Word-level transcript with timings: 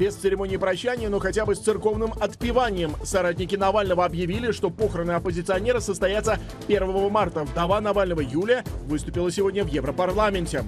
Без 0.00 0.14
церемонии 0.14 0.56
прощания, 0.56 1.10
но 1.10 1.18
хотя 1.18 1.44
бы 1.44 1.54
с 1.54 1.58
церковным 1.58 2.14
отпеванием. 2.18 2.96
Соратники 3.04 3.54
Навального 3.54 4.06
объявили, 4.06 4.50
что 4.50 4.70
похороны 4.70 5.10
оппозиционера 5.10 5.80
состоятся 5.80 6.38
1 6.68 7.10
марта. 7.10 7.44
Вдова 7.44 7.82
Навального 7.82 8.20
Юлия 8.20 8.64
выступила 8.86 9.30
сегодня 9.30 9.62
в 9.62 9.68
Европарламенте. 9.68 10.64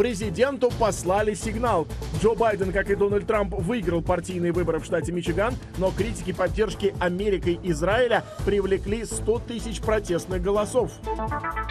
Президенту 0.00 0.70
послали 0.78 1.34
сигнал. 1.34 1.86
Джо 2.22 2.34
Байден, 2.34 2.72
как 2.72 2.88
и 2.88 2.94
Дональд 2.94 3.26
Трамп, 3.26 3.52
выиграл 3.52 4.00
партийные 4.00 4.50
выборы 4.50 4.78
в 4.78 4.84
штате 4.86 5.12
Мичиган, 5.12 5.52
но 5.76 5.90
критики 5.90 6.32
поддержки 6.32 6.94
Америкой 7.00 7.60
Израиля 7.64 8.24
привлекли 8.46 9.04
100 9.04 9.40
тысяч 9.40 9.82
протестных 9.82 10.40
голосов. 10.40 10.90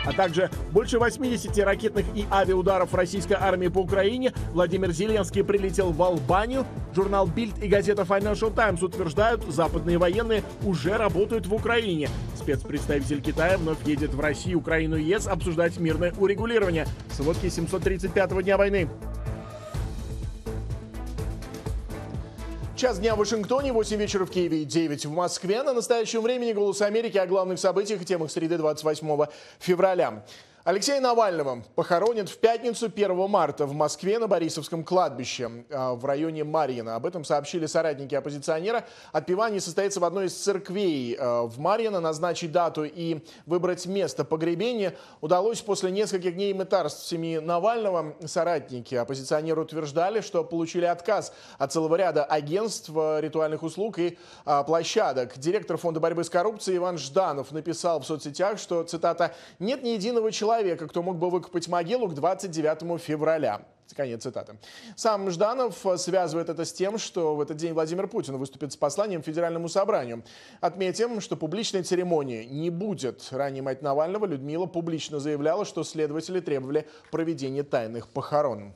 А 0.05 0.13
также 0.13 0.52
больше 0.71 0.99
80 0.99 1.57
ракетных 1.57 2.05
и 2.13 2.27
авиаударов 2.31 2.93
российской 2.93 3.33
армии 3.33 3.67
по 3.67 3.79
Украине. 3.79 4.31
Владимир 4.53 4.91
Зеленский 4.91 5.43
прилетел 5.43 5.91
в 5.91 5.99
Албанию. 6.03 6.67
Журнал 6.95 7.27
Bild 7.27 7.63
и 7.63 7.67
газета 7.67 8.03
Financial 8.03 8.53
Times 8.53 8.83
утверждают, 8.83 9.43
западные 9.52 9.97
военные 9.97 10.43
уже 10.63 10.97
работают 10.97 11.47
в 11.47 11.53
Украине. 11.55 12.09
Спецпредставитель 12.38 13.21
Китая 13.21 13.57
вновь 13.57 13.77
едет 13.85 14.13
в 14.13 14.19
Россию, 14.19 14.59
Украину 14.59 14.97
и 14.97 15.03
ЕС 15.03 15.27
обсуждать 15.27 15.77
мирное 15.80 16.13
урегулирование. 16.17 16.88
Сводки 17.11 17.49
735 17.49 18.18
пятого 18.19 18.43
дня 18.43 18.57
войны. 18.57 18.89
Час 22.75 22.99
дня 22.99 23.16
в 23.16 23.19
Вашингтоне, 23.19 23.71
8 23.71 23.95
вечера 23.95 24.25
в 24.25 24.30
Киеве 24.30 24.63
и 24.63 24.66
9 24.66 25.05
в 25.05 25.11
Москве. 25.11 25.63
На 25.63 25.71
настоящем 25.71 26.21
времени 26.21 26.52
«Голос 26.52 26.81
Америки» 26.81 27.17
о 27.17 27.25
главных 27.25 27.59
событиях 27.59 28.02
и 28.02 28.05
темах 28.05 28.29
среды 28.29 28.57
28 28.57 29.25
февраля. 29.59 30.25
Алексея 30.65 30.99
Навального 30.99 31.63
похоронят 31.75 32.27
в 32.27 32.38
пятницу 32.38 32.88
1 32.88 33.29
марта 33.29 33.65
в 33.65 33.73
Москве 33.73 34.19
на 34.19 34.27
Борисовском 34.27 34.83
кладбище 34.83 35.63
а, 35.69 35.95
в 35.95 36.03
районе 36.03 36.43
Марьино. 36.43 36.95
Об 36.95 37.05
этом 37.05 37.23
сообщили 37.23 37.66
соратники 37.66 38.13
оппозиционера. 38.13 38.85
Отпевание 39.13 39.61
состоится 39.61 40.01
в 40.01 40.03
одной 40.03 40.25
из 40.25 40.33
церквей 40.33 41.16
а, 41.17 41.43
в 41.43 41.59
Марьино. 41.59 42.01
Назначить 42.01 42.51
дату 42.51 42.83
и 42.83 43.21
выбрать 43.45 43.85
место 43.85 44.25
погребения 44.25 44.95
удалось 45.21 45.61
после 45.61 45.91
нескольких 45.91 46.35
дней 46.35 46.53
мытарств 46.53 47.07
семьи 47.07 47.38
Навального. 47.38 48.16
Соратники 48.25 48.95
оппозиционера 48.95 49.61
утверждали, 49.61 50.19
что 50.19 50.44
получили 50.44 50.85
отказ 50.85 51.33
от 51.57 51.71
целого 51.71 51.95
ряда 51.95 52.25
агентств 52.25 52.91
а, 52.94 53.19
ритуальных 53.21 53.63
услуг 53.63 53.97
и 53.97 54.17
площадок. 54.66 55.38
Директор 55.38 55.77
фонда 55.77 56.01
борьбы 56.01 56.25
с 56.25 56.29
коррупцией 56.29 56.77
Иван 56.77 56.97
Жданов 56.97 57.53
написал 57.53 58.01
в 58.01 58.05
соцсетях, 58.05 58.59
что, 58.59 58.83
цитата, 58.83 59.33
«нет 59.59 59.83
ни 59.83 59.89
единого 59.89 60.31
человека, 60.33 60.48
человека, 60.50 60.88
кто 60.88 61.03
мог 61.03 61.17
бы 61.17 61.30
выкопать 61.30 61.67
могилу 61.67 62.08
к 62.08 62.16
29 62.16 63.00
февраля. 63.00 63.61
Конец 63.95 64.23
цитаты. 64.23 64.58
Сам 64.95 65.30
Жданов 65.30 65.86
связывает 65.97 66.50
это 66.50 66.66
с 66.66 66.73
тем, 66.73 66.97
что 66.97 67.36
в 67.36 67.41
этот 67.41 67.58
день 67.58 67.73
Владимир 67.73 68.08
Путин 68.08 68.38
выступит 68.38 68.72
с 68.72 68.75
посланием 68.75 69.22
Федеральному 69.22 69.69
собранию. 69.69 70.23
Отметим, 70.59 71.22
что 71.22 71.36
публичной 71.36 71.83
церемонии 71.83 72.45
не 72.45 72.72
будет. 72.72 73.28
Ранее 73.31 73.61
мать 73.61 73.83
Навального 73.83 74.25
Людмила 74.25 74.66
публично 74.66 75.19
заявляла, 75.19 75.66
что 75.66 75.83
следователи 75.83 76.39
требовали 76.39 76.88
проведения 77.11 77.63
тайных 77.63 78.08
похорон. 78.08 78.73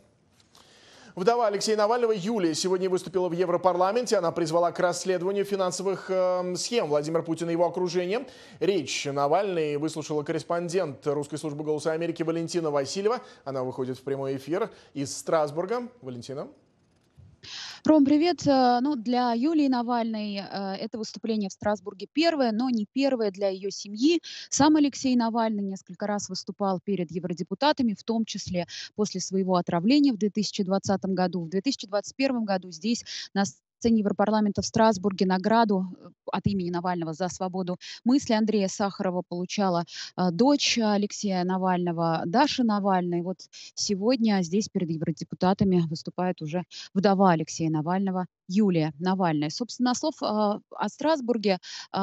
Вдова 1.16 1.46
Алексея 1.46 1.78
Навального 1.78 2.12
Юлия 2.12 2.56
сегодня 2.56 2.90
выступила 2.90 3.30
в 3.30 3.34
Европарламенте. 3.34 4.18
Она 4.18 4.32
призвала 4.32 4.72
к 4.72 4.80
расследованию 4.80 5.46
финансовых 5.46 6.10
э, 6.10 6.56
схем 6.56 6.88
Владимира 6.88 7.22
Путина 7.22 7.52
и 7.52 7.54
его 7.54 7.68
окружения. 7.68 8.26
Речь 8.60 9.06
Навальный 9.06 9.78
выслушала 9.78 10.24
корреспондент 10.24 11.06
русской 11.06 11.38
службы 11.38 11.64
«Голоса 11.64 11.92
Америки» 11.92 12.24
Валентина 12.24 12.72
Васильева. 12.72 13.22
Она 13.46 13.64
выходит 13.64 14.00
в 14.00 14.02
прямой 14.02 14.38
эфир 14.38 14.72
из 14.96 15.16
Страсбурга. 15.16 15.88
Валентина. 16.02 16.48
Ром, 17.86 18.06
привет. 18.06 18.48
Э, 18.48 18.80
ну, 18.82 18.96
для 18.96 19.34
Юлии 19.34 19.68
Навальной 19.68 20.38
э, 20.38 20.76
это 20.80 20.98
выступление 20.98 21.50
в 21.50 21.52
Страсбурге 21.52 22.08
первое, 22.14 22.54
но 22.54 22.70
не 22.70 22.88
первое 22.94 23.30
для 23.30 23.50
ее 23.50 23.72
семьи. 23.72 24.22
Сам 24.50 24.78
Алексей 24.78 25.14
Навальный 25.18 25.64
несколько 25.64 26.08
раз 26.08 26.30
выступал 26.30 26.80
перед 26.80 27.12
евродепутатами, 27.12 27.94
в 27.94 28.04
том 28.06 28.24
числе 28.24 28.68
после 28.96 29.20
своего 29.20 29.58
отравления 29.58 30.14
в 30.14 30.18
2020 30.18 31.04
году. 31.08 31.44
В 31.44 31.50
2021 31.50 32.46
году 32.46 32.72
здесь 32.72 33.04
на 33.34 33.44
сцене 33.84 34.00
Европарламента 34.00 34.62
в 34.62 34.66
Страсбурге 34.66 35.26
награду 35.26 35.86
э, 36.00 36.10
от 36.32 36.48
имени 36.48 36.70
Навального 36.70 37.14
за 37.14 37.28
свободу 37.28 37.78
мысли 38.06 38.34
Андрея 38.34 38.70
Сахарова 38.70 39.24
получала 39.28 39.84
э, 40.16 40.32
дочь 40.32 40.80
Алексея 40.82 41.44
Навального, 41.44 42.24
Даша 42.26 42.64
Навальная. 42.64 43.24
Вот 43.24 43.40
сегодня 43.76 44.42
здесь 44.42 44.70
перед 44.70 44.90
евродепутатами 44.90 45.82
выступает 45.90 46.42
уже 46.42 46.64
вдова 46.94 47.32
Алексея 47.32 47.70
Навального 47.70 48.28
Юлия 48.48 48.94
Навальная. 49.00 49.50
Собственно, 49.50 49.94
слов 49.94 50.16
э, 50.22 50.26
о 50.26 50.90
Страсбурге 50.90 51.60
э, 51.94 51.98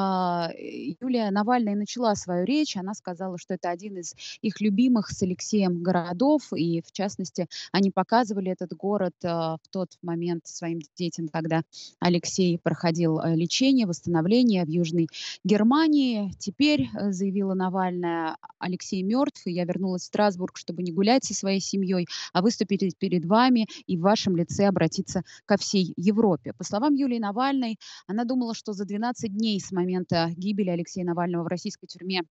Юлия 0.99 1.31
Навальная 1.31 1.75
начала 1.75 2.15
свою 2.15 2.45
речь. 2.45 2.77
Она 2.77 2.93
сказала, 2.93 3.37
что 3.37 3.53
это 3.53 3.69
один 3.69 3.97
из 3.97 4.15
их 4.41 4.61
любимых 4.61 5.09
с 5.09 5.21
Алексеем 5.21 5.81
городов. 5.83 6.51
И, 6.53 6.81
в 6.81 6.91
частности, 6.91 7.47
они 7.71 7.91
показывали 7.91 8.51
этот 8.51 8.73
город 8.73 9.13
э, 9.23 9.27
в 9.27 9.61
тот 9.71 9.89
момент 10.01 10.47
своим 10.47 10.79
детям, 10.95 11.27
когда 11.27 11.61
Алексей 11.99 12.57
проходил 12.57 13.19
э, 13.19 13.35
лечение, 13.35 13.85
восстановление 13.85 14.65
в 14.65 14.69
Южной 14.69 15.07
Германии. 15.43 16.31
Теперь, 16.39 16.89
э, 16.93 17.11
заявила 17.11 17.53
Навальная, 17.53 18.37
Алексей 18.59 19.03
мертв, 19.03 19.45
и 19.45 19.51
я 19.51 19.65
вернулась 19.65 20.03
в 20.03 20.05
Страсбург, 20.05 20.57
чтобы 20.57 20.83
не 20.83 20.91
гулять 20.91 21.23
со 21.23 21.33
своей 21.33 21.59
семьей, 21.59 22.07
а 22.33 22.41
выступить 22.41 22.97
перед 22.97 23.25
вами 23.25 23.67
и 23.87 23.97
в 23.97 24.01
вашем 24.01 24.35
лице 24.35 24.67
обратиться 24.67 25.23
ко 25.45 25.57
всей 25.57 25.93
Европе. 25.97 26.40
По 26.57 26.63
словам 26.63 26.93
Юлии 26.93 27.19
Навальной, 27.19 27.77
она 28.07 28.25
думала, 28.25 28.53
что 28.53 28.73
за 28.73 28.85
12 28.85 29.31
дней 29.31 29.59
с 29.59 29.71
момента 29.71 30.29
гибели 30.35 30.69
Алексея 30.69 31.05
Навального 31.05 31.43
в 31.43 31.47
российской 31.47 31.87
тюрьме 31.87 32.23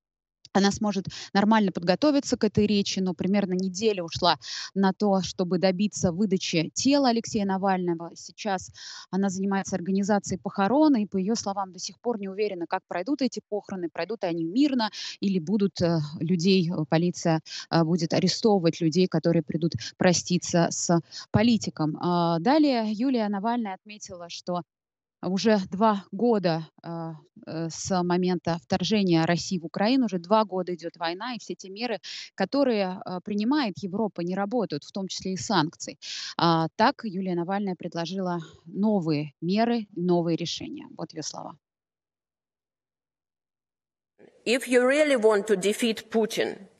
она 0.53 0.71
сможет 0.71 1.07
нормально 1.33 1.73
подготовиться 1.73 2.37
к 2.37 2.45
этой 2.45 2.67
речи, 2.67 3.01
но 3.01 3.15
примерно 3.15 3.53
неделя 3.53 4.03
ушла 4.03 4.39
на 4.75 4.93
то, 4.93 5.23
чтобы 5.23 5.59
добиться 5.59 6.13
выдачи 6.13 6.71
тела 6.75 7.09
Алексея 7.11 7.45
Навального. 7.45 8.11
Сейчас 8.15 8.73
она 9.11 9.29
занимается 9.31 9.77
организацией 9.77 10.41
похорон, 10.41 10.97
и 10.97 11.07
по 11.07 11.17
ее 11.17 11.35
словам 11.35 11.73
до 11.73 11.79
сих 11.79 12.01
пор 12.01 12.19
не 12.19 12.29
уверена, 12.29 12.67
как 12.69 12.83
пройдут 12.89 13.23
эти 13.23 13.41
похороны, 13.49 13.89
пройдут 13.89 14.25
они 14.25 14.45
мирно 14.45 14.91
или 15.21 15.39
будут 15.39 15.81
э, 15.81 15.99
людей, 16.19 16.71
э, 16.71 16.85
полиция 16.89 17.41
э, 17.71 17.85
будет 17.85 18.13
арестовывать 18.13 18.81
людей, 18.81 19.07
которые 19.07 19.43
придут 19.43 19.73
проститься 19.97 20.69
с 20.71 21.01
политиком. 21.31 21.97
А, 22.01 22.39
далее 22.41 22.85
Юлия 22.93 23.29
Навальная 23.29 23.75
отметила, 23.75 24.29
что 24.29 24.63
уже 25.23 25.59
два 25.71 26.05
года 26.13 26.67
э, 26.83 27.13
э, 27.47 27.69
с 27.71 28.03
момента 28.03 28.59
вторжения 28.63 29.25
России 29.25 29.59
в 29.59 29.67
Украину, 29.67 30.07
уже 30.07 30.19
два 30.19 30.45
года 30.45 30.75
идет 30.75 30.97
война, 30.97 31.35
и 31.35 31.39
все 31.39 31.55
те 31.55 31.69
меры, 31.71 31.99
которые 32.35 33.01
э, 33.05 33.21
принимает 33.25 33.79
Европа, 33.79 34.23
не 34.23 34.35
работают, 34.35 34.85
в 34.85 34.93
том 34.93 35.09
числе 35.09 35.35
и 35.35 35.37
санкции. 35.37 35.99
А, 36.37 36.69
так 36.77 37.05
Юлия 37.05 37.35
Навальная 37.35 37.75
предложила 37.75 38.39
новые 38.65 39.33
меры, 39.41 39.87
новые 39.95 40.37
решения. 40.37 40.87
Вот 40.97 41.13
ее 41.13 41.23
слова. 41.23 41.57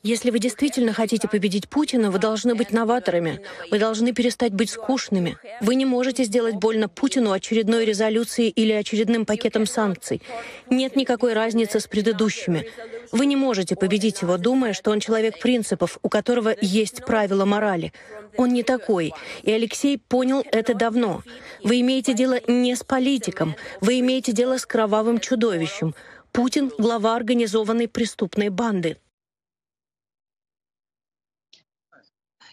Если 0.03 0.31
вы 0.31 0.39
действительно 0.39 0.93
хотите 0.93 1.27
победить 1.27 1.69
Путина, 1.69 2.09
вы 2.09 2.17
должны 2.17 2.55
быть 2.55 2.71
новаторами. 2.71 3.41
Вы 3.69 3.77
должны 3.77 4.13
перестать 4.13 4.51
быть 4.51 4.71
скучными. 4.71 5.37
Вы 5.61 5.75
не 5.75 5.85
можете 5.85 6.23
сделать 6.23 6.55
больно 6.55 6.89
Путину 6.89 7.31
очередной 7.31 7.85
резолюцией 7.85 8.49
или 8.49 8.71
очередным 8.71 9.27
пакетом 9.27 9.67
санкций. 9.67 10.23
Нет 10.71 10.95
никакой 10.95 11.33
разницы 11.33 11.79
с 11.79 11.85
предыдущими. 11.85 12.67
Вы 13.11 13.27
не 13.27 13.35
можете 13.35 13.75
победить 13.75 14.23
его, 14.23 14.37
думая, 14.37 14.73
что 14.73 14.89
он 14.89 14.99
человек 14.99 15.39
принципов, 15.39 15.99
у 16.01 16.09
которого 16.09 16.55
есть 16.59 17.05
правила 17.05 17.45
морали. 17.45 17.93
Он 18.37 18.49
не 18.53 18.63
такой. 18.63 19.13
И 19.43 19.51
Алексей 19.51 19.99
понял 19.99 20.43
это 20.51 20.73
давно. 20.73 21.21
Вы 21.63 21.81
имеете 21.81 22.13
дело 22.13 22.39
не 22.47 22.75
с 22.75 22.83
политиком. 22.83 23.55
Вы 23.81 23.99
имеете 23.99 24.31
дело 24.31 24.57
с 24.57 24.65
кровавым 24.65 25.19
чудовищем. 25.19 25.93
Путин— 26.31 26.71
глава 26.77 27.15
организованной 27.17 27.89
преступной 27.89 28.47
банды. 28.47 28.97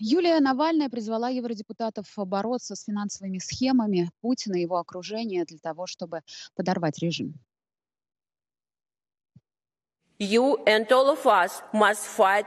Юлия 0.00 0.40
Навальная 0.40 0.88
призвала 0.88 1.28
евродепутатов 1.28 2.06
бороться 2.16 2.75
с 2.75 2.84
финансовыми 2.84 3.38
схемами 3.38 4.10
Путина 4.20 4.56
и 4.56 4.62
его 4.62 4.78
окружения 4.78 5.44
для 5.44 5.58
того, 5.58 5.86
чтобы 5.86 6.22
подорвать 6.56 6.98
режим. 6.98 7.34
You 10.20 10.56
and 10.67 10.91
all 10.91 11.11
of 11.11 11.26
us 11.26 11.62
must 11.73 12.03
fight 12.17 12.44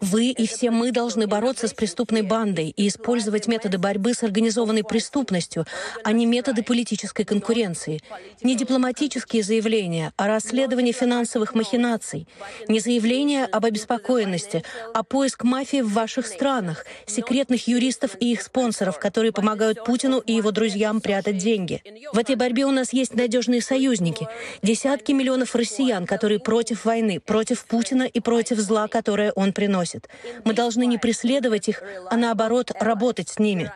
вы 0.00 0.30
и 0.30 0.46
все 0.46 0.70
мы 0.70 0.92
должны 0.92 1.26
бороться 1.26 1.66
с 1.66 1.74
преступной 1.74 2.22
бандой 2.22 2.68
и 2.68 2.86
использовать 2.86 3.48
методы 3.48 3.78
борьбы 3.78 4.14
с 4.14 4.22
организованной 4.22 4.84
преступностью, 4.84 5.66
а 6.04 6.12
не 6.12 6.24
методы 6.24 6.62
политической 6.62 7.24
конкуренции. 7.24 8.00
Не 8.42 8.54
дипломатические 8.54 9.42
заявления 9.42 10.12
о 10.16 10.28
расследовании 10.28 10.92
финансовых 10.92 11.54
махинаций, 11.54 12.28
не 12.68 12.78
заявления 12.78 13.44
об 13.44 13.64
обеспокоенности, 13.64 14.62
а 14.94 15.02
поиск 15.02 15.42
мафии 15.42 15.80
в 15.80 15.92
ваших 15.92 16.26
странах, 16.26 16.86
секретных 17.06 17.66
юристов 17.66 18.16
и 18.20 18.32
их 18.32 18.42
спонсоров, 18.42 19.00
которые 19.00 19.32
помогают 19.32 19.84
Путину 19.84 20.20
и 20.20 20.32
его 20.32 20.52
друзьям 20.52 21.00
прятать 21.00 21.38
деньги. 21.38 21.82
В 22.12 22.18
этой 22.18 22.36
борьбе 22.36 22.66
у 22.66 22.70
нас 22.70 22.92
есть 22.92 23.14
надежные 23.14 23.62
союзники, 23.62 24.28
десятки 24.62 25.10
миллионов 25.10 25.56
россиян, 25.56 26.06
которые 26.10 26.40
против 26.40 26.84
войны, 26.84 27.20
против 27.20 27.64
Путина 27.64 28.02
и 28.02 28.18
против 28.18 28.58
зла, 28.58 28.88
которое 28.88 29.30
он 29.36 29.52
приносит. 29.52 30.08
Мы 30.44 30.54
должны 30.54 30.84
не 30.86 30.98
преследовать 30.98 31.68
их, 31.68 31.84
а 32.10 32.16
наоборот 32.16 32.72
работать 32.80 33.28
с 33.28 33.38
ними. 33.38 33.70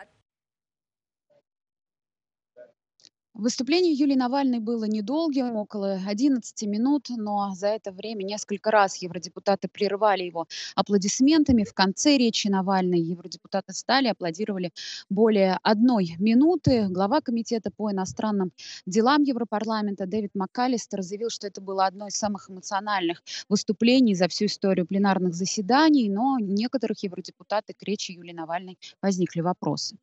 Выступление 3.37 3.91
Юлии 3.91 4.15
Навальной 4.15 4.59
было 4.59 4.85
недолгим, 4.85 5.57
около 5.57 5.99
11 6.07 6.63
минут, 6.69 7.07
но 7.09 7.51
за 7.53 7.67
это 7.67 7.91
время 7.91 8.23
несколько 8.23 8.71
раз 8.71 8.95
евродепутаты 9.01 9.67
прерывали 9.67 10.23
его 10.23 10.47
аплодисментами. 10.73 11.65
В 11.65 11.73
конце 11.73 12.15
речи 12.15 12.47
Навальной 12.47 13.01
евродепутаты 13.01 13.73
стали, 13.73 14.07
аплодировали 14.07 14.71
более 15.09 15.59
одной 15.63 16.15
минуты. 16.17 16.87
Глава 16.87 17.19
Комитета 17.19 17.71
по 17.75 17.91
иностранным 17.91 18.53
делам 18.85 19.23
Европарламента 19.23 20.05
Дэвид 20.05 20.31
МакКаллистер 20.33 21.01
заявил, 21.01 21.29
что 21.29 21.45
это 21.45 21.59
было 21.59 21.87
одно 21.87 22.07
из 22.07 22.15
самых 22.15 22.49
эмоциональных 22.49 23.21
выступлений 23.49 24.15
за 24.15 24.29
всю 24.29 24.45
историю 24.45 24.87
пленарных 24.87 25.35
заседаний, 25.35 26.09
но 26.09 26.39
некоторых 26.39 27.03
евродепутатов 27.03 27.75
к 27.75 27.83
речи 27.83 28.13
Юлии 28.13 28.31
Навальной 28.31 28.79
возникли 29.01 29.41
вопросы. 29.41 29.97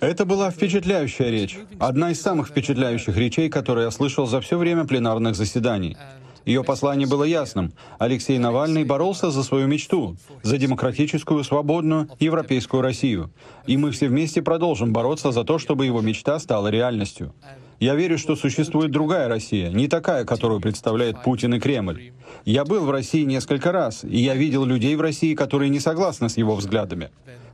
Это 0.00 0.24
была 0.24 0.50
впечатляющая 0.50 1.30
речь. 1.30 1.58
Одна 1.78 2.10
из 2.10 2.20
самых 2.20 2.48
впечатляющих 2.48 3.16
речей, 3.16 3.48
которые 3.48 3.86
я 3.86 3.90
слышал 3.90 4.26
за 4.26 4.40
все 4.40 4.58
время 4.58 4.84
пленарных 4.84 5.34
заседаний. 5.34 5.96
Ее 6.44 6.64
послание 6.64 7.06
было 7.06 7.24
ясным. 7.24 7.72
Алексей 7.98 8.38
Навальный 8.38 8.84
боролся 8.84 9.30
за 9.30 9.42
свою 9.42 9.66
мечту, 9.66 10.16
за 10.42 10.58
демократическую, 10.58 11.44
свободную, 11.44 12.08
европейскую 12.18 12.82
Россию. 12.82 13.30
И 13.66 13.76
мы 13.76 13.90
все 13.90 14.08
вместе 14.08 14.42
продолжим 14.42 14.92
бороться 14.92 15.32
за 15.32 15.44
то, 15.44 15.58
чтобы 15.58 15.86
его 15.86 16.00
мечта 16.00 16.38
стала 16.38 16.68
реальностью. 16.68 17.34
Я 17.80 17.94
верю, 17.94 18.18
что 18.18 18.36
существует 18.36 18.90
другая 18.90 19.26
Россия, 19.26 19.70
не 19.70 19.88
такая, 19.88 20.26
которую 20.26 20.60
представляет 20.60 21.22
Путин 21.22 21.54
и 21.54 21.58
Кремль. 21.58 22.12
Я 22.44 22.66
был 22.66 22.84
в 22.84 22.90
России 22.90 23.24
несколько 23.24 23.72
раз, 23.72 24.04
и 24.04 24.18
я 24.18 24.34
видел 24.34 24.66
людей 24.66 24.94
в 24.96 25.00
России, 25.00 25.34
которые 25.34 25.70
не 25.70 25.80
согласны 25.80 26.28
с 26.28 26.36
его 26.36 26.54
взглядами. 26.56 27.08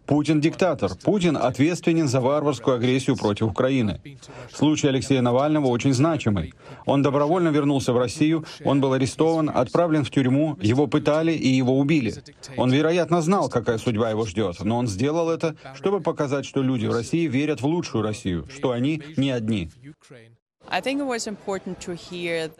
Путин 0.06 0.40
диктатор. 0.40 0.92
Путин 1.02 1.36
ответственен 1.36 2.08
за 2.08 2.20
варварскую 2.20 2.76
агрессию 2.76 3.16
против 3.16 3.48
Украины. 3.48 4.00
Случай 4.52 4.88
Алексея 4.88 5.20
Навального 5.20 5.66
очень 5.66 5.92
значимый. 5.92 6.54
Он 6.84 7.02
добровольно 7.02 7.48
вернулся 7.48 7.92
в 7.92 7.98
Россию, 7.98 8.44
он 8.64 8.80
был 8.80 8.92
арестован, 8.92 9.50
отправлен 9.52 10.04
в 10.04 10.10
тюрьму, 10.10 10.56
его 10.60 10.86
пытали 10.86 11.32
и 11.32 11.48
его 11.48 11.78
убили. 11.78 12.14
Он, 12.56 12.70
вероятно, 12.70 13.20
знал, 13.20 13.48
какая 13.48 13.78
судьба 13.78 14.10
его 14.10 14.24
ждет, 14.26 14.56
но 14.62 14.78
он 14.78 14.86
сделал 14.86 15.28
это, 15.30 15.56
чтобы 15.74 16.00
показать, 16.00 16.46
что 16.46 16.62
люди 16.62 16.86
в 16.86 16.92
России 16.92 17.26
верят 17.26 17.60
в 17.60 17.66
лучшую 17.66 18.02
Россию, 18.02 18.46
что 18.54 18.70
они 18.70 19.02
не 19.16 19.30
одни. 19.30 19.70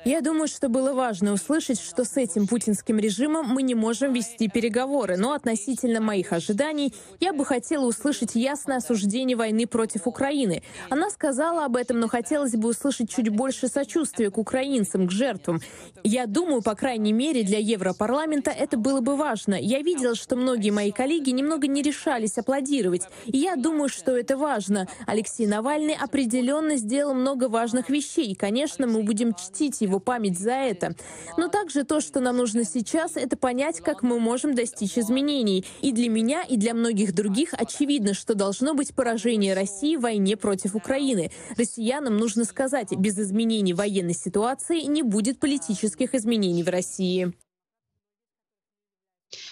Я 0.05 0.21
думаю, 0.21 0.47
что 0.47 0.69
было 0.69 0.93
важно 0.95 1.33
услышать, 1.33 1.81
что 1.81 2.05
с 2.05 2.17
этим 2.17 2.47
путинским 2.47 2.99
режимом 2.99 3.47
мы 3.47 3.63
не 3.63 3.75
можем 3.75 4.13
вести 4.13 4.49
переговоры, 4.49 5.17
но 5.17 5.33
относительно 5.33 6.01
моих 6.01 6.33
ожиданий 6.33 6.95
я 7.19 7.33
бы 7.33 7.45
хотела 7.45 7.85
услышать 7.85 8.35
ясное 8.35 8.77
осуждение 8.77 9.37
войны 9.37 9.67
против 9.67 10.07
Украины. 10.07 10.63
Она 10.89 11.11
сказала 11.11 11.65
об 11.65 11.77
этом, 11.77 11.99
но 11.99 12.09
хотелось 12.09 12.53
бы 12.53 12.69
услышать 12.69 13.11
чуть 13.11 13.29
больше 13.29 13.67
сочувствия 13.69 14.31
к 14.31 14.39
украинцам, 14.39 15.09
к 15.09 15.11
жертвам. 15.11 15.61
Я 16.05 16.27
думаю, 16.27 16.63
по 16.63 16.77
крайней 16.77 17.13
мере, 17.13 17.43
для 17.43 17.59
Европарламента 17.59 18.53
это 18.53 18.77
было 18.77 19.01
бы 19.01 19.17
важно. 19.17 19.55
Я 19.55 19.81
видела, 19.81 20.15
что 20.15 20.37
многие 20.37 20.71
мои 20.71 20.93
коллеги 20.93 21.31
немного 21.31 21.67
не 21.67 21.83
решались 21.83 22.39
аплодировать. 22.39 23.03
И 23.27 23.39
я 23.39 23.57
думаю, 23.57 23.89
что 23.89 24.17
это 24.17 24.37
важно. 24.37 24.87
Алексей 25.07 25.47
Навальный 25.47 25.95
определенно 25.95 26.77
сделал 26.77 27.13
много 27.13 27.49
важных 27.49 27.89
вещей 27.89 27.96
вещей. 27.97 28.35
Конечно, 28.35 28.87
мы 28.87 29.03
будем 29.03 29.35
чтить 29.35 29.81
его 29.81 29.99
память 29.99 30.39
за 30.39 30.53
это. 30.53 30.95
Но 31.37 31.49
также 31.49 31.85
то, 31.85 32.01
что 32.01 32.21
нам 32.21 32.37
нужно 32.37 32.65
сейчас, 32.65 33.17
это 33.17 33.37
понять, 33.37 33.81
как 33.81 34.03
мы 34.03 34.21
можем 34.21 34.55
достичь 34.55 34.99
изменений. 34.99 35.65
И 35.81 35.93
для 35.93 36.09
меня, 36.09 36.43
и 36.43 36.57
для 36.57 36.75
многих 36.75 37.15
других 37.15 37.55
очевидно, 37.55 38.15
что 38.15 38.35
должно 38.35 38.75
быть 38.75 38.95
поражение 38.95 39.55
России 39.55 39.97
в 39.97 40.03
войне 40.03 40.37
против 40.37 40.75
Украины. 40.75 41.31
Россиянам 41.57 42.17
нужно 42.17 42.45
сказать, 42.45 42.93
без 42.93 43.19
изменений 43.19 43.75
военной 43.75 44.15
ситуации 44.15 44.83
не 44.83 45.03
будет 45.03 45.41
политических 45.41 46.15
изменений 46.15 46.63
в 46.63 46.69
России. 46.69 47.33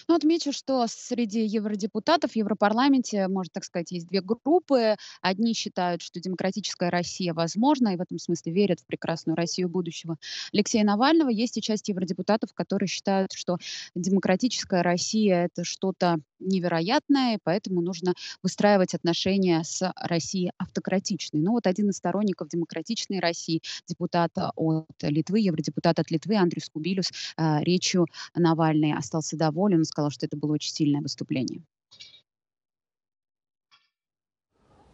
Ну, 0.07 0.15
отмечу, 0.15 0.51
что 0.51 0.85
среди 0.87 1.45
евродепутатов 1.45 2.31
в 2.31 2.35
Европарламенте, 2.35 3.27
можно 3.27 3.49
так 3.51 3.63
сказать, 3.63 3.91
есть 3.91 4.07
две 4.07 4.21
группы. 4.21 4.95
Одни 5.21 5.53
считают, 5.53 6.03
что 6.03 6.19
демократическая 6.19 6.89
Россия 6.89 7.33
возможна, 7.33 7.89
и 7.89 7.97
в 7.97 8.01
этом 8.01 8.19
смысле 8.19 8.51
верят 8.51 8.81
в 8.81 8.85
прекрасную 8.85 9.35
Россию 9.35 9.69
будущего 9.69 10.17
Алексея 10.53 10.83
Навального. 10.83 11.29
Есть 11.29 11.57
и 11.57 11.61
часть 11.61 11.89
евродепутатов, 11.89 12.53
которые 12.53 12.87
считают, 12.87 13.31
что 13.33 13.57
демократическая 13.95 14.83
Россия— 14.83 15.45
это 15.51 15.63
что-то 15.63 16.17
невероятное, 16.39 17.35
и 17.35 17.39
поэтому 17.41 17.81
нужно 17.81 18.13
выстраивать 18.43 18.93
отношения 18.93 19.63
с 19.63 19.91
Россией 19.95 20.51
автократичной. 20.57 21.41
Ну 21.41 21.53
вот 21.53 21.65
один 21.65 21.89
из 21.89 21.97
сторонников 21.97 22.49
демократичной 22.49 23.19
России, 23.19 23.61
депутат 23.87 24.31
от 24.35 24.85
Литвы, 25.01 25.39
евродепутат 25.39 25.99
от 25.99 26.11
Литвы 26.11 26.35
Андрей 26.35 26.61
Скубилюс, 26.61 27.09
э, 27.37 27.63
речью 27.63 28.05
Навальный 28.35 28.93
остался 28.93 29.37
доволен, 29.37 29.83
сказал, 29.95 30.11
что 30.11 30.25
это 30.25 30.35
было 30.35 30.53
очень 30.53 30.73
сильное 30.73 31.01
выступление. 31.01 31.61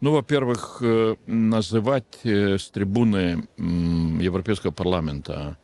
Ну, 0.00 0.12
во-первых, 0.12 0.78
э, 0.80 1.16
называть 1.26 2.20
э, 2.24 2.58
с 2.58 2.70
трибуны 2.70 3.46
Европейского 3.56 4.72
парламента 4.72 5.56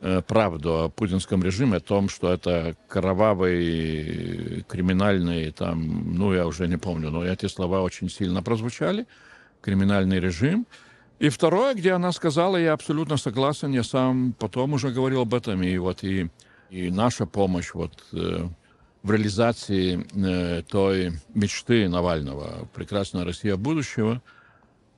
э, 0.00 0.22
правду 0.22 0.84
о 0.84 0.88
путинском 0.88 1.42
режиме, 1.42 1.76
о 1.76 1.80
том, 1.80 2.08
что 2.08 2.32
это 2.32 2.76
кровавый, 2.88 4.64
криминальный, 4.68 5.50
там, 5.52 6.14
ну, 6.14 6.34
я 6.34 6.46
уже 6.46 6.66
не 6.68 6.78
помню, 6.78 7.10
но 7.10 7.24
эти 7.24 7.46
слова 7.46 7.82
очень 7.82 8.08
сильно 8.08 8.42
прозвучали, 8.42 9.06
криминальный 9.60 10.20
режим. 10.20 10.66
И 11.18 11.28
второе, 11.28 11.74
где 11.74 11.92
она 11.92 12.12
сказала, 12.12 12.56
я 12.56 12.72
абсолютно 12.72 13.16
согласен, 13.16 13.72
я 13.72 13.82
сам 13.82 14.32
потом 14.38 14.72
уже 14.72 14.90
говорил 14.90 15.22
об 15.22 15.34
этом, 15.34 15.62
и 15.62 15.78
вот 15.78 16.04
и, 16.04 16.30
и 16.70 16.90
наша 16.90 17.26
помощь 17.26 17.74
вот 17.74 17.92
в 19.02 19.10
реализации 19.12 20.06
э, 20.14 20.62
той 20.62 21.12
мечты 21.34 21.88
Навального 21.88 22.68
«Прекрасная 22.74 23.24
Россия 23.24 23.56
будущего», 23.56 24.22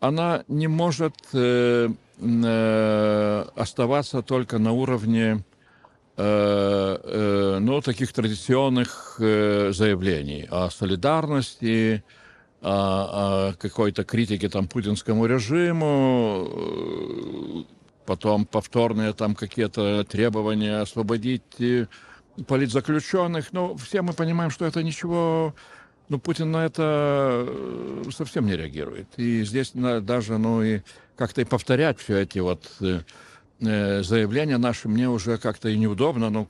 она 0.00 0.44
не 0.48 0.68
может 0.68 1.14
э, 1.32 1.88
э, 2.18 3.44
оставаться 3.54 4.22
только 4.22 4.58
на 4.58 4.72
уровне 4.72 5.44
ну, 6.16 7.80
таких 7.82 8.12
традиционных 8.12 9.14
заявлений 9.18 10.46
о 10.50 10.68
солидарности, 10.68 12.04
о, 12.60 13.54
какой-то 13.58 14.04
критике 14.04 14.50
там 14.50 14.68
путинскому 14.68 15.24
режиму, 15.24 16.46
потом 18.04 18.44
повторные 18.44 19.14
там 19.14 19.34
какие-то 19.34 20.04
требования 20.04 20.80
освободить 20.82 21.88
политзаключенных. 22.46 23.52
Но 23.52 23.76
все 23.76 24.02
мы 24.02 24.12
понимаем, 24.12 24.50
что 24.50 24.64
это 24.64 24.82
ничего... 24.82 25.54
Ну, 26.08 26.18
Путин 26.18 26.50
на 26.50 26.64
это 26.64 27.46
э, 27.46 28.02
совсем 28.12 28.46
не 28.46 28.56
реагирует. 28.56 29.06
И 29.16 29.44
здесь 29.44 29.70
даже, 29.74 30.38
ну, 30.38 30.60
и 30.60 30.80
как-то 31.16 31.40
и 31.40 31.44
повторять 31.44 32.00
все 32.00 32.18
эти 32.18 32.40
вот 32.40 32.68
э, 32.80 33.02
э, 33.60 34.02
заявления 34.02 34.58
наши 34.58 34.88
мне 34.88 35.08
уже 35.08 35.38
как-то 35.38 35.68
и 35.68 35.78
неудобно. 35.78 36.30
Но 36.30 36.48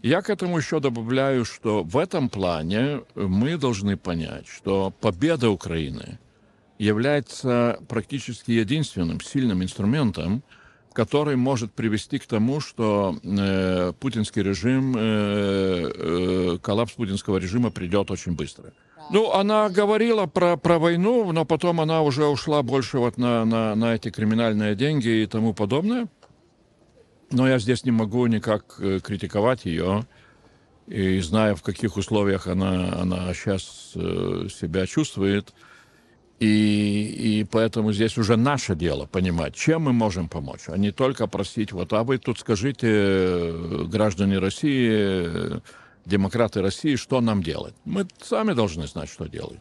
я 0.00 0.22
к 0.22 0.30
этому 0.30 0.58
еще 0.58 0.78
добавляю, 0.78 1.44
что 1.44 1.82
в 1.82 1.96
этом 1.96 2.28
плане 2.28 3.00
мы 3.14 3.56
должны 3.56 3.96
понять, 3.96 4.46
что 4.46 4.92
победа 5.00 5.50
Украины 5.50 6.18
является 6.78 7.78
практически 7.88 8.50
единственным 8.50 9.20
сильным 9.20 9.62
инструментом, 9.62 10.42
который 10.94 11.34
может 11.36 11.72
привести 11.72 12.18
к 12.18 12.26
тому, 12.26 12.60
что 12.60 13.18
э, 13.22 13.92
путинский 13.98 14.42
режим, 14.42 14.94
э, 14.96 15.92
э, 15.92 16.58
коллапс 16.62 16.92
путинского 16.92 17.38
режима 17.38 17.70
придет 17.70 18.10
очень 18.10 18.32
быстро. 18.32 18.72
Ну, 19.10 19.32
она 19.32 19.68
говорила 19.68 20.26
про, 20.26 20.56
про 20.56 20.78
войну, 20.78 21.30
но 21.32 21.44
потом 21.44 21.80
она 21.80 22.00
уже 22.02 22.24
ушла 22.24 22.62
больше 22.62 22.98
вот 22.98 23.18
на, 23.18 23.44
на, 23.44 23.74
на 23.74 23.94
эти 23.94 24.10
криминальные 24.10 24.76
деньги 24.76 25.08
и 25.08 25.26
тому 25.26 25.52
подобное. 25.52 26.06
Но 27.30 27.48
я 27.48 27.58
здесь 27.58 27.84
не 27.84 27.90
могу 27.90 28.26
никак 28.28 28.76
э, 28.78 29.00
критиковать 29.00 29.64
ее. 29.64 30.06
И 30.86 31.18
зная, 31.20 31.56
в 31.56 31.62
каких 31.62 31.96
условиях 31.96 32.46
она, 32.46 32.92
она 33.00 33.34
сейчас 33.34 33.92
э, 33.96 34.46
себя 34.48 34.86
чувствует, 34.86 35.52
и, 36.44 37.40
и 37.40 37.44
поэтому 37.44 37.92
здесь 37.92 38.18
уже 38.18 38.36
наше 38.36 38.74
дело 38.74 39.06
понимать, 39.06 39.54
чем 39.54 39.82
мы 39.82 39.92
можем 39.92 40.28
помочь, 40.28 40.62
а 40.68 40.76
не 40.76 40.90
только 40.90 41.26
просить, 41.26 41.72
вот, 41.72 41.92
а 41.92 42.02
вы 42.02 42.18
тут 42.18 42.38
скажите, 42.38 42.88
э, 42.90 43.84
граждане 43.86 44.38
России, 44.38 45.62
демократы 46.04 46.60
России, 46.60 46.96
что 46.96 47.20
нам 47.20 47.42
делать. 47.42 47.74
Мы 47.84 48.06
сами 48.22 48.52
должны 48.52 48.86
знать, 48.86 49.08
что 49.08 49.26
делать. 49.26 49.60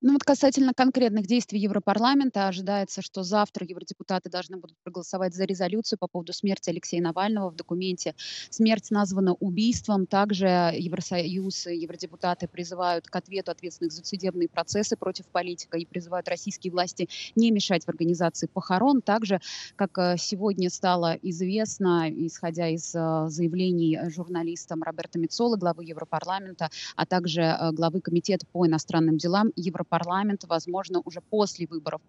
Ну 0.00 0.12
вот 0.12 0.22
касательно 0.22 0.74
конкретных 0.74 1.26
действий 1.26 1.58
Европарламента, 1.58 2.46
ожидается, 2.46 3.02
что 3.02 3.24
завтра 3.24 3.66
евродепутаты 3.66 4.30
должны 4.30 4.56
будут 4.56 4.76
проголосовать 4.84 5.34
за 5.34 5.44
резолюцию 5.44 5.98
по 5.98 6.06
поводу 6.06 6.32
смерти 6.32 6.70
Алексея 6.70 7.02
Навального. 7.02 7.50
В 7.50 7.56
документе 7.56 8.14
смерть 8.48 8.92
названа 8.92 9.34
убийством. 9.34 10.06
Также 10.06 10.46
Евросоюз 10.46 11.66
и 11.66 11.78
евродепутаты 11.78 12.46
призывают 12.46 13.08
к 13.08 13.16
ответу 13.16 13.50
ответственных 13.50 13.92
за 13.92 14.04
судебные 14.04 14.48
процессы 14.48 14.96
против 14.96 15.26
политика 15.26 15.76
и 15.76 15.84
призывают 15.84 16.28
российские 16.28 16.70
власти 16.70 17.08
не 17.34 17.50
мешать 17.50 17.84
в 17.84 17.88
организации 17.88 18.46
похорон. 18.46 19.02
Также, 19.02 19.40
как 19.74 19.98
э, 19.98 20.14
сегодня 20.16 20.70
стало 20.70 21.14
известно, 21.22 22.08
исходя 22.08 22.68
из 22.68 22.94
э, 22.94 23.26
заявлений 23.30 23.98
журналистам 24.10 24.80
Роберта 24.84 25.18
Мицола, 25.18 25.56
главы 25.56 25.84
Европарламента, 25.86 26.70
а 26.94 27.04
также 27.04 27.40
э, 27.40 27.72
главы 27.72 28.00
Комитета 28.00 28.46
по 28.52 28.64
иностранным 28.64 29.18
делам 29.18 29.50
Европарламента, 29.56 29.87
парламент, 29.88 30.44
возможно, 30.48 31.00
уже 31.04 31.20
после 31.20 31.66
выборов, 31.66 32.00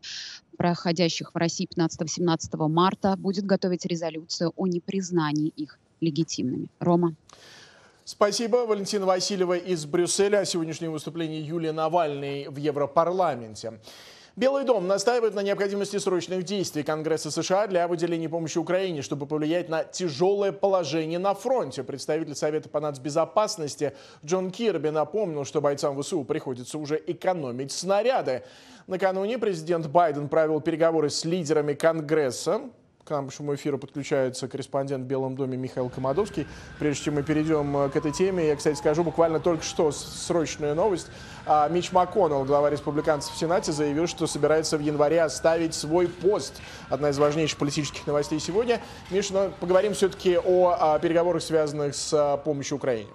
проходящих 0.58 1.34
в 1.34 1.38
России 1.38 1.68
15-17 1.68 2.68
марта, 2.68 3.16
будет 3.18 3.46
готовить 3.46 3.86
резолюцию 3.86 4.54
о 4.56 4.68
непризнании 4.68 5.50
их 5.56 5.80
легитимными. 6.02 6.68
Рома. 6.80 7.16
Спасибо. 8.06 8.66
Валентина 8.66 9.06
Васильева 9.06 9.58
из 9.58 9.86
Брюсселя 9.86 10.40
о 10.40 10.46
сегодняшнем 10.46 10.96
Юлии 10.96 11.70
Навальной 11.70 12.48
в 12.48 12.56
Европарламенте. 12.56 13.80
Белый 14.40 14.64
дом 14.64 14.88
настаивает 14.88 15.36
на 15.36 15.42
необходимости 15.42 15.98
срочных 15.98 16.44
действий 16.44 16.82
Конгресса 16.82 17.30
США 17.30 17.68
для 17.68 17.86
выделения 17.90 18.30
помощи 18.30 18.58
Украине, 18.58 19.02
чтобы 19.02 19.26
повлиять 19.26 19.68
на 19.68 19.84
тяжелое 19.84 20.54
положение 20.54 21.20
на 21.20 21.34
фронте. 21.34 21.84
Представитель 21.84 22.36
Совета 22.36 22.70
по 22.70 22.80
нацбезопасности 22.80 23.92
Джон 24.24 24.52
Кирби 24.52 24.88
напомнил, 24.92 25.44
что 25.44 25.60
бойцам 25.60 26.02
ВСУ 26.02 26.24
приходится 26.24 26.78
уже 26.78 27.04
экономить 27.06 27.74
снаряды. 27.74 28.44
Накануне 28.88 29.38
президент 29.40 29.88
Байден 29.88 30.30
провел 30.30 30.62
переговоры 30.62 31.10
с 31.10 31.26
лидерами 31.26 31.74
Конгресса. 31.74 32.62
К 33.10 33.22
нашему 33.22 33.56
эфиру 33.56 33.80
подключается 33.80 34.48
корреспондент 34.48 35.06
в 35.06 35.08
Белом 35.08 35.36
доме 35.36 35.58
Михаил 35.58 35.90
Комадовский. 35.90 36.46
Прежде 36.78 37.06
чем 37.06 37.16
мы 37.16 37.24
перейдем 37.24 37.76
э, 37.76 37.90
к 37.90 37.96
этой 37.96 38.12
теме, 38.12 38.48
я, 38.48 38.56
кстати, 38.56 38.78
скажу 38.78 39.04
буквально 39.04 39.40
только 39.40 39.64
что 39.64 39.92
срочную 39.92 40.76
новость. 40.76 41.08
А, 41.48 41.68
Мич 41.70 41.92
МакКоннелл, 41.92 42.46
глава 42.46 42.70
республиканцев 42.70 43.34
в 43.34 43.38
Сенате, 43.40 43.72
заявил, 43.72 44.06
что 44.06 44.28
собирается 44.28 44.78
в 44.78 44.82
январе 44.82 45.24
оставить 45.24 45.74
свой 45.74 46.08
пост. 46.08 46.62
Одна 46.88 47.10
из 47.10 47.18
важнейших 47.18 47.58
политических 47.58 48.06
новостей 48.06 48.40
сегодня. 48.40 48.80
Миш, 49.10 49.32
но 49.32 49.50
поговорим 49.60 49.96
все-таки 49.96 50.38
о, 50.38 50.94
о 50.94 51.00
переговорах, 51.00 51.42
связанных 51.42 51.96
с 51.96 52.14
а, 52.14 52.38
помощью 52.38 52.78
Украине. 52.78 53.10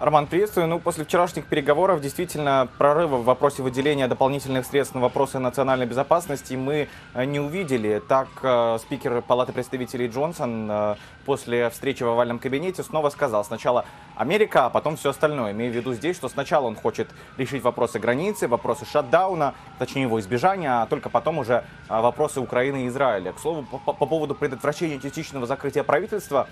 Роман, 0.00 0.28
приветствую. 0.28 0.68
Ну, 0.68 0.78
после 0.78 1.04
вчерашних 1.04 1.46
переговоров 1.46 2.00
действительно 2.00 2.68
прорыва 2.78 3.16
в 3.16 3.24
вопросе 3.24 3.64
выделения 3.64 4.06
дополнительных 4.06 4.64
средств 4.64 4.94
на 4.94 5.00
вопросы 5.00 5.40
национальной 5.40 5.86
безопасности 5.86 6.54
мы 6.54 6.88
э, 7.14 7.24
не 7.24 7.40
увидели. 7.40 8.00
Так, 8.06 8.28
э, 8.42 8.78
спикер 8.80 9.22
Палаты 9.22 9.52
представителей 9.52 10.06
Джонсон 10.06 10.68
э, 10.70 10.94
после 11.24 11.68
встречи 11.70 12.04
в 12.04 12.08
овальном 12.08 12.38
кабинете 12.38 12.84
снова 12.84 13.10
сказал 13.10 13.44
сначала 13.44 13.86
Америка, 14.14 14.66
а 14.66 14.70
потом 14.70 14.96
все 14.96 15.10
остальное. 15.10 15.50
Имею 15.50 15.72
в 15.72 15.74
виду 15.74 15.92
здесь, 15.94 16.14
что 16.14 16.28
сначала 16.28 16.66
он 16.66 16.76
хочет 16.76 17.08
решить 17.36 17.64
вопросы 17.64 17.98
границы, 17.98 18.46
вопросы 18.46 18.84
шатдауна, 18.84 19.54
точнее 19.80 20.02
его 20.02 20.20
избежания, 20.20 20.80
а 20.80 20.86
только 20.86 21.08
потом 21.08 21.38
уже 21.38 21.64
вопросы 21.88 22.40
Украины 22.40 22.84
и 22.84 22.86
Израиля. 22.86 23.32
К 23.32 23.40
слову, 23.40 23.64
по, 23.64 23.92
по 23.92 24.06
поводу 24.06 24.36
предотвращения 24.36 25.00
частичного 25.00 25.46
закрытия 25.46 25.82
правительства, 25.82 26.46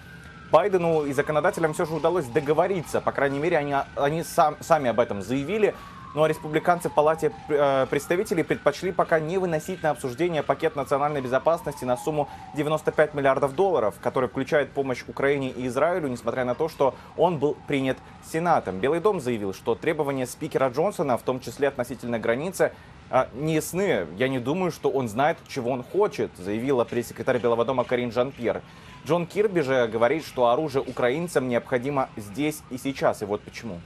Байдену 0.50 1.04
и 1.04 1.12
законодателям 1.12 1.72
все 1.72 1.86
же 1.86 1.94
удалось 1.94 2.26
договориться. 2.26 3.00
По 3.00 3.12
крайней 3.12 3.38
мере, 3.38 3.58
они, 3.58 3.74
они 3.96 4.22
сам, 4.22 4.56
сами 4.60 4.90
об 4.90 5.00
этом 5.00 5.22
заявили. 5.22 5.74
Ну 6.16 6.22
а 6.22 6.28
республиканцы 6.28 6.88
в 6.88 6.94
Палате 6.94 7.30
э, 7.50 7.86
представителей 7.90 8.42
предпочли 8.42 8.90
пока 8.90 9.20
не 9.20 9.36
выносить 9.36 9.82
на 9.82 9.90
обсуждение 9.90 10.42
пакет 10.42 10.74
национальной 10.74 11.20
безопасности 11.20 11.84
на 11.84 11.98
сумму 11.98 12.26
95 12.54 13.12
миллиардов 13.12 13.54
долларов, 13.54 13.96
который 14.02 14.30
включает 14.30 14.70
помощь 14.70 15.04
Украине 15.06 15.50
и 15.50 15.66
Израилю, 15.66 16.08
несмотря 16.08 16.46
на 16.46 16.54
то, 16.54 16.70
что 16.70 16.94
он 17.18 17.38
был 17.38 17.54
принят 17.68 17.98
Сенатом. 18.24 18.78
Белый 18.78 19.00
дом 19.00 19.20
заявил, 19.20 19.52
что 19.52 19.74
требования 19.74 20.26
спикера 20.26 20.70
Джонсона, 20.70 21.18
в 21.18 21.22
том 21.22 21.38
числе 21.38 21.68
относительно 21.68 22.18
границы, 22.18 22.72
э, 23.10 23.26
не 23.34 23.52
ясны. 23.52 24.06
Я 24.16 24.28
не 24.28 24.38
думаю, 24.38 24.72
что 24.72 24.88
он 24.88 25.10
знает, 25.10 25.36
чего 25.46 25.70
он 25.70 25.82
хочет, 25.82 26.30
заявила 26.38 26.84
пресс-секретарь 26.84 27.40
Белого 27.40 27.66
дома 27.66 27.84
Карин 27.84 28.10
Жан-Пьер. 28.10 28.62
Джон 29.04 29.26
Кирби 29.26 29.60
же 29.60 29.86
говорит, 29.86 30.24
что 30.24 30.46
оружие 30.46 30.80
украинцам 30.80 31.46
необходимо 31.46 32.08
здесь 32.16 32.62
и 32.70 32.78
сейчас. 32.78 33.20
И 33.20 33.26
вот 33.26 33.42
почему. 33.42 33.82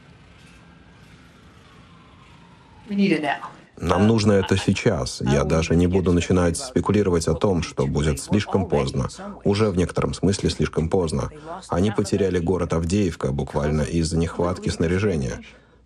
Нам 3.80 4.06
нужно 4.06 4.32
это 4.32 4.59
сейчас. 4.59 5.23
Я 5.23 5.44
даже 5.44 5.75
не 5.75 5.87
буду 5.87 6.12
начинать 6.12 6.59
спекулировать 6.59 7.28
о 7.28 7.35
том, 7.35 7.62
что 7.62 7.87
будет 7.87 8.20
слишком 8.20 8.66
поздно. 8.66 9.09
Уже 9.42 9.70
в 9.70 9.76
некотором 9.76 10.12
смысле 10.12 10.50
слишком 10.50 10.90
поздно. 10.90 11.30
Они 11.68 11.90
потеряли 11.90 12.38
город 12.38 12.75
Авдеевка 12.75 13.32
буквально 13.32 13.82
из-за 13.82 14.18
нехватки 14.18 14.68
снаряжения. 14.68 15.40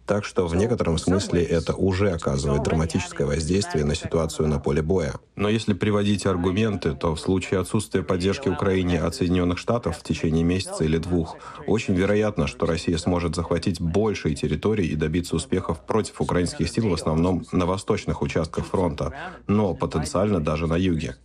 Так 0.07 0.25
что 0.25 0.47
в 0.47 0.55
некотором 0.55 0.99
смысле 0.99 1.43
это 1.43 1.75
уже 1.75 2.11
оказывает 2.11 2.63
драматическое 2.63 3.27
воздействие 3.27 3.85
на 3.85 3.95
ситуацию 3.95 4.49
на 4.49 4.59
поле 4.59 4.83
боя. 4.83 5.15
Но 5.35 5.49
если 5.49 5.73
приводить 5.73 6.27
аргументы, 6.27 6.93
то 6.93 7.15
в 7.15 7.21
случае 7.21 7.61
отсутствия 7.61 8.03
поддержки 8.03 8.49
Украине 8.49 9.01
от 9.01 9.15
Соединенных 9.15 9.59
Штатов 9.59 9.97
в 9.99 10.03
течение 10.03 10.45
месяца 10.45 10.85
или 10.85 10.99
двух, 10.99 11.37
очень 11.67 11.95
вероятно, 11.95 12.47
что 12.47 12.67
Россия 12.67 12.99
сможет 12.99 13.35
захватить 13.35 13.81
большие 13.81 14.35
территории 14.35 14.87
и 14.87 14.95
добиться 14.95 15.37
успехов 15.37 15.85
против 15.87 16.21
украинских 16.21 16.69
сил 16.69 16.91
в 16.91 16.95
основном 16.95 17.45
на 17.53 17.65
восточных 17.65 18.21
участках 18.21 18.67
фронта, 18.67 19.15
но 19.47 19.75
потенциально 19.75 20.39
даже 20.39 20.67
на 20.67 20.77
юге. 20.77 21.17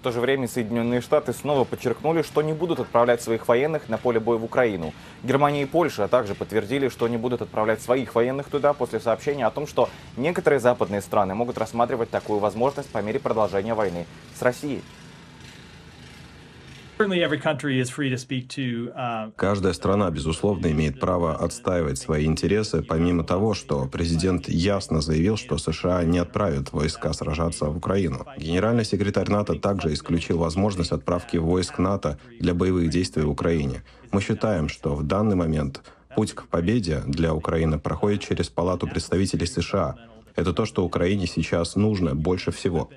В 0.00 0.02
то 0.02 0.12
же 0.12 0.20
время 0.20 0.48
Соединенные 0.48 1.02
Штаты 1.02 1.34
снова 1.34 1.64
подчеркнули, 1.64 2.22
что 2.22 2.40
не 2.40 2.54
будут 2.54 2.80
отправлять 2.80 3.20
своих 3.20 3.46
военных 3.46 3.90
на 3.90 3.98
поле 3.98 4.18
боя 4.18 4.38
в 4.38 4.44
Украину. 4.44 4.94
Германия 5.22 5.60
и 5.60 5.66
Польша 5.66 6.08
также 6.08 6.34
подтвердили, 6.34 6.88
что 6.88 7.06
не 7.06 7.18
будут 7.18 7.42
отправлять 7.42 7.82
своих 7.82 8.14
военных 8.14 8.48
туда 8.48 8.72
после 8.72 8.98
сообщения 8.98 9.44
о 9.44 9.50
том, 9.50 9.66
что 9.66 9.90
некоторые 10.16 10.58
западные 10.58 11.02
страны 11.02 11.34
могут 11.34 11.58
рассматривать 11.58 12.08
такую 12.08 12.38
возможность 12.38 12.88
по 12.88 13.02
мере 13.02 13.20
продолжения 13.20 13.74
войны 13.74 14.06
с 14.34 14.40
Россией. 14.40 14.82
Uh, 18.94 19.32
Каждая 19.36 19.72
страна, 19.72 20.10
безусловно, 20.10 20.70
имеет 20.70 21.00
право 21.00 21.34
отстаивать 21.34 21.98
свои 21.98 22.26
интересы, 22.26 22.82
помимо 22.82 23.24
того, 23.24 23.54
что 23.54 23.86
президент 23.86 24.48
ясно 24.48 25.00
заявил, 25.00 25.36
что 25.36 25.56
США 25.56 26.04
не 26.04 26.18
отправят 26.18 26.72
войска 26.72 27.12
сражаться 27.12 27.66
в 27.66 27.76
Украину. 27.78 28.26
Генеральный 28.36 28.84
секретарь 28.84 29.30
НАТО 29.30 29.54
также 29.54 29.92
исключил 29.94 30.38
возможность 30.38 30.92
отправки 30.92 31.38
войск 31.38 31.78
НАТО 31.78 32.18
для 32.38 32.52
боевых 32.54 32.90
действий 32.90 33.22
в 33.22 33.30
Украине. 33.30 33.82
Мы 34.12 34.20
считаем, 34.20 34.68
что 34.68 34.94
в 34.94 35.02
данный 35.02 35.36
момент 35.36 35.82
путь 36.14 36.34
к 36.34 36.48
победе 36.48 37.02
для 37.06 37.32
Украины 37.32 37.78
проходит 37.78 38.20
через 38.20 38.48
Палату 38.50 38.86
представителей 38.86 39.46
США. 39.46 39.96
Это 40.36 40.52
то, 40.52 40.66
что 40.66 40.84
Украине 40.84 41.26
сейчас 41.26 41.76
нужно 41.76 42.14
больше 42.14 42.50
всего. 42.50 42.90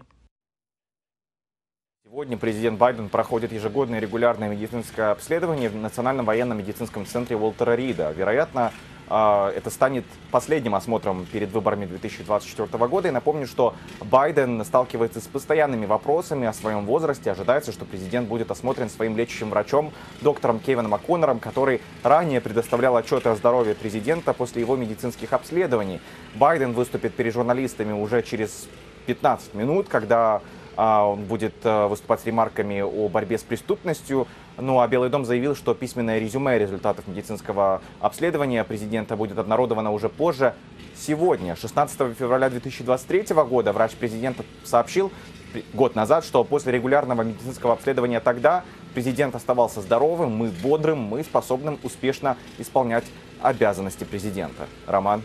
Сегодня 2.13 2.37
президент 2.37 2.77
Байден 2.77 3.09
проходит 3.09 3.51
ежегодное 3.51 3.99
регулярное 3.99 4.47
медицинское 4.47 5.09
обследование 5.09 5.67
в 5.67 5.75
Национальном 5.75 6.27
военном 6.27 6.59
медицинском 6.59 7.07
центре 7.07 7.35
Уолтера 7.35 7.73
Рида. 7.73 8.11
Вероятно, 8.11 8.71
а, 9.09 9.49
это 9.49 9.71
станет 9.71 10.05
последним 10.29 10.75
осмотром 10.75 11.25
перед 11.25 11.51
выборами 11.51 11.87
2024 11.87 12.87
года. 12.87 13.07
И 13.07 13.11
напомню, 13.11 13.47
что 13.47 13.73
Байден 13.99 14.63
сталкивается 14.63 15.21
с 15.21 15.23
постоянными 15.23 15.87
вопросами 15.87 16.45
о 16.45 16.53
своем 16.53 16.85
возрасте. 16.85 17.31
Ожидается, 17.31 17.71
что 17.71 17.83
президент 17.83 18.27
будет 18.27 18.51
осмотрен 18.51 18.91
своим 18.91 19.17
лечащим 19.17 19.49
врачом, 19.49 19.91
доктором 20.21 20.59
Кевином 20.59 20.91
МакКоннором, 20.91 21.39
который 21.39 21.81
ранее 22.03 22.41
предоставлял 22.41 22.95
отчеты 22.95 23.29
о 23.29 23.35
здоровье 23.35 23.73
президента 23.73 24.33
после 24.33 24.61
его 24.61 24.75
медицинских 24.75 25.33
обследований. 25.33 25.99
Байден 26.35 26.73
выступит 26.73 27.15
перед 27.15 27.33
журналистами 27.33 27.91
уже 27.91 28.21
через 28.21 28.67
15 29.07 29.55
минут, 29.55 29.89
когда 29.89 30.41
он 30.77 31.25
будет 31.25 31.53
э, 31.63 31.87
выступать 31.87 32.21
с 32.21 32.25
ремарками 32.25 32.81
о 32.81 33.07
борьбе 33.09 33.37
с 33.37 33.43
преступностью. 33.43 34.27
Ну 34.57 34.79
а 34.79 34.87
Белый 34.87 35.09
дом 35.09 35.25
заявил, 35.25 35.55
что 35.55 35.73
письменное 35.73 36.19
резюме 36.19 36.57
результатов 36.57 37.07
медицинского 37.07 37.81
обследования 37.99 38.63
президента 38.63 39.15
будет 39.15 39.37
обнародовано 39.37 39.91
уже 39.91 40.09
позже. 40.09 40.53
Сегодня, 40.95 41.55
16 41.55 42.15
февраля 42.17 42.49
2023 42.49 43.35
года, 43.45 43.73
врач 43.73 43.91
президента 43.93 44.43
сообщил 44.63 45.11
год 45.73 45.95
назад, 45.95 46.23
что 46.23 46.43
после 46.43 46.71
регулярного 46.71 47.21
медицинского 47.23 47.73
обследования 47.73 48.19
тогда 48.19 48.63
президент 48.93 49.35
оставался 49.35 49.81
здоровым, 49.81 50.35
мы 50.35 50.49
бодрым, 50.49 50.99
мы 50.99 51.23
способным 51.23 51.79
успешно 51.83 52.37
исполнять 52.57 53.05
обязанности 53.41 54.03
президента. 54.03 54.67
Роман. 54.87 55.23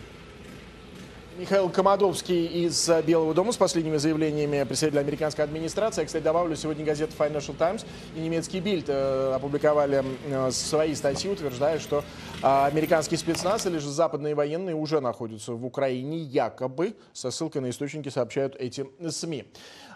Михаил 1.39 1.69
Комадовский 1.69 2.65
из 2.65 2.89
э, 2.89 3.01
Белого 3.01 3.33
дома 3.33 3.53
с 3.53 3.55
последними 3.55 3.95
заявлениями 3.95 4.61
представителя 4.65 4.99
американской 4.99 5.45
администрации. 5.45 6.01
Я, 6.01 6.05
кстати, 6.05 6.21
добавлю, 6.21 6.53
сегодня 6.57 6.83
газета 6.83 7.13
Financial 7.17 7.55
Times 7.55 7.85
и 8.13 8.19
немецкий 8.19 8.59
Бильд 8.59 8.89
э, 8.89 9.31
опубликовали 9.33 10.03
э, 10.27 10.51
свои 10.51 10.93
статьи, 10.95 11.31
утверждая, 11.31 11.79
что 11.79 12.03
американские 12.41 13.17
спецназ 13.17 13.65
или 13.65 13.77
же 13.77 13.89
западные 13.89 14.35
военные 14.35 14.75
уже 14.75 14.99
находятся 14.99 15.53
в 15.53 15.65
Украине, 15.65 16.17
якобы, 16.17 16.95
со 17.13 17.31
ссылкой 17.31 17.61
на 17.61 17.69
источники 17.69 18.09
сообщают 18.09 18.57
эти 18.57 18.85
СМИ. 19.09 19.45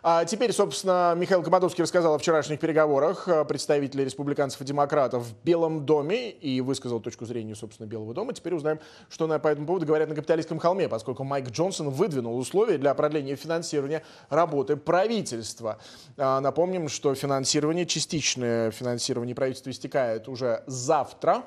А 0.05 0.25
теперь, 0.25 0.51
собственно, 0.51 1.15
Михаил 1.15 1.41
Комадовский 1.43 1.81
рассказал 1.81 2.15
о 2.15 2.17
вчерашних 2.17 2.59
переговорах 2.59 3.25
э, 3.29 3.45
представителей 3.45 4.03
республиканцев 4.03 4.59
и 4.59 4.65
демократов 4.65 5.23
в 5.23 5.43
Белом 5.45 5.85
доме 5.85 6.29
и 6.29 6.59
высказал 6.59 6.99
точку 6.99 7.23
зрения, 7.23 7.55
собственно, 7.55 7.87
Белого 7.87 8.13
дома. 8.13 8.33
Теперь 8.33 8.53
узнаем, 8.53 8.81
что 9.07 9.27
на 9.27 9.39
по 9.39 9.47
этому 9.47 9.65
поводу 9.65 9.85
говорят 9.85 10.09
на 10.09 10.15
капиталистском 10.15 10.59
холме, 10.59 10.89
поскольку 10.89 11.23
Майк 11.23 11.51
Джонсон 11.51 11.89
выдвинул 11.89 12.37
условия 12.37 12.77
для 12.77 12.93
продления 12.95 13.37
финансирования 13.37 14.03
работы 14.27 14.75
правительства. 14.75 15.79
А, 16.17 16.41
напомним, 16.41 16.89
что 16.89 17.15
финансирование, 17.15 17.85
частичное 17.85 18.71
финансирование 18.71 19.35
правительства 19.35 19.69
истекает 19.69 20.27
уже 20.27 20.65
завтра 20.67 21.43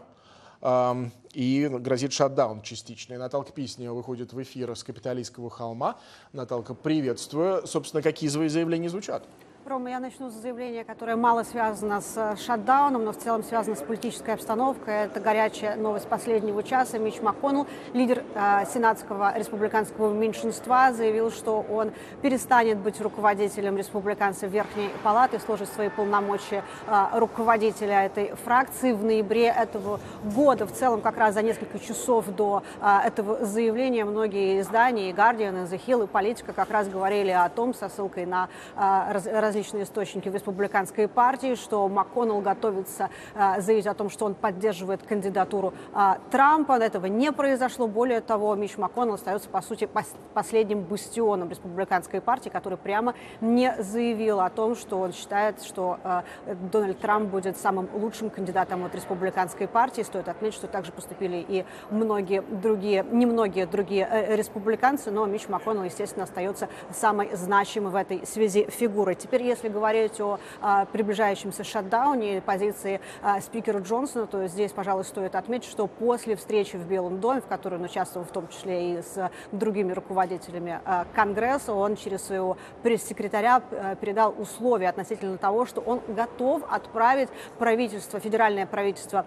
и 1.32 1.68
грозит 1.70 2.12
шатдаун 2.12 2.62
частичный. 2.62 3.18
Наталка 3.18 3.52
Писнева 3.52 3.94
выходит 3.94 4.32
в 4.32 4.42
эфир 4.42 4.74
с 4.74 4.82
капиталистского 4.82 5.50
холма. 5.50 5.98
Наталка, 6.32 6.74
приветствую. 6.74 7.66
Собственно, 7.66 8.02
какие 8.02 8.30
свои 8.30 8.48
заявления 8.48 8.88
звучат? 8.88 9.24
Рома, 9.68 9.90
я 9.90 9.98
начну 9.98 10.30
с 10.30 10.34
заявления, 10.34 10.84
которое 10.84 11.16
мало 11.16 11.42
связано 11.42 12.00
с 12.00 12.16
э, 12.16 12.36
шатдауном, 12.36 13.04
но 13.04 13.10
в 13.10 13.16
целом 13.16 13.42
связано 13.42 13.74
с 13.74 13.80
политической 13.80 14.34
обстановкой. 14.34 15.06
Это 15.06 15.18
горячая 15.18 15.74
новость 15.74 16.06
последнего 16.06 16.62
часа. 16.62 16.98
Мич 16.98 17.20
МакКоннелл, 17.20 17.66
лидер 17.92 18.22
э, 18.34 18.64
сенатского 18.72 19.36
республиканского 19.36 20.12
меньшинства, 20.12 20.92
заявил, 20.92 21.32
что 21.32 21.66
он 21.68 21.90
перестанет 22.22 22.78
быть 22.78 23.00
руководителем 23.00 23.76
республиканцев 23.76 24.52
Верхней 24.52 24.90
Палаты, 25.02 25.40
сложит 25.40 25.68
свои 25.68 25.88
полномочия 25.88 26.62
э, 26.86 27.06
руководителя 27.14 28.04
этой 28.04 28.36
фракции 28.44 28.92
в 28.92 29.02
ноябре 29.02 29.46
этого 29.46 29.98
года. 30.22 30.66
В 30.66 30.72
целом, 30.72 31.00
как 31.00 31.16
раз 31.16 31.34
за 31.34 31.42
несколько 31.42 31.80
часов 31.80 32.26
до 32.28 32.62
э, 32.80 32.98
этого 33.06 33.44
заявления 33.44 34.04
многие 34.04 34.60
издания, 34.60 35.10
и 35.10 35.12
Guardian, 35.12 35.64
и 35.64 35.74
The 35.74 35.80
Hill, 35.84 36.04
и 36.04 36.06
Политика 36.06 36.52
как 36.52 36.70
раз 36.70 36.88
говорили 36.88 37.30
о 37.30 37.48
том, 37.48 37.74
со 37.74 37.88
ссылкой 37.88 38.26
на 38.26 38.48
э, 38.76 39.12
раз, 39.12 39.55
различные 39.56 39.84
источники 39.84 40.28
в 40.28 40.34
республиканской 40.34 41.08
партии, 41.08 41.54
что 41.54 41.88
МакКоннелл 41.88 42.42
готовится 42.42 43.08
э, 43.34 43.62
заявить 43.62 43.86
о 43.86 43.94
том, 43.94 44.10
что 44.10 44.26
он 44.26 44.34
поддерживает 44.34 45.02
кандидатуру 45.02 45.72
э, 45.94 46.16
Трампа. 46.30 46.72
Этого 46.72 47.06
не 47.06 47.32
произошло. 47.32 47.88
Более 47.88 48.20
того, 48.20 48.54
Мич 48.54 48.76
МакКоннелл 48.76 49.14
остается, 49.14 49.48
по 49.48 49.62
сути, 49.62 49.86
пос 49.86 50.12
последним 50.34 50.82
бастионом 50.82 51.48
республиканской 51.48 52.20
партии, 52.20 52.50
который 52.50 52.76
прямо 52.76 53.14
не 53.40 53.74
заявил 53.78 54.40
о 54.40 54.50
том, 54.50 54.76
что 54.76 54.98
он 54.98 55.14
считает, 55.14 55.62
что 55.62 55.98
э, 56.04 56.22
Дональд 56.70 56.98
Трамп 56.98 57.30
будет 57.30 57.56
самым 57.56 57.88
лучшим 57.94 58.28
кандидатом 58.28 58.84
от 58.84 58.94
республиканской 58.94 59.68
партии. 59.68 60.02
Стоит 60.02 60.28
отметить, 60.28 60.56
что 60.56 60.66
также 60.66 60.92
поступили 60.92 61.42
и 61.48 61.64
многие 61.88 62.42
другие, 62.42 63.06
немногие 63.10 63.64
другие 63.64 64.06
республиканцы, 64.36 65.10
но 65.10 65.24
Мич 65.24 65.48
МакКоннелл, 65.48 65.84
естественно, 65.84 66.24
остается 66.24 66.68
самой 66.92 67.34
значимой 67.34 67.90
в 67.90 67.96
этой 67.96 68.26
связи 68.26 68.66
фигурой. 68.68 69.14
Теперь 69.14 69.45
если 69.46 69.68
говорить 69.68 70.20
о 70.20 70.38
а, 70.60 70.86
приближающемся 70.86 71.64
шатдауне 71.64 72.40
позиции 72.40 73.00
а, 73.22 73.40
спикера 73.40 73.80
Джонсона, 73.80 74.26
то 74.26 74.46
здесь, 74.46 74.72
пожалуй, 74.72 75.04
стоит 75.04 75.34
отметить, 75.34 75.70
что 75.70 75.86
после 75.86 76.36
встречи 76.36 76.76
в 76.76 76.86
Белом 76.86 77.20
доме, 77.20 77.40
в 77.40 77.46
которой 77.46 77.76
он 77.76 77.84
участвовал 77.84 78.26
в 78.26 78.32
том 78.32 78.48
числе 78.48 78.94
и 78.94 79.02
с 79.02 79.30
другими 79.52 79.92
руководителями 79.92 80.80
а, 80.84 81.06
Конгресса, 81.14 81.72
он 81.72 81.96
через 81.96 82.24
своего 82.24 82.56
пресс-секретаря 82.82 83.60
передал 84.00 84.34
условия 84.38 84.88
относительно 84.88 85.38
того, 85.38 85.66
что 85.66 85.80
он 85.80 86.00
готов 86.08 86.62
отправить 86.68 87.28
правительство, 87.58 88.20
федеральное 88.20 88.66
правительство 88.66 89.26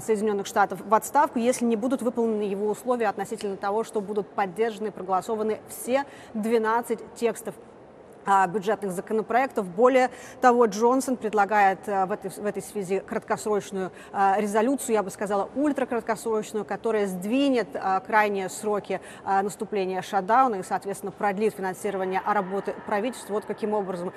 Соединенных 0.00 0.46
Штатов 0.46 0.80
в 0.84 0.94
отставку, 0.94 1.38
если 1.38 1.64
не 1.64 1.76
будут 1.76 2.02
выполнены 2.02 2.42
его 2.42 2.68
условия 2.68 3.08
относительно 3.08 3.56
того, 3.56 3.84
что 3.84 4.00
будут 4.00 4.28
поддержаны 4.28 4.88
и 4.88 4.90
проголосованы 4.90 5.60
все 5.68 6.04
12 6.34 7.14
текстов 7.14 7.54
бюджетных 8.48 8.92
законопроектов. 8.92 9.66
Более 9.66 10.10
того, 10.40 10.66
Джонсон 10.66 11.16
предлагает 11.16 11.80
а, 11.88 12.06
в 12.06 12.12
этой, 12.12 12.30
в 12.30 12.44
этой 12.44 12.62
связи 12.62 13.00
краткосрочную 13.00 13.90
а, 14.12 14.36
резолюцию, 14.38 14.94
я 14.94 15.02
бы 15.02 15.10
сказала, 15.10 15.48
ультракраткосрочную, 15.54 16.64
которая 16.64 17.06
сдвинет 17.06 17.68
крайние 18.06 18.48
сроки 18.48 19.00
наступления 19.24 20.02
шатдауна 20.02 20.56
и, 20.56 20.62
соответственно, 20.62 21.12
продлит 21.12 21.54
финансирование 21.54 22.22
работы 22.26 22.74
правительства. 22.86 23.34
Вот 23.34 23.44
каким 23.44 23.74
образом 23.74 24.12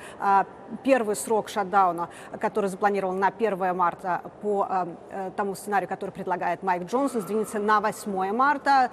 первый 0.84 1.16
срок 1.16 1.50
шатдауна, 1.50 2.10
который 2.40 2.70
запланирован 2.70 3.20
на 3.20 3.28
1 3.28 3.76
марта 3.76 4.22
по 4.42 4.68
э, 5.12 5.32
тому 5.36 5.56
сценарию, 5.56 5.88
который 5.88 6.12
предлагает 6.12 6.64
Майк 6.64 6.84
Джонсон, 6.84 7.22
сдвинется 7.22 7.60
на 7.60 7.82
8 7.82 8.32
марта. 8.32 8.90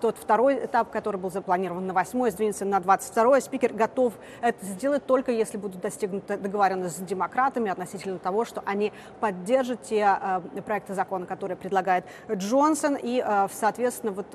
Тот 0.00 0.16
второй 0.16 0.66
этап, 0.66 0.90
который 0.90 1.16
был 1.16 1.30
запланирован 1.30 1.86
на 1.86 1.94
8, 1.94 2.30
сдвинется 2.30 2.64
на 2.64 2.80
22. 2.80 3.40
Спикер 3.40 3.72
готов 3.72 4.14
это 4.50 4.64
сделать 4.66 5.06
только 5.06 5.32
если 5.32 5.56
будут 5.56 5.80
достигнуты 5.80 6.36
договоренности 6.36 7.00
с 7.00 7.04
демократами 7.04 7.70
относительно 7.70 8.18
того, 8.18 8.44
что 8.44 8.62
они 8.66 8.92
поддержат 9.20 9.82
те 9.82 10.18
э, 10.20 10.62
проекты 10.62 10.94
закона, 10.94 11.26
которые 11.26 11.56
предлагает 11.56 12.04
Джонсон, 12.30 12.96
и, 12.96 13.22
э, 13.24 13.48
соответственно, 13.52 14.12
вот 14.12 14.26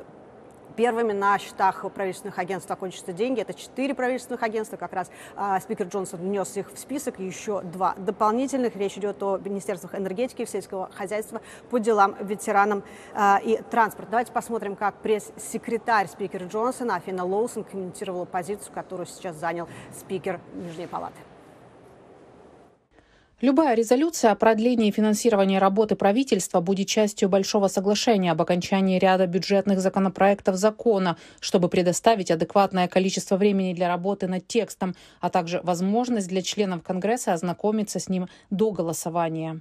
Первыми 0.76 1.14
на 1.14 1.38
счетах 1.40 1.86
правительственных 1.94 2.38
агентств 2.38 2.70
окончатся 2.70 3.14
деньги. 3.14 3.42
Это 3.42 3.54
четыре 3.54 3.94
правительственных 3.94 4.44
агентства. 4.44 4.78
Как 4.78 4.94
раз 4.94 5.10
э, 5.38 5.60
спикер 5.62 5.88
Джонсон 5.88 6.20
внес 6.20 6.58
их 6.58 6.72
в 6.72 6.78
список. 6.78 7.20
Еще 7.20 7.62
два 7.62 7.96
дополнительных. 7.98 8.76
Речь 8.76 8.98
идет 8.98 9.22
о 9.24 9.38
министерствах 9.38 9.96
энергетики 9.96 10.42
и 10.42 10.46
сельского 10.46 10.90
хозяйства 10.92 11.42
по 11.70 11.80
делам 11.80 12.16
ветеранам 12.20 12.84
э, 13.14 13.38
и 13.44 13.62
транспорта. 13.72 14.12
Давайте 14.12 14.32
посмотрим, 14.32 14.76
как 14.76 14.96
пресс-секретарь 14.96 16.08
спикера 16.08 16.46
Джонсона 16.46 16.96
Афина 16.96 17.26
Лоусон 17.26 17.64
комментировала 17.64 18.26
позицию, 18.26 18.74
которую 18.74 19.08
сейчас 19.08 19.36
занял 19.38 19.68
спикер 19.94 20.40
Нижней 20.54 20.88
палаты. 20.88 21.20
Любая 23.41 23.76
резолюция 23.76 24.32
о 24.32 24.36
продлении 24.36 24.91
финансирования 24.91 25.60
работы 25.60 25.98
правительства 25.98 26.62
будет 26.62 26.88
частью 26.88 27.28
большого 27.28 27.67
соглашения 27.67 28.32
об 28.32 28.41
окончании 28.41 28.98
ряда 28.98 29.28
бюджетных 29.28 29.82
законопроектов 29.82 30.56
закона, 30.56 31.17
чтобы 31.41 31.67
предоставить 31.67 32.32
адекватное 32.32 32.88
количество 32.88 33.36
времени 33.36 33.74
для 33.74 33.89
работы 33.89 34.28
над 34.28 34.48
текстом, 34.48 34.95
а 35.19 35.30
также 35.30 35.60
возможность 35.63 36.30
для 36.30 36.41
членов 36.41 36.82
Конгресса 36.82 37.34
ознакомиться 37.34 38.00
с 38.00 38.08
ним 38.08 38.30
до 38.52 38.71
голосования. 38.71 39.60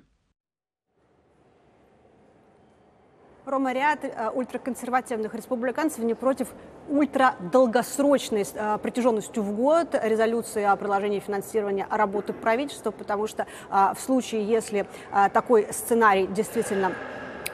Рома, 3.46 3.74
ряд 3.74 3.98
э, 4.04 4.30
ультраконсервативных 4.30 5.34
республиканцев 5.34 5.98
не 5.98 6.14
против 6.14 6.48
ультрадолгосрочной 6.88 8.46
э, 8.54 8.78
протяженностью 8.78 9.42
в 9.42 9.54
год 9.54 9.88
резолюции 10.02 10.62
о 10.62 10.74
продолжении 10.76 11.20
финансирования 11.20 11.86
работы 11.90 12.32
правительства, 12.32 12.90
потому 12.90 13.26
что 13.26 13.46
э, 13.70 13.92
в 13.94 14.00
случае, 14.00 14.44
если 14.46 14.86
такой 15.34 15.68
сценарий 15.72 16.26
действительно 16.26 16.92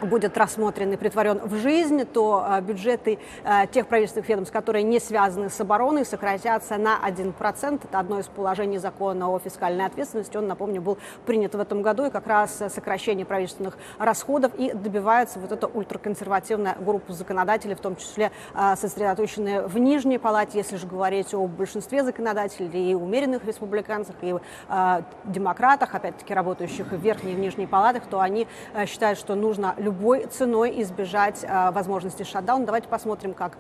будет 0.07 0.37
рассмотрен 0.37 0.93
и 0.93 0.97
притворен 0.97 1.41
в 1.45 1.57
жизнь, 1.57 2.05
то 2.05 2.47
э, 2.49 2.61
бюджеты 2.61 3.19
э, 3.45 3.67
тех 3.71 3.87
правительственных 3.87 4.29
ведомств, 4.29 4.53
которые 4.53 4.83
не 4.83 5.01
связаны 5.01 5.51
с 5.51 5.61
обороной, 5.61 6.05
сократятся 6.05 6.77
на 6.77 6.99
1%. 7.07 7.81
Это 7.85 7.99
одно 7.99 8.21
из 8.21 8.27
положений 8.27 8.79
закона 8.79 9.31
о 9.31 9.39
фискальной 9.39 9.87
ответственности. 9.87 10.37
Он, 10.37 10.47
напомню, 10.47 10.81
был 10.81 10.99
принят 11.27 11.55
в 11.55 11.61
этом 11.61 11.83
году, 11.83 12.07
и 12.07 12.11
как 12.11 12.27
раз 12.27 12.63
сокращение 12.69 13.27
правительственных 13.27 13.77
расходов 13.99 14.53
и 14.57 14.73
добивается 14.73 15.39
вот 15.39 15.53
эта 15.53 15.67
ультраконсервативная 15.67 16.77
группа 16.79 17.13
законодателей, 17.13 17.75
в 17.75 17.81
том 17.81 17.97
числе 17.97 18.31
э, 18.55 18.77
сосредоточенные 18.77 19.67
в 19.67 19.79
Нижней 19.79 20.19
Палате, 20.19 20.59
если 20.59 20.77
же 20.77 20.87
говорить 20.87 21.35
о 21.35 21.47
большинстве 21.47 22.05
законодателей, 22.05 22.91
и 22.91 22.95
умеренных 22.95 23.45
республиканцах, 23.45 24.17
и 24.23 24.35
демократах, 25.25 25.95
опять-таки 25.95 26.33
работающих 26.35 26.87
в 26.87 26.97
Верхней 26.97 27.33
и 27.33 27.35
в 27.35 27.39
Нижней 27.39 27.67
Палатах, 27.67 28.05
то 28.07 28.21
они 28.21 28.47
считают, 28.87 29.19
что 29.19 29.35
нужно 29.35 29.75
любой 29.91 30.27
ценой 30.27 30.81
избежать 30.83 31.45
возможности 31.73 32.23
шатдауна. 32.23 32.65
Давайте 32.65 32.87
посмотрим, 32.87 33.35
как 33.35 33.59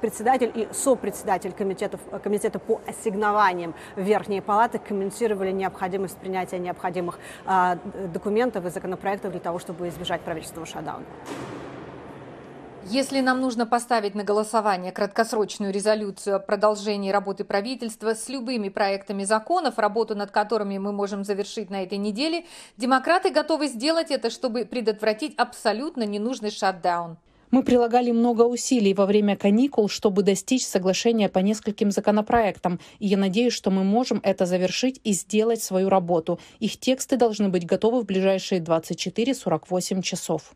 председатель 0.00 0.52
и 0.54 0.68
сопредседатель 0.72 1.52
комитетов, 1.52 2.00
комитета 2.22 2.60
по 2.60 2.80
ассигнованиям 2.86 3.74
Верхней 3.96 4.40
Палаты 4.40 4.78
комментировали 4.78 5.50
необходимость 5.50 6.16
принятия 6.18 6.60
необходимых 6.60 7.18
документов 8.12 8.64
и 8.66 8.70
законопроектов 8.70 9.32
для 9.32 9.40
того, 9.40 9.58
чтобы 9.58 9.88
избежать 9.88 10.20
правительственного 10.20 10.66
шатдауна. 10.66 11.04
Если 12.90 13.20
нам 13.20 13.40
нужно 13.40 13.66
поставить 13.66 14.14
на 14.14 14.24
голосование 14.24 14.92
краткосрочную 14.92 15.72
резолюцию 15.72 16.36
о 16.36 16.38
продолжении 16.38 17.10
работы 17.10 17.42
правительства 17.42 18.14
с 18.14 18.28
любыми 18.28 18.68
проектами 18.68 19.24
законов, 19.24 19.78
работу 19.78 20.14
над 20.14 20.30
которыми 20.30 20.76
мы 20.76 20.92
можем 20.92 21.24
завершить 21.24 21.70
на 21.70 21.82
этой 21.82 21.96
неделе, 21.96 22.44
демократы 22.76 23.30
готовы 23.30 23.68
сделать 23.68 24.10
это, 24.10 24.28
чтобы 24.28 24.66
предотвратить 24.66 25.34
абсолютно 25.38 26.02
ненужный 26.02 26.50
шатдаун. 26.50 27.16
Мы 27.50 27.62
прилагали 27.62 28.10
много 28.10 28.42
усилий 28.42 28.92
во 28.92 29.06
время 29.06 29.36
каникул, 29.36 29.88
чтобы 29.88 30.22
достичь 30.22 30.66
соглашения 30.66 31.28
по 31.28 31.38
нескольким 31.38 31.90
законопроектам, 31.90 32.80
и 32.98 33.06
я 33.06 33.16
надеюсь, 33.16 33.54
что 33.54 33.70
мы 33.70 33.82
можем 33.82 34.20
это 34.22 34.44
завершить 34.44 35.00
и 35.04 35.12
сделать 35.12 35.62
свою 35.62 35.88
работу. 35.88 36.38
Их 36.58 36.78
тексты 36.78 37.16
должны 37.16 37.48
быть 37.48 37.64
готовы 37.64 38.02
в 38.02 38.06
ближайшие 38.06 38.60
24-48 38.60 40.02
часов. 40.02 40.54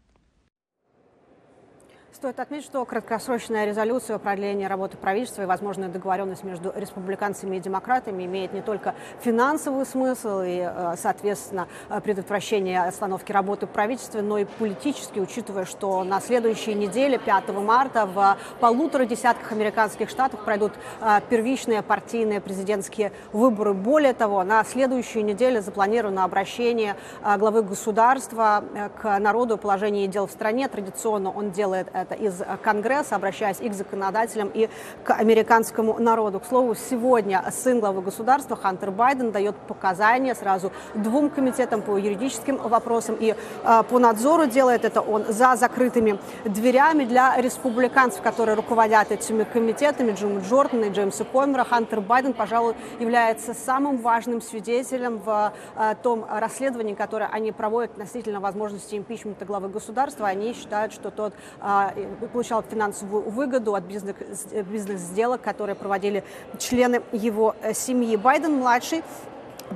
Стоит 2.19 2.41
отметить, 2.41 2.67
что 2.67 2.85
краткосрочная 2.85 3.65
резолюция 3.65 4.17
о 4.17 4.19
продлении 4.19 4.65
работы 4.65 4.97
правительства 4.97 5.43
и 5.43 5.47
возможная 5.47 5.89
договоренность 5.89 6.43
между 6.43 6.73
республиканцами 6.75 7.55
и 7.55 7.61
демократами 7.61 8.25
имеет 8.25 8.53
не 8.53 8.61
только 8.61 8.97
финансовый 9.21 9.87
смысл 9.87 10.41
и, 10.41 10.69
э, 10.69 10.97
соответственно, 10.97 11.69
предотвращение 12.03 12.83
остановки 12.83 13.31
работы 13.31 13.69
правительства, 13.69 14.21
но 14.21 14.39
и 14.39 14.47
политический, 14.47 15.21
учитывая, 15.21 15.65
что 15.65 16.03
на 16.03 16.21
следующей 16.21 16.75
неделе, 16.75 17.21
5 17.21 17.61
марта, 17.61 18.05
в 18.07 18.37
полутора 18.59 19.05
десятках 19.05 19.53
американских 19.53 20.11
штатов 20.11 20.45
пройдут 20.45 20.73
э, 21.01 21.21
первичные 21.31 21.83
партийные 21.83 22.41
президентские 22.41 23.13
выборы. 23.33 23.75
Более 23.75 24.13
того, 24.13 24.43
на 24.43 24.65
следующей 24.65 25.23
неделе 25.23 25.63
запланировано 25.63 26.25
обращение 26.25 26.97
э, 27.23 27.39
главы 27.39 27.63
государства 27.63 28.65
к 29.01 29.21
народу 29.21 29.55
о 29.55 29.57
положении 29.57 30.09
дел 30.09 30.27
в 30.27 30.33
стране. 30.33 30.67
Традиционно 30.67 31.31
он 31.31 31.53
делает 31.53 31.87
это 31.93 32.08
это 32.09 32.23
из 32.23 32.43
Конгресса, 32.63 33.17
обращаясь 33.17 33.61
и 33.61 33.69
к 33.69 33.75
законодателям, 33.75 34.51
и 34.53 34.69
к 35.05 35.13
американскому 35.15 35.99
народу. 35.99 36.41
К 36.41 36.47
слову, 36.47 36.75
сегодня 36.75 37.45
сын 37.51 37.81
главы 37.81 38.03
государства 38.03 38.57
Хантер 38.57 38.91
Байден 38.91 39.31
дает 39.31 39.57
показания 39.57 40.35
сразу 40.35 40.73
двум 40.95 41.31
комитетам 41.31 41.83
по 41.83 41.97
юридическим 41.97 42.57
вопросам 42.57 43.17
и 43.19 43.35
э, 43.65 43.83
по 43.89 43.99
надзору. 43.99 44.47
Делает 44.47 44.85
это 44.85 45.01
он 45.01 45.25
за 45.29 45.57
закрытыми 45.57 46.19
дверями 46.45 47.05
для 47.05 47.37
республиканцев, 47.37 48.23
которые 48.23 48.57
руководят 48.57 49.11
этими 49.11 49.45
комитетами, 49.45 50.13
Джима 50.13 50.41
Джордана 50.41 50.87
и 50.87 50.91
Джеймса 50.91 51.25
Комера. 51.25 51.65
Хантер 51.65 52.01
Байден, 52.01 52.33
пожалуй, 52.33 52.75
является 52.99 53.55
самым 53.55 53.99
важным 53.99 54.41
свидетелем 54.41 55.19
в 55.19 55.53
э, 55.77 55.95
том 56.03 56.25
расследовании, 56.29 56.95
которое 56.95 57.29
они 57.31 57.53
проводят 57.53 57.93
относительно 57.93 58.41
возможности 58.41 58.97
импичмента 58.97 59.45
главы 59.45 59.69
государства. 59.69 60.27
Они 60.27 60.55
считают, 60.55 60.93
что 60.93 61.11
тот 61.11 61.35
э, 61.61 61.98
получал 62.33 62.63
финансовую 62.63 63.31
выгоду 63.31 63.75
от 63.75 63.85
бизнес-сделок, 63.85 65.41
которые 65.41 65.75
проводили 65.75 66.25
члены 66.59 67.03
его 67.13 67.55
э, 67.63 67.73
семьи. 67.75 68.17
Байден-младший 68.17 69.03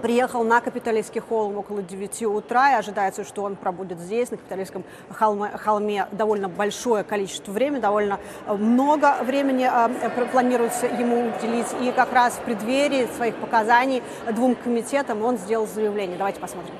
приехал 0.01 0.45
на 0.45 0.61
Капитолийский 0.61 1.21
холм 1.21 1.59
около 1.59 1.83
9 1.83 2.23
утра, 2.23 2.73
и 2.73 2.75
ожидается, 2.75 3.25
что 3.25 3.43
он 3.43 3.57
пробудет 3.57 3.99
здесь, 3.99 4.31
на 4.31 4.37
Капитолийском 4.37 4.85
холме, 5.11 5.51
холме, 5.51 6.07
довольно 6.13 6.49
большое 6.49 7.05
количество 7.05 7.53
времени, 7.53 7.81
довольно 7.81 8.19
э, 8.47 8.55
много 8.55 9.17
времени 9.23 9.69
э, 9.71 10.27
планируется 10.33 10.87
ему 10.87 11.29
уделить. 11.29 11.69
И 11.81 11.93
как 11.93 12.13
раз 12.13 12.35
в 12.35 12.41
преддверии 12.41 13.09
своих 13.17 13.37
показаний 13.37 14.03
двум 14.31 14.55
комитетам 14.55 15.23
он 15.23 15.39
сделал 15.39 15.67
заявление. 15.67 16.17
Давайте 16.17 16.41
посмотрим. 16.41 16.75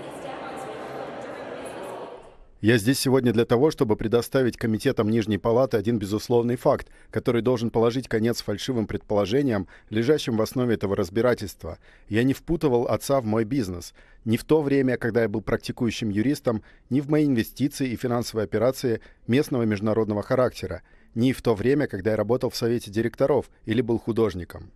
Я 2.63 2.79
здесь 2.79 3.01
сегодня 3.01 3.33
для 3.33 3.45
того, 3.45 3.73
чтобы 3.73 3.97
предоставить 3.97 4.57
комитетам 4.57 5.11
Нижней 5.11 5.37
Палаты 5.37 5.77
один 5.77 5.99
безусловный 5.99 6.55
факт, 6.55 6.87
который 7.11 7.43
должен 7.43 7.71
положить 7.71 8.07
конец 8.07 8.41
фальшивым 8.41 8.87
предположениям, 8.87 9.67
лежащим 9.91 10.37
в 10.37 10.43
основе 10.43 10.77
этого 10.77 10.95
разбирательства. 10.95 11.81
Я 12.09 12.23
не 12.23 12.35
впутывал 12.35 12.85
отца 12.85 13.21
в 13.21 13.25
мой 13.25 13.43
бизнес. 13.43 13.95
Ни 14.25 14.37
в 14.37 14.45
то 14.45 14.63
время, 14.63 14.97
когда 14.97 15.23
я 15.23 15.29
был 15.29 15.41
практикующим 15.41 16.11
юристом, 16.11 16.63
ни 16.89 17.01
в 17.01 17.11
мои 17.11 17.27
инвестиции 17.27 17.91
и 17.91 17.97
финансовые 17.97 18.45
операции 18.45 19.01
местного 19.27 19.65
международного 19.65 20.23
характера, 20.23 20.83
ни 21.17 21.33
в 21.33 21.43
то 21.43 21.57
время, 21.57 21.89
когда 21.89 22.13
я 22.13 22.17
работал 22.17 22.49
в 22.49 22.57
совете 22.57 22.93
директоров 22.93 23.51
или 23.65 23.81
был 23.81 23.99
художником. 23.99 24.71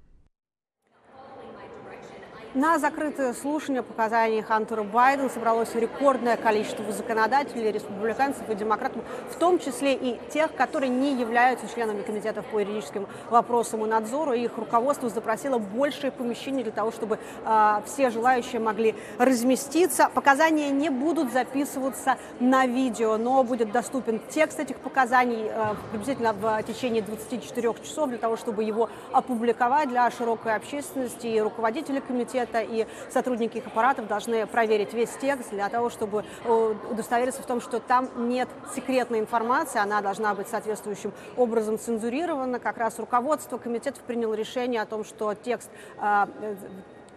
На 2.57 2.79
закрытое 2.79 3.35
слушание 3.35 3.83
показаний 3.83 4.40
Хантера 4.40 4.83
Байдена 4.83 5.29
собралось 5.29 5.75
рекордное 5.75 6.38
количество 6.38 6.90
законодателей, 6.90 7.71
республиканцев 7.71 8.49
и 8.49 8.55
демократов, 8.55 9.05
в 9.31 9.35
том 9.35 9.59
числе 9.59 9.92
и 9.92 10.19
тех, 10.33 10.55
которые 10.55 10.88
не 10.88 11.21
являются 11.21 11.69
членами 11.69 12.01
комитетов 12.01 12.47
по 12.47 12.59
юридическим 12.59 13.09
вопросам 13.29 13.85
и 13.85 13.88
надзору. 13.90 14.33
их 14.33 14.57
руководство 14.57 15.11
запросило 15.11 15.59
большее 15.59 16.11
помещение 16.11 16.62
для 16.62 16.73
того, 16.73 16.92
чтобы 16.92 17.19
э, 17.45 17.81
все 17.85 18.09
желающие 18.09 18.59
могли 18.59 18.95
разместиться. 19.19 20.09
Показания 20.14 20.71
не 20.71 20.88
будут 20.88 21.35
записываться 21.35 22.16
на 22.40 22.64
видео, 22.64 23.19
но 23.19 23.45
будет 23.45 23.71
доступен 23.71 24.19
текст 24.31 24.61
этих 24.61 24.79
показаний 24.79 25.51
э, 25.51 25.75
приблизительно 25.90 26.33
в 26.33 26.62
течение 26.62 27.03
24 27.03 27.75
часов 27.85 28.09
для 28.09 28.19
того, 28.19 28.38
чтобы 28.38 28.64
его 28.64 28.88
опубликовать 29.12 29.90
для 29.90 30.11
широкой 30.11 30.55
общественности 30.55 31.27
и 31.27 31.38
руководители 31.38 32.01
комитета 32.01 32.45
это 32.48 32.61
и 32.61 32.87
сотрудники 33.11 33.59
их 33.59 33.66
аппаратов 33.66 34.06
должны 34.06 34.46
проверить 34.46 34.92
весь 34.92 35.11
текст 35.20 35.50
для 35.50 35.68
того, 35.68 35.90
чтобы 35.90 36.24
э, 36.44 36.74
удостовериться 36.90 37.42
в 37.42 37.46
том, 37.46 37.61
что 37.61 37.80
там 37.80 38.28
нет 38.28 38.48
секретной 38.74 39.20
информации, 39.20 39.80
она 39.80 40.00
должна 40.00 40.35
быть 40.35 40.48
соответствующим 40.48 41.12
образом 41.37 41.78
цензурирована. 41.78 42.59
Как 42.59 42.78
раз 42.78 42.98
руководство 42.98 43.59
комитетов 43.59 44.02
приняло 44.02 44.35
решение 44.35 44.80
о 44.80 44.87
том, 44.87 45.04
что 45.04 45.35
текст 45.35 45.70
э, 46.00 46.26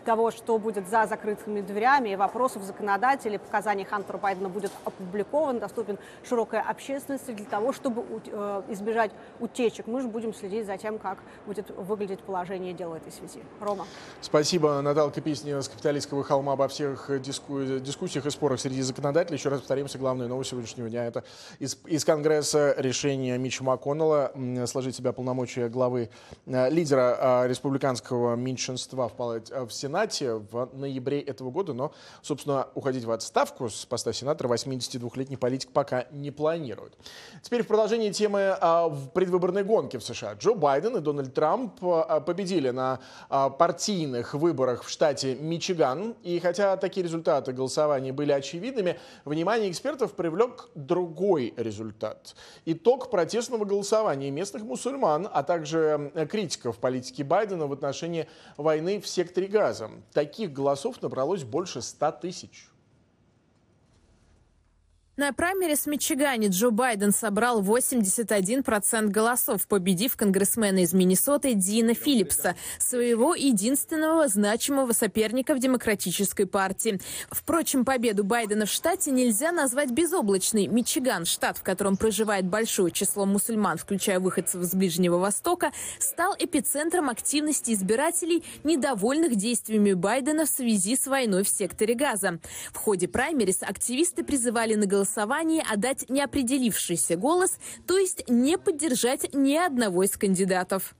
того, 0.03 0.31
что 0.31 0.57
будет 0.57 0.87
за 0.87 1.05
закрытыми 1.05 1.61
дверями, 1.61 2.09
и 2.09 2.15
вопросов 2.15 2.63
законодателей, 2.63 3.39
показаний 3.39 3.85
Хантера 3.85 4.17
Байдена 4.17 4.49
будет 4.49 4.71
опубликован, 4.85 5.59
доступен 5.59 5.97
широкой 6.27 6.61
общественности 6.61 7.31
для 7.31 7.45
того, 7.45 7.73
чтобы 7.73 8.03
э, 8.27 8.61
избежать 8.69 9.11
утечек. 9.39 9.87
Мы 9.87 10.01
же 10.01 10.07
будем 10.07 10.33
следить 10.33 10.65
за 10.65 10.77
тем, 10.77 10.97
как 10.99 11.19
будет 11.45 11.69
выглядеть 11.71 12.19
положение 12.21 12.73
дела 12.73 12.93
в 12.93 12.95
этой 12.95 13.11
связи. 13.11 13.41
Рома. 13.59 13.85
Спасибо, 14.21 14.81
Наталья 14.81 15.09
Песня 15.09 15.61
с 15.61 15.69
Капиталистского 15.69 16.23
холма 16.23 16.53
обо 16.53 16.67
всех 16.67 17.09
диску... 17.21 17.63
дискуссиях 17.63 18.25
и 18.25 18.29
спорах 18.29 18.59
среди 18.59 18.81
законодателей. 18.81 19.37
Еще 19.37 19.49
раз 19.49 19.59
повторимся, 19.59 19.97
главная 19.97 20.27
новость 20.27 20.51
сегодняшнего 20.51 20.89
дня– 20.89 21.05
это 21.07 21.23
из, 21.59 21.77
из 21.85 22.03
Конгресса 22.05 22.73
решение 22.77 23.37
Митча 23.37 23.63
МакКоннелла 23.63 24.31
сложить 24.65 24.95
себя 24.95 25.13
полномочия 25.13 25.69
главы 25.69 26.09
э, 26.45 26.69
лидера 26.69 27.43
э, 27.43 27.47
республиканского 27.47 28.35
меньшинства 28.35 29.07
в, 29.07 29.13
палате, 29.13 29.53
в 29.65 29.71
Сенате 29.71 29.88
Сенате 29.89 30.33
в 30.35 30.69
ноябре 30.73 31.19
этого 31.19 31.49
года, 31.49 31.73
но, 31.73 31.91
собственно, 32.21 32.67
уходить 32.75 33.05
в 33.05 33.11
отставку 33.11 33.69
с 33.69 33.87
поста 33.87 34.13
сенатора 34.13 34.47
82-летний 34.47 35.35
политик 35.35 35.71
пока 35.71 36.05
не 36.11 36.29
планирует. 36.29 36.93
Теперь 37.41 37.63
в 37.63 37.67
продолжении 37.67 38.11
темы 38.11 38.55
а, 38.61 38.87
в 38.87 39.09
предвыборной 39.09 39.63
гонке 39.63 39.97
в 39.97 40.03
США. 40.03 40.33
Джо 40.33 40.53
Байден 40.53 40.95
и 40.97 40.99
Дональд 40.99 41.33
Трамп 41.33 41.83
а, 41.83 42.19
победили 42.19 42.69
на 42.69 42.99
а, 43.29 43.49
партийных 43.49 44.35
выборах 44.35 44.83
в 44.83 44.89
штате 44.89 45.35
Мичиган. 45.35 46.15
И 46.21 46.39
хотя 46.39 46.77
такие 46.77 47.03
результаты 47.03 47.51
голосования 47.51 48.13
были 48.13 48.31
очевидными, 48.31 48.99
внимание 49.25 49.71
экспертов 49.71 50.13
привлек 50.13 50.69
другой 50.75 51.55
результат. 51.57 52.35
Итог 52.65 53.09
протестного 53.09 53.65
голосования 53.65 54.29
местных 54.29 54.61
мусульман, 54.61 55.27
а 55.33 55.41
также 55.41 56.11
критиков 56.29 56.77
политики 56.77 57.23
Байдена 57.23 57.65
в 57.65 57.73
отношении 57.73 58.27
войны 58.55 59.01
в 59.01 59.07
секторе 59.07 59.47
Газа. 59.47 59.78
Таких 60.13 60.51
голосов 60.51 61.01
набралось 61.01 61.43
больше 61.43 61.81
100 61.81 62.11
тысяч. 62.13 62.69
На 65.19 65.33
праймерис 65.33 65.79
в 65.79 65.87
Мичигане 65.87 66.47
Джо 66.47 66.69
Байден 66.69 67.11
собрал 67.11 67.61
81% 67.61 69.07
голосов, 69.09 69.67
победив 69.67 70.15
конгрессмена 70.15 70.83
из 70.83 70.93
Миннесоты 70.93 71.55
Дина 71.55 71.93
Филлипса, 71.93 72.55
своего 72.77 73.35
единственного 73.35 74.29
значимого 74.29 74.93
соперника 74.93 75.55
в 75.55 75.59
Демократической 75.59 76.45
партии. 76.45 77.01
Впрочем, 77.29 77.83
победу 77.83 78.23
Байдена 78.23 78.65
в 78.65 78.69
штате 78.69 79.11
нельзя 79.11 79.51
назвать 79.51 79.91
безоблачной. 79.91 80.67
Мичиган, 80.67 81.25
штат, 81.25 81.57
в 81.57 81.63
котором 81.63 81.97
проживает 81.97 82.45
большое 82.45 82.89
число 82.89 83.25
мусульман, 83.25 83.77
включая 83.77 84.21
выходцев 84.21 84.63
с 84.63 84.73
Ближнего 84.73 85.17
Востока, 85.17 85.73
стал 85.99 86.33
эпицентром 86.39 87.09
активности 87.09 87.73
избирателей, 87.73 88.45
недовольных 88.63 89.35
действиями 89.35 89.91
Байдена 89.91 90.45
в 90.45 90.49
связи 90.49 90.95
с 90.95 91.07
войной 91.07 91.43
в 91.43 91.49
секторе 91.49 91.93
Газа. 91.93 92.39
В 92.71 92.77
ходе 92.77 93.09
праймерис 93.09 93.63
активисты 93.63 94.23
призывали 94.23 94.75
на 94.75 94.85
голосование 94.85 95.08
голосовании 95.09 95.63
отдать 95.67 96.09
неопределившийся 96.09 97.15
голос, 97.15 97.57
то 97.87 97.97
есть 97.97 98.29
не 98.29 98.57
поддержать 98.57 99.33
ни 99.33 99.55
одного 99.55 100.03
из 100.03 100.11
кандидатов. 100.17 100.95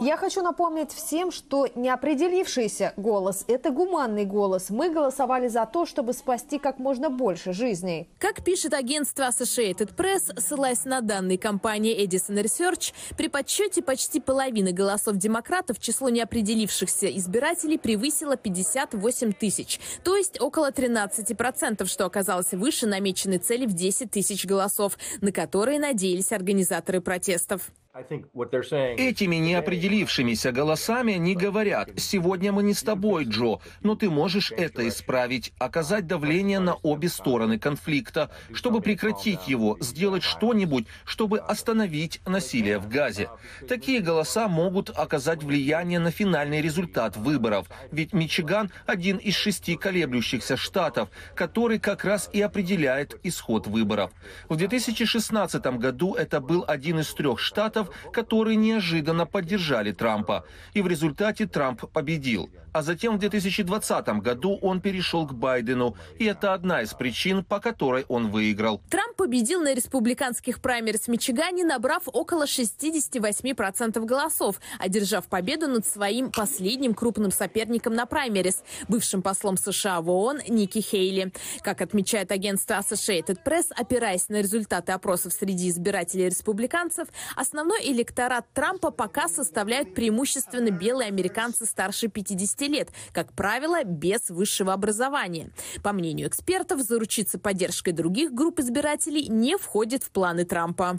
Я 0.00 0.16
хочу 0.16 0.42
напомнить 0.42 0.92
всем, 0.92 1.32
что 1.32 1.66
неопределившийся 1.74 2.92
голос– 2.96 3.44
это 3.48 3.70
гуманный 3.70 4.24
голос. 4.24 4.70
Мы 4.70 4.90
голосовали 4.90 5.48
за 5.48 5.66
то, 5.66 5.86
чтобы 5.86 6.12
спасти 6.12 6.60
как 6.60 6.78
можно 6.78 7.10
больше 7.10 7.52
жизней. 7.52 8.08
Как 8.18 8.44
пишет 8.44 8.74
агентство 8.74 9.24
Associated 9.24 9.96
Press, 9.96 10.38
ссылаясь 10.38 10.84
на 10.84 11.00
данные 11.00 11.36
компании 11.36 12.00
Edison 12.04 12.40
Research, 12.40 12.94
при 13.16 13.26
подсчете 13.26 13.82
почти 13.82 14.20
половины 14.20 14.70
голосов 14.70 15.16
демократов 15.16 15.80
число 15.80 16.08
неопределившихся 16.08 17.08
избирателей 17.16 17.78
превысило 17.78 18.36
58 18.36 19.32
тысяч, 19.32 19.80
то 20.04 20.16
есть 20.16 20.40
около 20.40 20.70
13%, 20.70 21.86
что 21.86 22.04
оказалось 22.04 22.52
выше 22.52 22.86
намеченной 22.86 23.38
цели 23.38 23.66
в 23.66 23.72
10 23.72 24.12
тысяч 24.12 24.46
голосов, 24.46 24.96
на 25.20 25.32
которые 25.32 25.80
надеялись 25.80 26.30
организаторы 26.30 27.00
протестов. 27.00 27.72
Этими 27.94 29.36
неопределившимися 29.36 30.52
голосами 30.52 31.12
не 31.12 31.34
говорят 31.34 31.90
«сегодня 31.96 32.50
мы 32.50 32.62
не 32.62 32.72
с 32.72 32.82
тобой, 32.82 33.24
Джо, 33.24 33.58
но 33.82 33.94
ты 33.94 34.08
можешь 34.08 34.50
это 34.50 34.88
исправить, 34.88 35.52
оказать 35.58 36.06
давление 36.06 36.58
на 36.58 36.76
обе 36.82 37.10
стороны 37.10 37.58
конфликта, 37.58 38.30
чтобы 38.54 38.80
прекратить 38.80 39.46
его, 39.46 39.76
сделать 39.80 40.22
что-нибудь, 40.22 40.86
чтобы 41.04 41.38
остановить 41.38 42.22
насилие 42.26 42.78
в 42.78 42.88
Газе». 42.88 43.28
Такие 43.68 44.00
голоса 44.00 44.48
могут 44.48 44.88
оказать 44.88 45.42
влияние 45.42 45.98
на 45.98 46.10
финальный 46.10 46.62
результат 46.62 47.18
выборов, 47.18 47.68
ведь 47.90 48.14
Мичиган– 48.14 48.70
один 48.86 49.18
из 49.18 49.34
шести 49.34 49.76
колеблющихся 49.76 50.56
штатов, 50.56 51.10
который 51.34 51.78
как 51.78 52.06
раз 52.06 52.30
и 52.32 52.40
определяет 52.40 53.20
исход 53.22 53.66
выборов. 53.66 54.12
В 54.48 54.56
2016 54.56 55.62
году 55.78 56.14
это 56.14 56.40
был 56.40 56.64
один 56.66 57.00
из 57.00 57.12
трех 57.12 57.38
штатов, 57.38 57.81
штатов, 57.82 58.12
которые 58.12 58.56
неожиданно 58.56 59.26
поддержали 59.26 59.92
Трампа. 59.92 60.44
И 60.74 60.82
в 60.82 60.86
результате 60.86 61.46
Трамп 61.46 61.90
победил. 61.92 62.50
А 62.72 62.82
затем 62.82 63.16
в 63.16 63.18
2020 63.18 64.08
году 64.22 64.58
он 64.62 64.80
перешел 64.80 65.26
к 65.26 65.34
Байдену. 65.34 65.94
И 66.18 66.24
это 66.24 66.54
одна 66.54 66.82
из 66.82 66.94
причин, 66.94 67.44
по 67.44 67.60
которой 67.60 68.04
он 68.08 68.30
выиграл. 68.30 68.80
Трамп 68.88 69.16
победил 69.16 69.60
на 69.60 69.74
республиканских 69.74 70.60
праймерис 70.60 71.02
в 71.02 71.08
Мичигане, 71.08 71.64
набрав 71.64 72.04
около 72.06 72.44
68% 72.44 74.04
голосов, 74.04 74.56
одержав 74.78 75.26
победу 75.26 75.68
над 75.68 75.86
своим 75.86 76.30
последним 76.30 76.94
крупным 76.94 77.30
соперником 77.30 77.94
на 77.94 78.06
праймерис, 78.06 78.62
бывшим 78.88 79.20
послом 79.20 79.58
США 79.58 80.00
в 80.00 80.08
ООН 80.08 80.40
Ники 80.48 80.78
Хейли. 80.78 81.32
Как 81.60 81.82
отмечает 81.82 82.32
агентство 82.32 82.74
Associated 82.74 83.38
Press, 83.44 83.66
опираясь 83.76 84.30
на 84.30 84.36
результаты 84.40 84.92
опросов 84.92 85.34
среди 85.34 85.68
избирателей 85.68 86.26
республиканцев, 86.26 87.08
основной 87.36 87.71
электорат 87.80 88.46
Трампа 88.52 88.90
пока 88.90 89.28
составляют 89.28 89.94
преимущественно 89.94 90.70
белые 90.70 91.08
американцы 91.08 91.66
старше 91.66 92.08
50 92.08 92.60
лет, 92.62 92.88
как 93.12 93.32
правило, 93.32 93.84
без 93.84 94.30
высшего 94.30 94.72
образования. 94.72 95.50
По 95.82 95.92
мнению 95.92 96.28
экспертов, 96.28 96.80
заручиться 96.80 97.38
поддержкой 97.38 97.92
других 97.92 98.32
групп 98.32 98.60
избирателей 98.60 99.28
не 99.28 99.56
входит 99.56 100.02
в 100.02 100.10
планы 100.10 100.44
Трампа. 100.44 100.98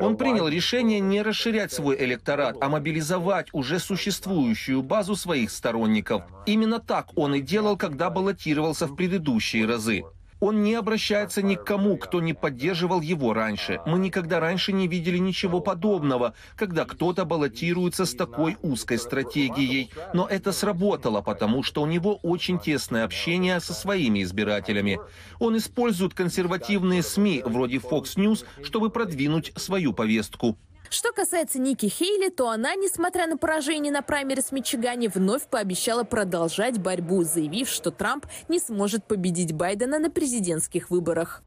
Он 0.00 0.16
принял 0.16 0.48
решение 0.48 0.98
не 0.98 1.20
расширять 1.20 1.72
свой 1.72 2.02
электорат, 2.02 2.56
а 2.60 2.68
мобилизовать 2.70 3.48
уже 3.52 3.78
существующую 3.78 4.82
базу 4.82 5.14
своих 5.14 5.50
сторонников. 5.50 6.22
Именно 6.46 6.80
так 6.80 7.08
он 7.16 7.34
и 7.34 7.40
делал, 7.40 7.76
когда 7.76 8.08
баллотировался 8.08 8.86
в 8.86 8.96
предыдущие 8.96 9.66
разы. 9.66 10.04
Он 10.40 10.62
не 10.62 10.74
обращается 10.74 11.40
ни 11.40 11.54
к 11.54 11.64
кому, 11.64 11.96
кто 11.96 12.20
не 12.20 12.34
поддерживал 12.34 13.00
его 13.00 13.32
раньше. 13.32 13.80
Мы 13.86 13.98
никогда 13.98 14.38
раньше 14.38 14.72
не 14.72 14.86
видели 14.86 15.18
ничего 15.18 15.60
подобного, 15.60 16.34
когда 16.56 16.84
кто-то 16.84 17.24
баллотируется 17.24 18.04
с 18.04 18.14
такой 18.14 18.56
узкой 18.62 18.98
стратегией. 18.98 19.90
Но 20.12 20.26
это 20.26 20.52
сработало, 20.52 21.22
потому 21.22 21.62
что 21.62 21.82
у 21.82 21.86
него 21.86 22.16
очень 22.22 22.58
тесное 22.58 23.04
общение 23.04 23.60
со 23.60 23.72
своими 23.72 24.22
избирателями. 24.22 25.00
Он 25.38 25.56
использует 25.56 26.12
консервативные 26.12 27.02
СМИ 27.02 27.42
вроде 27.46 27.78
Fox 27.78 28.16
News, 28.16 28.44
чтобы 28.62 28.90
продвинуть 28.90 29.52
свою 29.56 29.92
повестку. 29.92 30.58
Что 30.90 31.12
касается 31.12 31.58
Ники 31.58 31.86
Хейли, 31.86 32.30
то 32.30 32.48
она, 32.48 32.74
несмотря 32.74 33.26
на 33.26 33.36
поражение 33.36 33.92
на 33.92 34.02
праймерис 34.02 34.46
в 34.46 34.52
Мичигане, 34.52 35.08
вновь 35.08 35.46
пообещала 35.48 36.04
продолжать 36.04 36.78
борьбу, 36.78 37.22
заявив, 37.22 37.68
что 37.68 37.90
Трамп 37.90 38.26
не 38.48 38.58
сможет 38.58 39.04
победить 39.04 39.52
Байдена 39.52 39.98
на 39.98 40.10
президентских 40.10 40.90
выборах. 40.90 41.42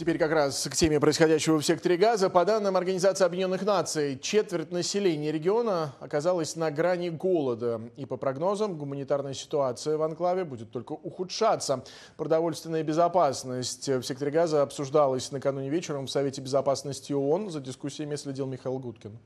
Теперь 0.00 0.16
как 0.16 0.32
раз 0.32 0.66
к 0.66 0.74
теме 0.74 0.98
происходящего 0.98 1.60
в 1.60 1.62
секторе 1.62 1.98
газа. 1.98 2.30
По 2.30 2.46
данным 2.46 2.74
Организации 2.74 3.22
Объединенных 3.22 3.66
Наций, 3.66 4.18
четверть 4.18 4.72
населения 4.72 5.30
региона 5.30 5.94
оказалась 6.00 6.56
на 6.56 6.70
грани 6.70 7.10
голода. 7.10 7.82
И 7.98 8.06
по 8.06 8.16
прогнозам, 8.16 8.78
гуманитарная 8.78 9.34
ситуация 9.34 9.98
в 9.98 10.02
анклаве 10.02 10.44
будет 10.44 10.70
только 10.70 10.92
ухудшаться. 10.92 11.84
Продовольственная 12.16 12.82
безопасность 12.82 13.88
в 13.88 14.02
секторе 14.02 14.30
газа 14.30 14.62
обсуждалась 14.62 15.32
накануне 15.32 15.68
вечером 15.68 16.06
в 16.06 16.10
Совете 16.10 16.40
Безопасности 16.40 17.12
ООН. 17.12 17.50
За 17.50 17.60
дискуссиями 17.60 18.16
следил 18.16 18.46
Михаил 18.46 18.78
Гудкин. 18.78 19.18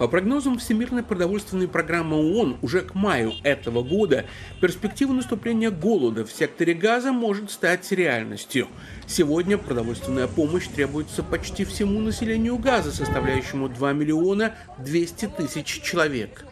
По 0.00 0.08
прогнозам 0.08 0.56
Всемирной 0.56 1.02
продовольственной 1.02 1.68
программы 1.68 2.16
ООН, 2.16 2.60
уже 2.62 2.80
к 2.80 2.94
маю 2.94 3.34
этого 3.42 3.82
года 3.82 4.24
перспектива 4.58 5.12
наступления 5.12 5.70
голода 5.70 6.24
в 6.24 6.32
секторе 6.32 6.72
газа 6.72 7.12
может 7.12 7.50
стать 7.50 7.92
реальностью. 7.92 8.66
Сегодня 9.06 9.58
продовольственная 9.58 10.26
помощь 10.26 10.68
требуется 10.68 11.22
почти 11.22 11.66
всему 11.66 12.00
населению 12.00 12.56
газа, 12.56 12.92
составляющему 12.92 13.68
2 13.68 13.92
миллиона 13.92 14.54
200 14.78 15.32
тысяч 15.36 15.82
человек. 15.82 16.46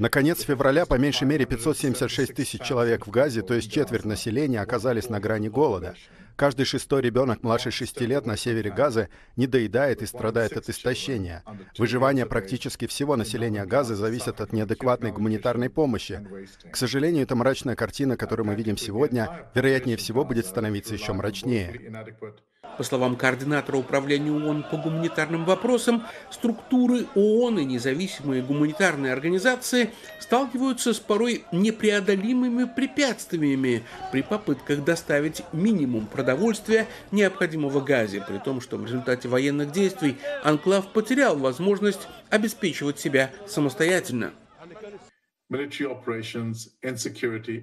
Наконец 0.00 0.40
февраля 0.40 0.86
по 0.86 0.94
меньшей 0.94 1.28
мере 1.28 1.44
576 1.44 2.34
тысяч 2.34 2.62
человек 2.62 3.06
в 3.06 3.10
Газе, 3.10 3.42
то 3.42 3.52
есть 3.52 3.70
четверть 3.70 4.06
населения, 4.06 4.62
оказались 4.62 5.10
на 5.10 5.20
грани 5.20 5.50
голода. 5.50 5.94
Каждый 6.36 6.64
шестой 6.64 7.02
ребенок 7.02 7.42
младше 7.42 7.70
шести 7.70 8.06
лет 8.06 8.24
на 8.24 8.38
севере 8.38 8.70
Газы 8.70 9.10
недоедает 9.36 10.00
и 10.00 10.06
страдает 10.06 10.56
от 10.56 10.70
истощения. 10.70 11.44
Выживание 11.76 12.24
практически 12.24 12.86
всего 12.86 13.14
населения 13.14 13.66
Газы 13.66 13.94
зависит 13.94 14.40
от 14.40 14.54
неадекватной 14.54 15.12
гуманитарной 15.12 15.68
помощи. 15.68 16.26
К 16.72 16.78
сожалению, 16.78 17.24
эта 17.24 17.36
мрачная 17.36 17.76
картина, 17.76 18.16
которую 18.16 18.46
мы 18.46 18.54
видим 18.54 18.78
сегодня, 18.78 19.50
вероятнее 19.54 19.98
всего 19.98 20.24
будет 20.24 20.46
становиться 20.46 20.94
еще 20.94 21.12
мрачнее. 21.12 21.92
По 22.80 22.84
словам 22.84 23.14
координатора 23.14 23.76
управления 23.76 24.32
ООН 24.32 24.64
по 24.70 24.78
гуманитарным 24.78 25.44
вопросам, 25.44 26.06
структуры 26.30 27.04
ООН 27.14 27.58
и 27.58 27.64
независимые 27.66 28.40
гуманитарные 28.40 29.12
организации 29.12 29.92
сталкиваются 30.18 30.94
с 30.94 30.98
порой 30.98 31.44
непреодолимыми 31.52 32.64
препятствиями 32.64 33.84
при 34.12 34.22
попытках 34.22 34.82
доставить 34.82 35.42
минимум 35.52 36.06
продовольствия, 36.06 36.86
необходимого 37.10 37.82
газе, 37.82 38.24
при 38.26 38.38
том, 38.38 38.62
что 38.62 38.78
в 38.78 38.86
результате 38.86 39.28
военных 39.28 39.72
действий 39.72 40.16
Анклав 40.42 40.86
потерял 40.86 41.36
возможность 41.36 42.08
обеспечивать 42.30 42.98
себя 42.98 43.30
самостоятельно. 43.46 44.32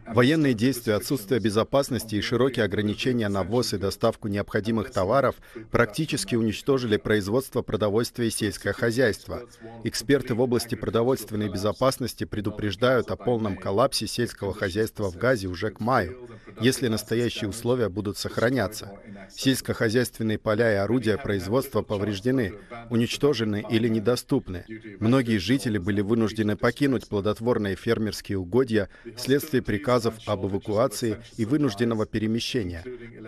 Военные 0.07 0.53
действия, 0.53 0.93
отсутствие 0.95 1.39
безопасности 1.39 2.15
и 2.15 2.21
широкие 2.21 2.65
ограничения 2.65 3.29
на 3.29 3.43
ввоз 3.43 3.73
и 3.73 3.77
доставку 3.77 4.27
необходимых 4.27 4.91
товаров 4.91 5.35
практически 5.71 6.35
уничтожили 6.35 6.97
производство 6.97 7.61
продовольствия 7.61 8.27
и 8.27 8.29
сельское 8.29 8.73
хозяйство. 8.73 9.43
Эксперты 9.85 10.33
в 10.35 10.41
области 10.41 10.75
продовольственной 10.75 11.47
безопасности 11.47 12.25
предупреждают 12.25 13.09
о 13.09 13.15
полном 13.15 13.55
коллапсе 13.55 14.05
сельского 14.05 14.53
хозяйства 14.53 15.09
в 15.09 15.15
Газе 15.15 15.47
уже 15.47 15.69
к 15.71 15.79
маю, 15.79 16.27
если 16.59 16.89
настоящие 16.89 17.49
условия 17.49 17.87
будут 17.87 18.17
сохраняться. 18.17 18.99
Сельскохозяйственные 19.33 20.39
поля 20.39 20.73
и 20.73 20.75
орудия 20.75 21.17
производства 21.17 21.81
повреждены, 21.83 22.55
уничтожены 22.89 23.63
или 23.69 23.87
недоступны. 23.87 24.65
Многие 24.99 25.37
жители 25.37 25.77
были 25.77 26.01
вынуждены 26.01 26.57
покинуть 26.57 27.07
плодотворные 27.07 27.76
фермерские 27.77 28.37
угодья 28.37 28.89
вследствие 29.15 29.61
приказов 29.61 30.15
об 30.25 30.45
эвакуации 30.45 31.17
и 31.37 31.45
вынужденного 31.45 32.05
перемещения. 32.05 32.83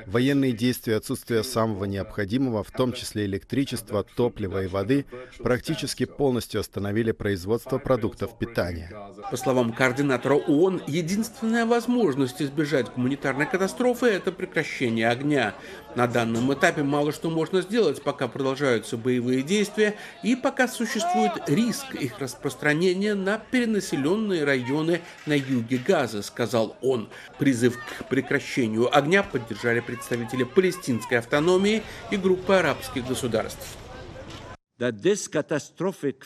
Военные 0.07 0.51
действия 0.51 0.97
отсутствия 0.97 1.43
самого 1.43 1.85
необходимого, 1.85 2.63
в 2.63 2.71
том 2.71 2.93
числе 2.93 3.25
электричества, 3.25 4.03
топлива 4.03 4.63
и 4.63 4.67
воды, 4.67 5.05
практически 5.37 6.05
полностью 6.05 6.59
остановили 6.59 7.11
производство 7.11 7.77
продуктов 7.77 8.37
питания. 8.37 8.91
По 9.31 9.37
словам 9.37 9.71
координатора 9.71 10.35
ООН, 10.35 10.83
единственная 10.87 11.65
возможность 11.65 12.41
избежать 12.41 12.91
гуманитарной 12.93 13.45
катастрофы– 13.45 14.05
это 14.07 14.31
прекращение 14.31 15.09
огня. 15.09 15.55
На 15.95 16.07
данном 16.07 16.53
этапе 16.53 16.83
мало 16.83 17.11
что 17.11 17.29
можно 17.29 17.61
сделать, 17.61 18.01
пока 18.01 18.27
продолжаются 18.27 18.97
боевые 18.97 19.43
действия 19.43 19.95
и 20.23 20.35
пока 20.35 20.67
существует 20.67 21.33
риск 21.47 21.95
их 21.95 22.19
распространения 22.19 23.15
на 23.15 23.37
перенаселенные 23.37 24.38
районы 24.43 25.01
на 25.25 25.33
юге 25.33 25.77
Газа, 25.77 26.21
сказал 26.21 26.75
он. 26.81 27.09
Призыв 27.37 27.77
к 27.77 28.07
прекращению 28.09 28.95
огня 28.95 29.23
поддержали 29.23 29.79
представители 29.79 30.43
палестинской 30.43 31.19
автономии 31.19 31.83
и 32.11 32.17
группы 32.17 32.53
арабских 32.53 33.07
государств. 33.07 33.77
That 34.79 35.01
this 35.01 35.29
catastrophic 35.29 36.23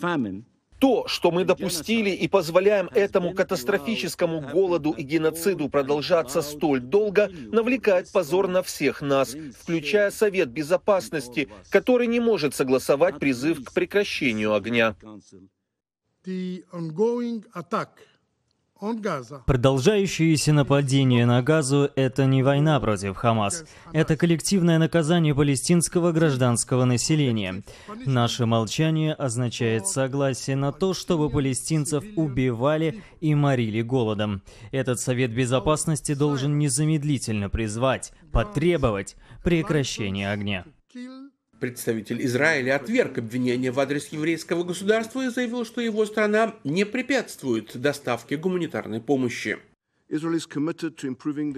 famine 0.00 0.44
то, 0.78 1.06
что 1.06 1.30
мы 1.30 1.44
допустили 1.44 2.10
и 2.10 2.28
позволяем 2.28 2.88
этому 2.94 3.32
катастрофическому 3.34 4.40
голоду 4.40 4.90
и 4.90 5.02
геноциду 5.02 5.68
продолжаться 5.68 6.42
столь 6.42 6.80
долго, 6.80 7.30
навлекает 7.50 8.10
позор 8.12 8.48
на 8.48 8.62
всех 8.62 9.00
нас, 9.00 9.34
включая 9.58 10.10
Совет 10.10 10.50
Безопасности, 10.50 11.48
который 11.70 12.06
не 12.06 12.20
может 12.20 12.54
согласовать 12.54 13.18
призыв 13.18 13.64
к 13.64 13.72
прекращению 13.72 14.54
огня. 14.54 14.96
Продолжающиеся 19.46 20.52
нападения 20.52 21.24
на 21.24 21.42
Газу– 21.42 21.90
это 21.96 22.26
не 22.26 22.42
война 22.42 22.78
против 22.78 23.16
Хамас. 23.16 23.64
Это 23.92 24.18
коллективное 24.18 24.78
наказание 24.78 25.34
палестинского 25.34 26.12
гражданского 26.12 26.84
населения. 26.84 27.62
Наше 28.04 28.44
молчание 28.44 29.14
означает 29.14 29.86
согласие 29.86 30.56
на 30.56 30.72
то, 30.72 30.92
чтобы 30.92 31.30
палестинцев 31.30 32.04
убивали 32.16 33.02
и 33.20 33.34
морили 33.34 33.80
голодом. 33.80 34.42
Этот 34.72 35.00
Совет 35.00 35.32
Безопасности 35.34 36.14
должен 36.14 36.58
незамедлительно 36.58 37.48
призвать, 37.48 38.12
потребовать 38.30 39.16
прекращения 39.42 40.30
огня. 40.30 40.66
Представитель 41.60 42.22
Израиля 42.26 42.76
отверг 42.76 43.18
обвинения 43.18 43.70
в 43.70 43.80
адрес 43.80 44.08
еврейского 44.08 44.62
государства 44.62 45.24
и 45.24 45.30
заявил, 45.30 45.64
что 45.64 45.80
его 45.80 46.04
страна 46.04 46.54
не 46.64 46.84
препятствует 46.84 47.76
доставке 47.76 48.36
гуманитарной 48.36 49.00
помощи. 49.00 49.58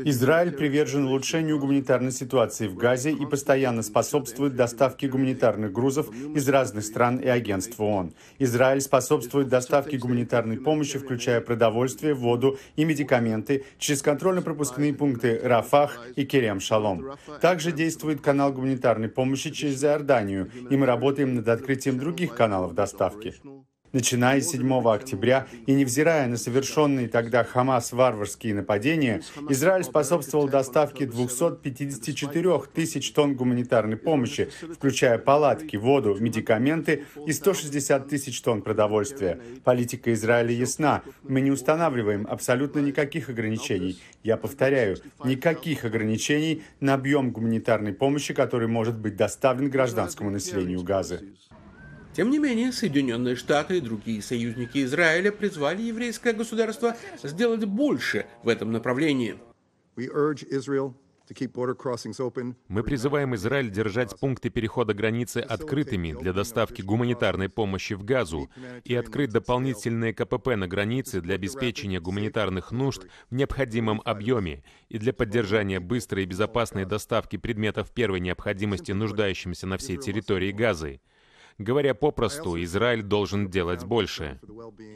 Израиль 0.08 0.52
привержен 0.52 1.04
улучшению 1.04 1.58
гуманитарной 1.58 2.12
ситуации 2.12 2.66
в 2.66 2.76
Газе 2.76 3.12
и 3.12 3.26
постоянно 3.26 3.82
способствует 3.82 4.56
доставке 4.56 5.06
гуманитарных 5.06 5.70
грузов 5.70 6.08
из 6.34 6.48
разных 6.48 6.84
стран 6.84 7.18
и 7.18 7.28
агентств 7.28 7.78
ООН. 7.78 8.14
Израиль 8.38 8.80
способствует 8.80 9.48
доставке 9.48 9.98
гуманитарной 9.98 10.56
помощи, 10.56 10.98
включая 10.98 11.42
продовольствие, 11.42 12.14
воду 12.14 12.58
и 12.76 12.86
медикаменты, 12.86 13.66
через 13.76 14.00
контрольно-пропускные 14.00 14.94
пункты 14.94 15.38
Рафах 15.42 16.08
и 16.16 16.24
Керем-Шалом. 16.24 17.18
Также 17.42 17.70
действует 17.70 18.22
канал 18.22 18.54
гуманитарной 18.54 19.10
помощи 19.10 19.50
через 19.50 19.84
Иорданию, 19.84 20.50
и 20.70 20.76
мы 20.76 20.86
работаем 20.86 21.34
над 21.34 21.48
открытием 21.48 21.98
других 21.98 22.34
каналов 22.34 22.72
доставки. 22.72 23.34
Начиная 23.92 24.42
с 24.42 24.50
7 24.50 24.70
октября 24.86 25.46
и 25.66 25.72
невзирая 25.72 26.26
на 26.28 26.36
совершенные 26.36 27.08
тогда 27.08 27.42
Хамас 27.42 27.92
варварские 27.92 28.54
нападения, 28.54 29.22
Израиль 29.48 29.84
способствовал 29.84 30.46
доставке 30.46 31.06
254 31.06 32.58
тысяч 32.74 33.12
тонн 33.12 33.34
гуманитарной 33.34 33.96
помощи, 33.96 34.50
включая 34.74 35.16
палатки, 35.16 35.76
воду, 35.76 36.16
медикаменты 36.20 37.04
и 37.26 37.32
160 37.32 38.08
тысяч 38.08 38.42
тонн 38.42 38.60
продовольствия. 38.60 39.40
Политика 39.64 40.12
Израиля 40.12 40.52
ясна. 40.52 41.02
Мы 41.22 41.40
не 41.40 41.50
устанавливаем 41.50 42.26
абсолютно 42.28 42.80
никаких 42.80 43.30
ограничений. 43.30 43.98
Я 44.22 44.36
повторяю, 44.36 44.98
никаких 45.24 45.86
ограничений 45.86 46.62
на 46.80 46.92
объем 46.92 47.30
гуманитарной 47.30 47.94
помощи, 47.94 48.34
который 48.34 48.68
может 48.68 48.98
быть 48.98 49.16
доставлен 49.16 49.70
гражданскому 49.70 50.28
населению 50.28 50.82
Газы. 50.82 51.20
Тем 52.18 52.30
не 52.30 52.40
менее, 52.40 52.72
Соединенные 52.72 53.36
Штаты 53.36 53.76
и 53.78 53.80
другие 53.80 54.20
союзники 54.22 54.82
Израиля 54.82 55.30
призвали 55.30 55.82
еврейское 55.82 56.32
государство 56.32 56.96
сделать 57.22 57.64
больше 57.64 58.26
в 58.42 58.48
этом 58.48 58.72
направлении. 58.72 59.38
Мы 62.66 62.82
призываем 62.82 63.36
Израиль 63.36 63.70
держать 63.70 64.18
пункты 64.18 64.50
перехода 64.50 64.94
границы 64.94 65.38
открытыми 65.38 66.16
для 66.20 66.32
доставки 66.32 66.82
гуманитарной 66.82 67.48
помощи 67.48 67.92
в 67.92 68.02
Газу 68.02 68.50
и 68.82 68.96
открыть 68.96 69.30
дополнительные 69.30 70.12
КПП 70.12 70.56
на 70.56 70.66
границе 70.66 71.20
для 71.20 71.36
обеспечения 71.36 72.00
гуманитарных 72.00 72.72
нужд 72.72 73.06
в 73.30 73.34
необходимом 73.36 74.02
объеме 74.04 74.64
и 74.88 74.98
для 74.98 75.12
поддержания 75.12 75.78
быстрой 75.78 76.24
и 76.24 76.26
безопасной 76.26 76.84
доставки 76.84 77.36
предметов 77.36 77.92
первой 77.92 78.18
необходимости 78.18 78.90
нуждающимся 78.90 79.68
на 79.68 79.76
всей 79.78 79.98
территории 79.98 80.50
Газы. 80.50 81.00
Говоря 81.58 81.92
попросту, 81.92 82.62
Израиль 82.62 83.02
должен 83.02 83.50
делать 83.50 83.84
больше. 83.84 84.40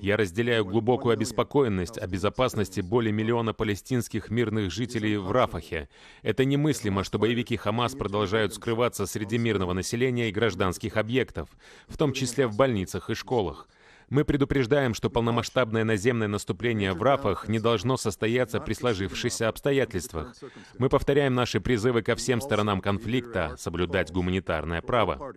Я 0.01 0.16
разделяю 0.16 0.64
глубокую 0.64 1.12
обеспокоенность 1.12 1.98
о 1.98 2.07
безопасности 2.07 2.81
более 2.81 3.12
миллиона 3.12 3.53
палестинских 3.53 4.31
мирных 4.31 4.70
жителей 4.70 5.16
в 5.16 5.33
Рафахе. 5.33 5.88
Это 6.22 6.44
немыслимо, 6.44 7.03
что 7.03 7.18
боевики 7.18 7.57
Хамас 7.57 7.96
продолжают 7.96 8.55
скрываться 8.55 9.07
среди 9.07 9.38
мирного 9.38 9.72
населения 9.72 10.29
и 10.29 10.33
гражданских 10.33 10.96
объектов, 10.96 11.48
в 11.88 11.96
том 11.96 12.12
числе 12.12 12.46
в 12.46 12.57
больницах 12.57 13.11
и 13.11 13.14
школах. 13.14 13.68
Мы 14.09 14.25
предупреждаем, 14.25 14.94
что 14.94 15.11
полномасштабное 15.11 15.83
наземное 15.83 16.29
наступление 16.29 16.92
в 16.92 17.03
Рафах 17.03 17.48
не 17.48 17.59
должно 17.59 17.96
состояться 17.96 18.61
при 18.61 18.75
сложившихся 18.75 19.48
обстоятельствах. 19.48 20.37
Мы 20.79 20.88
повторяем 20.88 21.35
наши 21.35 21.61
призывы 21.61 22.03
ко 22.03 22.14
всем 22.14 22.40
сторонам 22.40 22.81
конфликта 22.81 23.57
соблюдать 23.59 24.12
гуманитарное 24.12 24.81
право. 24.81 25.35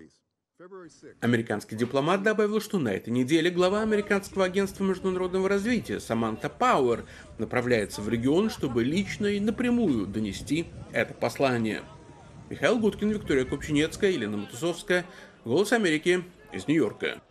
Американский 1.21 1.75
дипломат 1.75 2.23
добавил, 2.23 2.59
что 2.59 2.79
на 2.79 2.89
этой 2.89 3.09
неделе 3.09 3.51
глава 3.51 3.81
Американского 3.83 4.45
агентства 4.45 4.83
международного 4.83 5.47
развития 5.47 5.99
Саманта 5.99 6.49
Пауэр 6.49 7.05
направляется 7.37 8.01
в 8.01 8.09
регион, 8.09 8.49
чтобы 8.49 8.83
лично 8.83 9.27
и 9.27 9.39
напрямую 9.39 10.07
донести 10.07 10.67
это 10.91 11.13
послание. 11.13 11.83
Михаил 12.49 12.79
Гудкин, 12.79 13.11
Виктория 13.11 13.45
Купчинецкая, 13.45 14.11
Елена 14.11 14.37
Матусовская. 14.37 15.05
Голос 15.43 15.71
Америки 15.71 16.23
из 16.51 16.67
Нью-Йорка. 16.67 17.21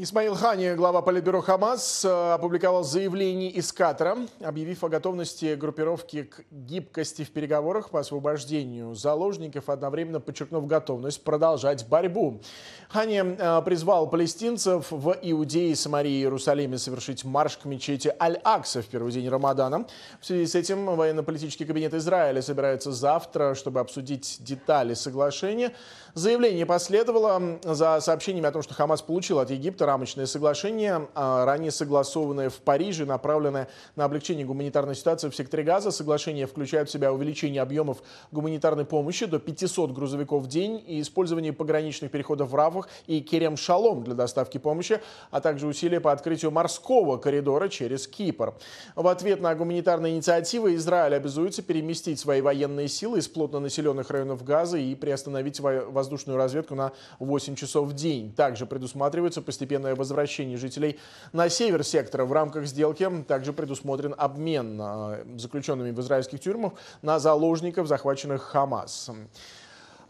Исмаил 0.00 0.36
Хани, 0.36 0.74
глава 0.76 1.02
Политбюро 1.02 1.40
Хамас, 1.40 2.04
э, 2.04 2.32
опубликовал 2.34 2.84
заявление 2.84 3.50
из 3.50 3.72
Катара, 3.72 4.16
объявив 4.40 4.84
о 4.84 4.88
готовности 4.88 5.56
группировки 5.56 6.22
к 6.22 6.44
гибкости 6.52 7.24
в 7.24 7.32
переговорах 7.32 7.90
по 7.90 7.98
освобождению 7.98 8.94
заложников, 8.94 9.68
одновременно 9.68 10.20
подчеркнув 10.20 10.68
готовность 10.68 11.24
продолжать 11.24 11.88
борьбу. 11.88 12.40
Хани 12.88 13.20
э, 13.20 13.62
призвал 13.64 14.08
палестинцев 14.08 14.92
в 14.92 15.18
Иудее, 15.20 15.74
Самарии 15.74 16.12
и 16.12 16.20
Иерусалиме 16.20 16.78
совершить 16.78 17.24
марш 17.24 17.56
к 17.56 17.64
мечети 17.64 18.14
Аль-Акса 18.20 18.82
в 18.82 18.86
первый 18.86 19.10
день 19.10 19.28
Рамадана. 19.28 19.84
В 20.20 20.26
связи 20.26 20.46
с 20.46 20.54
этим 20.54 20.86
военно-политический 20.86 21.64
кабинет 21.64 21.92
Израиля 21.94 22.40
собирается 22.40 22.92
завтра, 22.92 23.56
чтобы 23.56 23.80
обсудить 23.80 24.36
детали 24.38 24.94
соглашения. 24.94 25.72
Заявление 26.14 26.66
последовало 26.66 27.58
за 27.64 28.00
сообщениями 28.00 28.48
о 28.48 28.52
том, 28.52 28.62
что 28.62 28.74
Хамас 28.74 29.02
получил 29.02 29.40
от 29.40 29.50
Египта 29.50 29.87
рамочное 29.88 30.26
соглашение, 30.26 31.08
а, 31.14 31.46
ранее 31.46 31.70
согласованное 31.70 32.50
в 32.50 32.56
Париже, 32.56 33.06
направленное 33.06 33.68
на 33.96 34.04
облегчение 34.04 34.44
гуманитарной 34.44 34.94
ситуации 34.94 35.30
в 35.30 35.34
секторе 35.34 35.62
Газа. 35.62 35.90
Соглашение 35.90 36.46
включает 36.46 36.90
в 36.90 36.92
себя 36.92 37.10
увеличение 37.10 37.62
объемов 37.62 38.02
гуманитарной 38.30 38.84
помощи 38.84 39.24
до 39.24 39.38
500 39.38 39.92
грузовиков 39.92 40.42
в 40.42 40.46
день 40.46 40.84
и 40.86 41.00
использование 41.00 41.54
пограничных 41.54 42.10
переходов 42.10 42.50
в 42.50 42.54
Рафах 42.54 42.88
и 43.06 43.20
Керем-Шалом 43.20 44.04
для 44.04 44.14
доставки 44.14 44.58
помощи, 44.58 45.00
а 45.30 45.40
также 45.40 45.66
усилия 45.66 46.00
по 46.00 46.12
открытию 46.12 46.50
морского 46.50 47.16
коридора 47.16 47.68
через 47.68 48.06
Кипр. 48.06 48.54
В 48.94 49.06
ответ 49.08 49.40
на 49.40 49.54
гуманитарные 49.54 50.14
инициативы 50.14 50.74
Израиль 50.74 51.14
обязуется 51.14 51.62
переместить 51.62 52.20
свои 52.20 52.42
военные 52.42 52.88
силы 52.88 53.20
из 53.20 53.28
плотно 53.28 53.58
населенных 53.58 54.10
районов 54.10 54.44
Газа 54.44 54.76
и 54.76 54.94
приостановить 54.94 55.60
воздушную 55.60 56.36
разведку 56.36 56.74
на 56.74 56.92
8 57.20 57.54
часов 57.54 57.88
в 57.88 57.94
день. 57.94 58.34
Также 58.34 58.66
предусматривается 58.66 59.40
постепенно 59.40 59.77
постепенное 59.78 59.94
возвращение 59.94 60.56
жителей 60.56 60.98
на 61.32 61.48
север 61.48 61.84
сектора. 61.84 62.24
В 62.24 62.32
рамках 62.32 62.66
сделки 62.66 63.08
также 63.26 63.52
предусмотрен 63.52 64.14
обмен 64.16 64.78
э, 64.80 65.24
заключенными 65.38 65.92
в 65.92 66.00
израильских 66.00 66.40
тюрьмах 66.40 66.72
на 67.02 67.18
заложников, 67.18 67.86
захваченных 67.86 68.42
Хамас. 68.42 69.10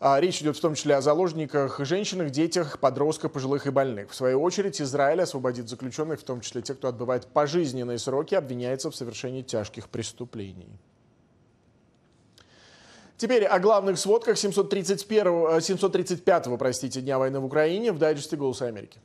А, 0.01 0.21
речь 0.21 0.41
идет 0.41 0.57
в 0.57 0.61
том 0.61 0.75
числе 0.75 0.95
о 0.97 1.01
заложниках, 1.01 1.81
женщинах, 1.81 2.31
детях, 2.31 2.79
подростках, 2.79 3.33
пожилых 3.33 3.67
и 3.67 3.71
больных. 3.71 4.11
В 4.11 4.15
свою 4.15 4.41
очередь, 4.43 4.81
Израиль 4.81 5.21
освободит 5.21 5.69
заключенных, 5.69 6.21
в 6.21 6.25
том 6.25 6.41
числе 6.41 6.63
тех, 6.63 6.79
кто 6.79 6.89
отбывает 6.89 7.27
пожизненные 7.27 7.99
сроки, 7.99 8.37
обвиняется 8.37 8.91
в 8.91 8.95
совершении 8.95 9.43
тяжких 9.43 9.89
преступлений. 9.89 10.79
Теперь 13.19 13.45
о 13.45 13.59
главных 13.59 13.99
сводках 13.99 14.39
731, 14.39 15.61
735 15.61 16.57
простите, 16.57 17.01
Дня 17.01 17.19
войны 17.19 17.41
в 17.41 17.45
Украине 17.45 17.91
в 17.91 17.99
дайджесте 17.99 18.37
«Голоса 18.37 18.67
Америки». 18.67 19.01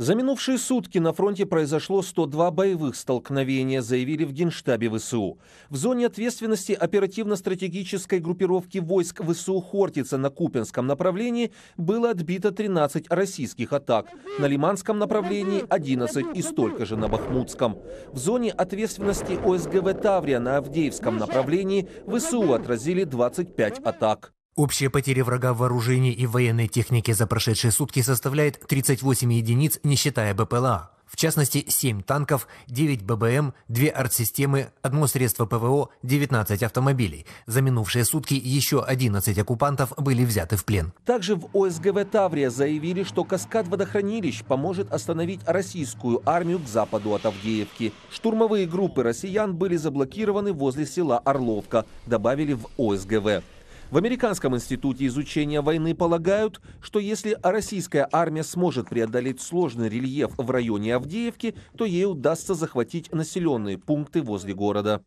За 0.00 0.14
минувшие 0.14 0.56
сутки 0.56 0.96
на 0.96 1.12
фронте 1.12 1.44
произошло 1.44 2.00
102 2.00 2.50
боевых 2.52 2.96
столкновения, 2.96 3.82
заявили 3.82 4.24
в 4.24 4.32
Генштабе 4.32 4.88
ВСУ. 4.88 5.38
В 5.68 5.76
зоне 5.76 6.06
ответственности 6.06 6.72
оперативно-стратегической 6.72 8.18
группировки 8.18 8.78
войск 8.78 9.22
ВСУ 9.22 9.60
«Хортица» 9.60 10.16
на 10.16 10.30
Купенском 10.30 10.86
направлении 10.86 11.52
было 11.76 12.12
отбито 12.12 12.50
13 12.50 13.10
российских 13.10 13.74
атак, 13.74 14.06
на 14.38 14.46
Лиманском 14.46 14.98
направлении 14.98 15.66
11 15.68 16.34
и 16.34 16.40
столько 16.40 16.86
же 16.86 16.96
на 16.96 17.08
Бахмутском. 17.08 17.76
В 18.10 18.16
зоне 18.16 18.52
ответственности 18.52 19.38
ОСГВ 19.44 20.00
«Таврия» 20.00 20.40
на 20.40 20.56
Авдеевском 20.56 21.18
направлении 21.18 21.86
ВСУ 22.06 22.54
отразили 22.54 23.04
25 23.04 23.80
атак. 23.80 24.32
Общие 24.56 24.90
потери 24.90 25.20
врага 25.20 25.52
в 25.52 25.58
вооружении 25.58 26.12
и 26.12 26.26
военной 26.26 26.66
технике 26.66 27.14
за 27.14 27.26
прошедшие 27.26 27.70
сутки 27.70 28.02
составляет 28.02 28.60
38 28.66 29.32
единиц, 29.32 29.78
не 29.84 29.94
считая 29.94 30.34
БПЛА. 30.34 30.90
В 31.06 31.16
частности, 31.16 31.64
7 31.66 32.02
танков, 32.02 32.46
9 32.68 33.02
ББМ, 33.02 33.52
2 33.68 33.88
артсистемы, 33.88 34.70
одно 34.82 35.08
средство 35.08 35.44
ПВО, 35.44 35.88
19 36.04 36.62
автомобилей. 36.62 37.26
За 37.46 37.62
минувшие 37.62 38.04
сутки 38.04 38.34
еще 38.34 38.82
11 38.82 39.36
оккупантов 39.38 39.92
были 39.96 40.24
взяты 40.24 40.56
в 40.56 40.64
плен. 40.64 40.92
Также 41.04 41.34
в 41.34 41.48
ОСГВ 41.52 42.04
«Таврия» 42.10 42.50
заявили, 42.50 43.02
что 43.02 43.24
каскад 43.24 43.66
водохранилищ 43.66 44.44
поможет 44.44 44.92
остановить 44.92 45.40
российскую 45.46 46.22
армию 46.28 46.60
к 46.60 46.68
западу 46.68 47.14
от 47.14 47.26
Авдеевки. 47.26 47.92
Штурмовые 48.12 48.66
группы 48.66 49.02
россиян 49.02 49.56
были 49.56 49.76
заблокированы 49.76 50.52
возле 50.52 50.86
села 50.86 51.18
Орловка, 51.18 51.86
добавили 52.06 52.52
в 52.52 52.66
ОСГВ. 52.78 53.42
В 53.90 53.96
Американском 53.96 54.54
институте 54.54 55.06
изучения 55.06 55.60
войны 55.60 55.96
полагают, 55.96 56.60
что 56.80 57.00
если 57.00 57.36
российская 57.42 58.08
армия 58.12 58.44
сможет 58.44 58.88
преодолеть 58.88 59.40
сложный 59.40 59.88
рельеф 59.88 60.30
в 60.36 60.48
районе 60.48 60.94
Авдеевки, 60.94 61.56
то 61.76 61.84
ей 61.84 62.06
удастся 62.06 62.54
захватить 62.54 63.12
населенные 63.12 63.78
пункты 63.78 64.22
возле 64.22 64.54
города. 64.54 65.02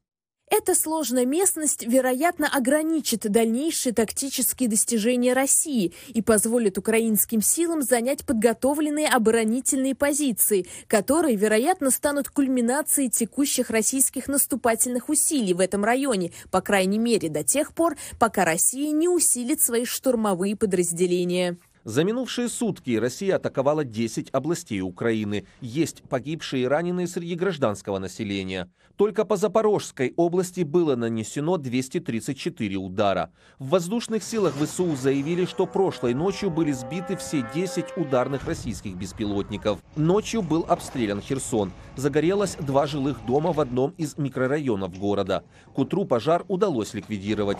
Эта 0.49 0.75
сложная 0.75 1.25
местность, 1.25 1.83
вероятно, 1.85 2.47
ограничит 2.47 3.21
дальнейшие 3.21 3.93
тактические 3.93 4.69
достижения 4.69 5.33
России 5.33 5.93
и 6.09 6.21
позволит 6.21 6.77
украинским 6.77 7.41
силам 7.41 7.81
занять 7.81 8.25
подготовленные 8.25 9.07
оборонительные 9.07 9.95
позиции, 9.95 10.67
которые, 10.87 11.37
вероятно, 11.37 11.89
станут 11.89 12.29
кульминацией 12.29 13.09
текущих 13.09 13.69
российских 13.69 14.27
наступательных 14.27 15.09
усилий 15.09 15.53
в 15.53 15.59
этом 15.59 15.83
районе, 15.83 16.31
по 16.51 16.61
крайней 16.61 16.99
мере 16.99 17.29
до 17.29 17.43
тех 17.43 17.73
пор, 17.73 17.95
пока 18.19 18.45
Россия 18.45 18.91
не 18.91 19.07
усилит 19.07 19.61
свои 19.61 19.85
штурмовые 19.85 20.55
подразделения. 20.55 21.57
За 21.85 22.05
минувшие 22.05 22.47
сутки 22.47 22.95
Россия 22.95 23.35
атаковала 23.35 23.83
10 23.83 24.29
областей 24.31 24.79
Украины. 24.79 25.45
Есть 25.59 26.01
погибшие 26.03 26.63
и 26.63 26.65
раненые 26.65 27.07
среди 27.07 27.35
гражданского 27.35 27.99
населения. 27.99 28.71
Только 28.95 29.25
по 29.25 29.35
Запорожской 29.35 30.13
области 30.15 30.61
было 30.61 30.95
нанесено 30.95 31.57
234 31.57 32.77
удара. 32.77 33.31
В 33.59 33.69
воздушных 33.69 34.23
силах 34.23 34.53
ВСУ 34.55 34.95
заявили, 34.95 35.43
что 35.43 35.65
прошлой 35.65 36.13
ночью 36.13 36.49
были 36.49 36.71
сбиты 36.71 37.17
все 37.17 37.45
10 37.53 37.97
ударных 37.97 38.45
российских 38.45 38.95
беспилотников. 38.95 39.79
Ночью 39.97 40.41
был 40.41 40.65
обстрелян 40.69 41.19
Херсон. 41.19 41.73
Загорелось 41.97 42.55
два 42.55 42.87
жилых 42.87 43.25
дома 43.25 43.51
в 43.51 43.59
одном 43.59 43.93
из 43.97 44.17
микрорайонов 44.17 44.97
города. 44.97 45.43
К 45.75 45.79
утру 45.79 46.05
пожар 46.05 46.45
удалось 46.47 46.93
ликвидировать. 46.93 47.59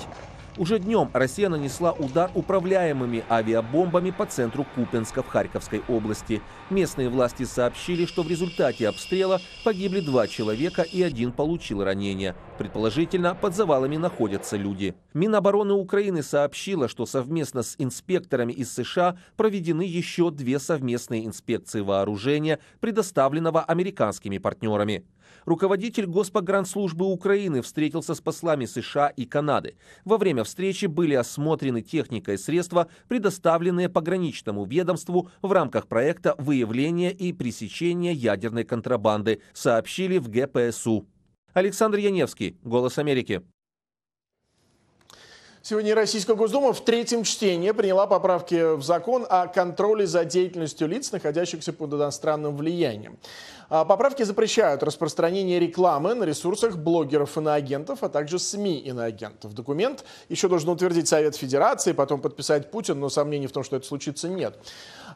Уже 0.56 0.78
днем 0.78 1.10
Россия 1.14 1.50
нанесла 1.50 1.94
удар 1.94 2.30
управляемыми 2.36 3.24
авиабомбами 3.28 4.12
по 4.12 4.28
центру 4.28 4.68
Купенска 4.76 5.24
в 5.24 5.28
Харьковской 5.28 5.82
области. 5.88 6.44
Местные 6.70 7.10
власти 7.10 7.44
сообщили, 7.44 8.06
что 8.06 8.22
в 8.22 8.30
результате 8.30 8.88
обстрела 8.88 9.42
погибли 9.64 10.00
два 10.00 10.28
человека 10.28 10.84
и 10.84 11.02
один 11.02 11.32
получил 11.32 11.84
ранения. 11.84 12.36
Предположительно, 12.60 13.34
под 13.34 13.56
завалами 13.56 13.98
находятся 13.98 14.56
люди. 14.56 14.94
Минобороны 15.16 15.74
Украины 15.74 16.22
сообщила, 16.22 16.88
что 16.88 17.08
совместно 17.08 17.64
с 17.64 17.74
инспекторами 17.80 18.54
из 18.54 18.72
США 18.72 19.18
проведены 19.36 19.82
еще 19.82 20.30
две 20.30 20.60
совместные 20.60 21.26
инспекции 21.26 21.82
вооружения, 21.82 22.60
предоставленного 22.80 23.64
американскими 23.64 24.38
партнерами. 24.38 25.04
Руководитель 25.46 26.06
Госпогранслужбы 26.06 27.06
Украины 27.06 27.62
встретился 27.62 28.16
с 28.16 28.22
послами 28.22 28.66
США 28.66 29.08
и 29.08 29.26
Канады. 29.26 29.76
Во 30.06 30.18
время 30.18 30.44
встречи 30.44 30.86
были 30.86 31.14
осмотрены 31.14 31.82
техника 31.82 32.34
и 32.34 32.38
средства, 32.38 32.88
предоставленные 33.08 33.90
пограничному 33.90 34.66
ведомству 34.66 35.30
в 35.42 35.52
рамках 35.52 35.88
проекта 35.88 36.36
выявления 36.38 37.12
и 37.12 37.34
пресечения 37.34 38.14
ядерной 38.14 38.64
контрабанды, 38.64 39.42
сообщили 39.54 40.18
в 40.18 40.30
ГПСУ. 40.30 41.06
Александр 41.54 42.00
Яневский, 42.00 42.58
«Голос 42.64 42.98
Америки». 42.98 43.44
Сегодня 45.66 45.96
Российская 45.96 46.36
Госдума 46.36 46.74
в 46.74 46.84
третьем 46.84 47.24
чтении 47.24 47.72
приняла 47.72 48.06
поправки 48.06 48.76
в 48.76 48.84
закон 48.84 49.26
о 49.30 49.48
контроле 49.48 50.06
за 50.06 50.26
деятельностью 50.26 50.90
лиц, 50.90 51.14
находящихся 51.14 51.72
под 51.72 51.94
иностранным 51.94 52.58
влиянием. 52.58 53.18
А, 53.70 53.86
поправки 53.86 54.24
запрещают 54.24 54.84
распространение 54.84 55.62
рекламы 55.62 56.16
на 56.16 56.26
ресурсах 56.26 56.76
блогеров 56.76 57.38
иноагентов, 57.38 58.04
а 58.04 58.10
также 58.10 58.40
СМИ 58.40 58.80
иноагентов. 58.80 59.54
Документ 59.54 60.04
еще 60.28 60.50
должен 60.50 60.68
утвердить 60.68 61.08
Совет 61.08 61.38
Федерации, 61.38 61.94
потом 61.94 62.20
подписать 62.20 62.70
Путин, 62.70 63.00
но 63.00 63.08
сомнений 63.08 63.48
в 63.48 63.54
том, 63.54 63.64
что 63.64 63.78
это 63.78 63.88
случится, 63.88 64.28
нет. 64.28 64.60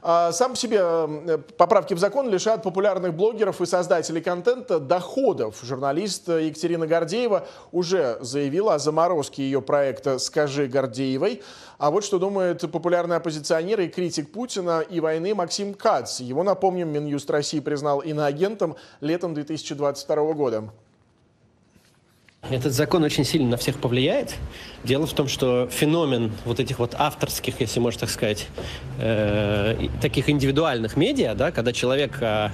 А, 0.01 0.31
сам 0.31 0.51
по 0.51 0.57
себе 0.57 1.37
поправки 1.57 1.93
в 1.93 1.99
закон 1.99 2.29
лишают 2.29 2.63
популярных 2.63 3.13
блогеров 3.13 3.61
и 3.61 3.65
создателей 3.65 4.21
контента 4.21 4.79
доходов. 4.79 5.59
Журналист 5.63 6.27
Екатерина 6.27 6.87
Гордеева 6.87 7.47
уже 7.71 8.17
заявила 8.21 8.75
о 8.75 8.79
заморозке 8.79 9.43
ее 9.43 9.61
проекта 9.61 10.19
«Скажи 10.19 10.67
Гордеевой». 10.67 11.41
А 11.77 11.91
вот 11.91 12.03
что 12.03 12.17
думает 12.17 12.69
популярный 12.71 13.17
оппозиционер 13.17 13.81
и 13.81 13.87
критик 13.87 14.31
Путина 14.31 14.81
и 14.81 14.99
войны 14.99 15.35
Максим 15.35 15.73
Кац. 15.73 16.19
Его, 16.19 16.43
напомним, 16.43 16.89
Минюст 16.89 17.29
России 17.29 17.59
признал 17.59 17.99
иноагентом 17.99 18.75
летом 18.99 19.33
2022 19.33 20.33
года. 20.33 20.69
Этот 22.49 22.71
закон 22.71 23.03
очень 23.03 23.25
сильно 23.25 23.49
на 23.49 23.57
всех 23.57 23.77
повлияет. 23.77 24.35
Дело 24.85 25.05
в 25.05 25.13
том, 25.13 25.27
что 25.27 25.67
феномен 25.69 26.31
вот 26.45 26.61
этих 26.61 26.79
вот 26.79 26.95
авторских, 26.97 27.59
если 27.59 27.81
можно 27.81 28.01
так 28.01 28.09
сказать, 28.09 28.47
э, 28.99 29.89
таких 30.01 30.29
индивидуальных 30.29 30.95
медиа, 30.95 31.35
да, 31.35 31.51
когда 31.51 31.73
человек 31.73 32.17
э, 32.21 32.49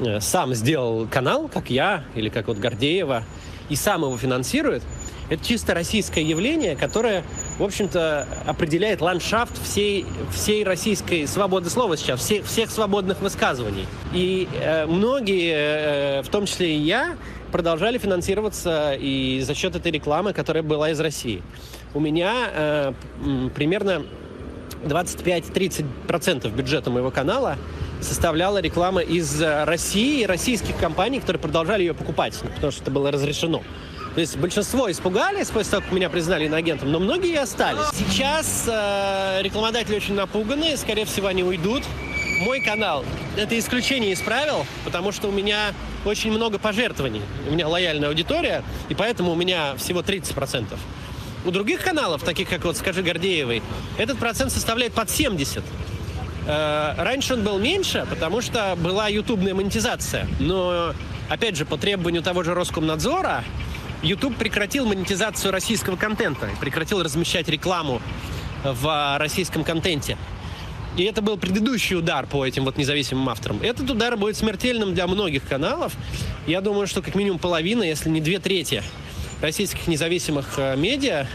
э, 0.00 0.20
сам 0.20 0.54
сделал 0.54 1.06
канал, 1.06 1.48
как 1.52 1.68
я 1.68 2.04
или 2.14 2.30
как 2.30 2.48
вот 2.48 2.56
Гордеева, 2.56 3.24
и 3.68 3.76
сам 3.76 4.02
его 4.02 4.16
финансирует, 4.16 4.82
это 5.28 5.44
чисто 5.44 5.74
российское 5.74 6.22
явление, 6.22 6.74
которое, 6.74 7.22
в 7.58 7.62
общем-то, 7.62 8.26
определяет 8.46 9.00
ландшафт 9.00 9.62
всей, 9.62 10.04
всей 10.34 10.64
российской 10.64 11.26
свободы 11.28 11.70
слова 11.70 11.96
сейчас, 11.96 12.20
всех, 12.20 12.46
всех 12.46 12.70
свободных 12.70 13.20
высказываний. 13.20 13.86
И 14.12 14.48
э, 14.60 14.86
многие, 14.86 15.52
э, 16.18 16.22
в 16.22 16.28
том 16.30 16.46
числе 16.46 16.74
и 16.74 16.80
я, 16.80 17.16
продолжали 17.50 17.98
финансироваться 17.98 18.94
и 18.98 19.40
за 19.42 19.54
счет 19.54 19.76
этой 19.76 19.92
рекламы, 19.92 20.32
которая 20.32 20.62
была 20.62 20.90
из 20.90 21.00
России. 21.00 21.42
У 21.94 22.00
меня 22.00 22.50
э, 22.52 22.92
примерно 23.54 24.04
25-30% 24.84 26.50
бюджета 26.54 26.90
моего 26.90 27.10
канала 27.10 27.58
составляла 28.00 28.58
реклама 28.58 29.02
из 29.02 29.42
России 29.42 30.22
и 30.22 30.26
российских 30.26 30.76
компаний, 30.78 31.20
которые 31.20 31.40
продолжали 31.40 31.82
ее 31.82 31.94
покупать, 31.94 32.38
потому 32.54 32.72
что 32.72 32.82
это 32.82 32.90
было 32.90 33.10
разрешено. 33.10 33.62
То 34.14 34.20
есть 34.20 34.36
большинство 34.36 34.90
испугались 34.90 35.48
после 35.48 35.70
того, 35.72 35.82
как 35.82 35.92
меня 35.92 36.10
признали 36.10 36.46
иноагентом, 36.46 36.90
но 36.90 36.98
многие 36.98 37.32
и 37.32 37.36
остались. 37.36 37.86
Сейчас 37.94 38.64
э, 38.66 39.42
рекламодатели 39.42 39.96
очень 39.96 40.14
напуганы, 40.14 40.76
скорее 40.76 41.04
всего, 41.04 41.28
они 41.28 41.44
уйдут. 41.44 41.84
Мой 42.40 42.62
канал– 42.62 43.04
это 43.36 43.58
исключение 43.58 44.12
из 44.12 44.20
правил, 44.22 44.64
потому 44.86 45.12
что 45.12 45.28
у 45.28 45.30
меня 45.30 45.74
очень 46.06 46.32
много 46.32 46.58
пожертвований. 46.58 47.20
У 47.46 47.52
меня 47.52 47.68
лояльная 47.68 48.08
аудитория, 48.08 48.64
и 48.88 48.94
поэтому 48.94 49.32
у 49.32 49.34
меня 49.34 49.76
всего 49.76 50.00
30%. 50.00 50.78
У 51.44 51.50
других 51.50 51.82
каналов, 51.82 52.22
таких 52.22 52.48
как 52.48 52.64
вот 52.64 52.78
«Скажи 52.78 53.02
Гордеевой», 53.02 53.62
этот 53.98 54.18
процент 54.18 54.52
составляет 54.52 54.94
под 54.94 55.08
70%. 55.08 55.62
Э, 56.46 56.94
раньше 56.96 57.34
он 57.34 57.44
был 57.44 57.58
меньше, 57.58 58.06
потому 58.08 58.40
что 58.40 58.74
была 58.76 59.08
ютубная 59.08 59.52
монетизация. 59.52 60.26
Но, 60.38 60.94
опять 61.28 61.56
же, 61.56 61.66
по 61.66 61.76
требованию 61.76 62.22
того 62.22 62.42
же 62.42 62.54
Роскомнадзора, 62.54 63.44
YouTube 64.02 64.36
прекратил 64.36 64.86
монетизацию 64.86 65.52
российского 65.52 65.96
контента, 65.96 66.48
прекратил 66.58 67.02
размещать 67.02 67.48
рекламу 67.48 68.00
в 68.64 69.18
российском 69.18 69.62
контенте. 69.62 70.16
И 71.00 71.04
это 71.04 71.22
был 71.22 71.38
предыдущий 71.38 71.96
удар 71.96 72.26
по 72.26 72.44
этим 72.44 72.66
вот 72.66 72.76
независимым 72.76 73.30
авторам. 73.30 73.58
Этот 73.62 73.88
удар 73.88 74.18
будет 74.18 74.36
смертельным 74.36 74.92
для 74.92 75.06
многих 75.06 75.48
каналов. 75.48 75.94
Я 76.46 76.60
думаю, 76.60 76.86
что 76.86 77.00
как 77.00 77.14
минимум 77.14 77.38
половина, 77.38 77.82
если 77.82 78.10
не 78.10 78.20
две 78.20 78.38
трети 78.38 78.82
российских 79.40 79.86
независимых 79.86 80.58
э, 80.58 80.76
медиа, 80.76 81.26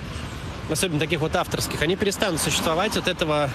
особенно 0.70 0.99
таких 0.99 1.20
вот 1.20 1.36
авторских, 1.36 1.82
они 1.82 1.95
перестанут 1.95 2.41
существовать 2.41 2.95
от 2.95 3.07
этого 3.07 3.49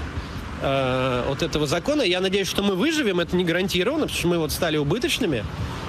э, 0.60 1.24
вот 1.28 1.44
этого 1.44 1.68
закона. 1.68 2.02
Я 2.02 2.18
надеюсь, 2.20 2.48
что 2.48 2.64
мы 2.64 2.74
выживем, 2.74 3.20
это 3.20 3.36
не 3.36 3.44
гарантированно, 3.44 4.06
потому 4.06 4.18
что 4.18 4.26
мы 4.26 4.38
вот 4.38 4.50
стали 4.50 4.78
убыточными. 4.78 5.44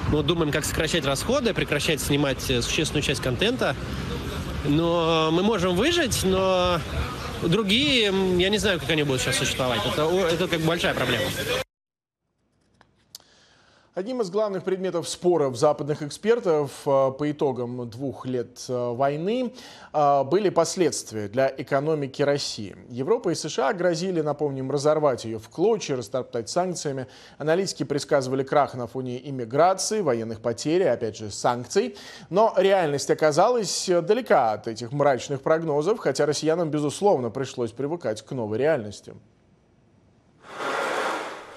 Мы 0.09 0.21
думаем, 0.21 0.51
как 0.51 0.65
сокращать 0.65 1.03
расходы, 1.03 1.55
прекращать 1.55 1.99
снимать 1.99 2.47
э, 2.47 2.61
существенную 2.61 3.01
часть 3.01 3.23
контента. 3.23 3.75
Но 4.65 5.31
мы 5.31 5.41
можем 5.41 5.75
выжить, 5.75 6.23
но 6.23 6.79
другие, 7.47 8.13
я 8.37 8.49
не 8.49 8.57
знаю, 8.57 8.79
как 8.79 8.89
они 8.89 9.03
будут 9.03 9.21
сейчас 9.21 9.37
существовать. 9.37 9.81
Это, 9.85 10.03
это 10.31 10.47
как 10.47 10.61
большая 10.61 10.93
проблема. 10.93 11.25
Одним 13.93 14.21
из 14.21 14.29
главных 14.29 14.63
предметов 14.63 15.09
споров 15.09 15.57
западных 15.57 16.01
экспертов 16.01 16.71
э, 16.85 17.11
по 17.11 17.29
итогам 17.29 17.89
двух 17.89 18.25
лет 18.25 18.63
э, 18.69 18.93
войны 18.93 19.53
э, 19.91 20.23
были 20.23 20.47
последствия 20.47 21.27
для 21.27 21.53
экономики 21.57 22.21
России. 22.21 22.77
Европа 22.87 23.31
и 23.31 23.35
США 23.35 23.73
грозили, 23.73 24.21
напомним, 24.21 24.71
разорвать 24.71 25.25
ее 25.25 25.39
в 25.39 25.49
клочья, 25.49 25.97
растоптать 25.97 26.47
санкциями. 26.47 27.07
Аналитики 27.37 27.83
предсказывали 27.83 28.43
крах 28.43 28.75
на 28.75 28.87
фоне 28.87 29.19
иммиграции, 29.29 29.99
военных 29.99 30.39
потерь 30.39 30.83
и, 30.83 30.85
опять 30.85 31.17
же, 31.17 31.29
санкций. 31.29 31.97
Но 32.29 32.53
реальность 32.55 33.11
оказалась 33.11 33.89
далека 33.89 34.53
от 34.53 34.69
этих 34.69 34.93
мрачных 34.93 35.41
прогнозов, 35.41 35.99
хотя 35.99 36.25
россиянам, 36.25 36.69
безусловно, 36.69 37.29
пришлось 37.29 37.73
привыкать 37.73 38.21
к 38.21 38.31
новой 38.31 38.57
реальности. 38.57 39.15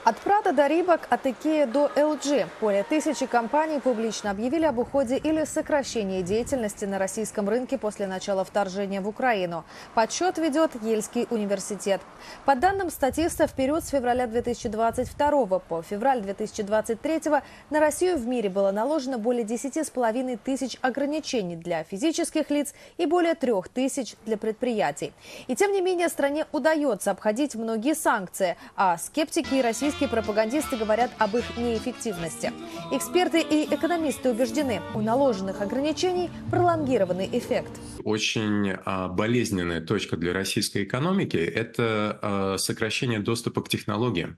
От 0.04 0.18
Прада 0.18 0.52
до 0.52 0.66
Рибок, 0.66 1.00
от 1.08 1.24
Икея 1.24 1.66
до 1.66 1.90
LG. 1.96 2.46
Более 2.60 2.82
тысячи 2.84 3.24
компаний 3.24 3.80
публично 3.80 4.32
объявили 4.32 4.66
об 4.66 4.78
уходе 4.78 5.16
или 5.16 5.44
сокращении 5.46 6.20
деятельности 6.20 6.84
на 6.84 6.98
российском 6.98 7.48
рынке 7.48 7.78
после 7.78 8.06
начала 8.06 8.44
вторжения 8.44 9.00
в 9.00 9.08
Украину. 9.08 9.64
Подсчет 9.94 10.36
ведет 10.36 10.72
Ельский 10.82 11.26
университет. 11.30 12.02
По 12.44 12.54
данным 12.54 12.90
статиста, 12.90 13.46
в 13.46 13.54
период 13.54 13.82
с 13.82 13.88
февраля 13.88 14.26
2022 14.26 15.58
по 15.60 15.80
февраль 15.80 16.20
2023 16.20 17.22
на 17.70 17.80
Россию 17.80 18.18
в 18.18 18.26
мире 18.26 18.50
было 18.50 18.72
наложено 18.72 19.16
более 19.16 19.46
10,5 19.46 20.38
тысяч 20.44 20.76
ограничений 20.82 21.56
для 21.56 21.82
физических 21.82 22.50
лиц 22.50 22.74
и 22.98 23.06
более 23.06 23.34
3 23.34 23.52
тысяч 23.72 24.16
для 24.26 24.36
предприятий. 24.36 25.14
И 25.46 25.56
тем 25.56 25.72
не 25.72 25.80
менее 25.80 26.10
стране 26.10 26.44
удается 26.52 27.10
обходить 27.10 27.54
многие 27.54 27.94
санкции, 27.94 28.58
а 28.76 28.98
скептики 28.98 29.54
и 29.54 29.62
российские 29.62 29.93
Российские 29.94 30.22
пропагандисты 30.22 30.76
говорят 30.76 31.12
об 31.18 31.36
их 31.36 31.56
неэффективности. 31.56 32.52
Эксперты 32.90 33.40
и 33.40 33.72
экономисты 33.72 34.30
убеждены, 34.30 34.82
у 34.92 35.00
наложенных 35.00 35.60
ограничений 35.60 36.30
пролонгированный 36.50 37.28
эффект. 37.32 37.70
Очень 38.02 38.72
а, 38.84 39.06
болезненная 39.06 39.80
точка 39.80 40.16
для 40.16 40.32
российской 40.32 40.82
экономики– 40.82 41.36
это 41.36 42.18
а, 42.20 42.58
сокращение 42.58 43.20
доступа 43.20 43.62
к 43.62 43.68
технологиям. 43.68 44.36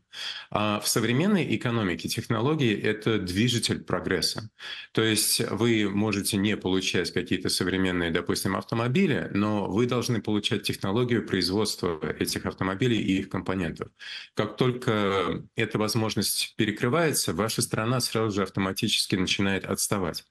А 0.51 0.79
в 0.81 0.89
современной 0.89 1.57
экономике 1.57 2.07
технологии– 2.11 2.79
это 2.83 3.19
движитель 3.19 3.83
прогресса. 3.83 4.51
То 4.93 5.03
есть 5.03 5.41
вы 5.41 5.89
можете 5.89 6.37
не 6.37 6.59
получать 6.59 7.15
какие-то 7.15 7.49
современные, 7.49 8.11
допустим, 8.11 8.57
автомобили, 8.57 9.31
но 9.33 9.69
вы 9.69 9.87
должны 9.87 10.21
получать 10.21 10.65
технологию 10.65 11.27
производства 11.27 11.99
этих 12.19 12.45
автомобилей 12.45 12.99
и 12.99 13.21
их 13.21 13.31
компонентов. 13.31 13.89
Как 14.35 14.59
только 14.59 15.46
эта 15.55 15.79
возможность 15.79 16.55
перекрывается, 16.57 17.33
ваша 17.33 17.63
страна 17.63 18.01
сразу 18.01 18.35
же 18.35 18.43
автоматически 18.43 19.17
начинает 19.17 19.65
отставать. 19.65 20.25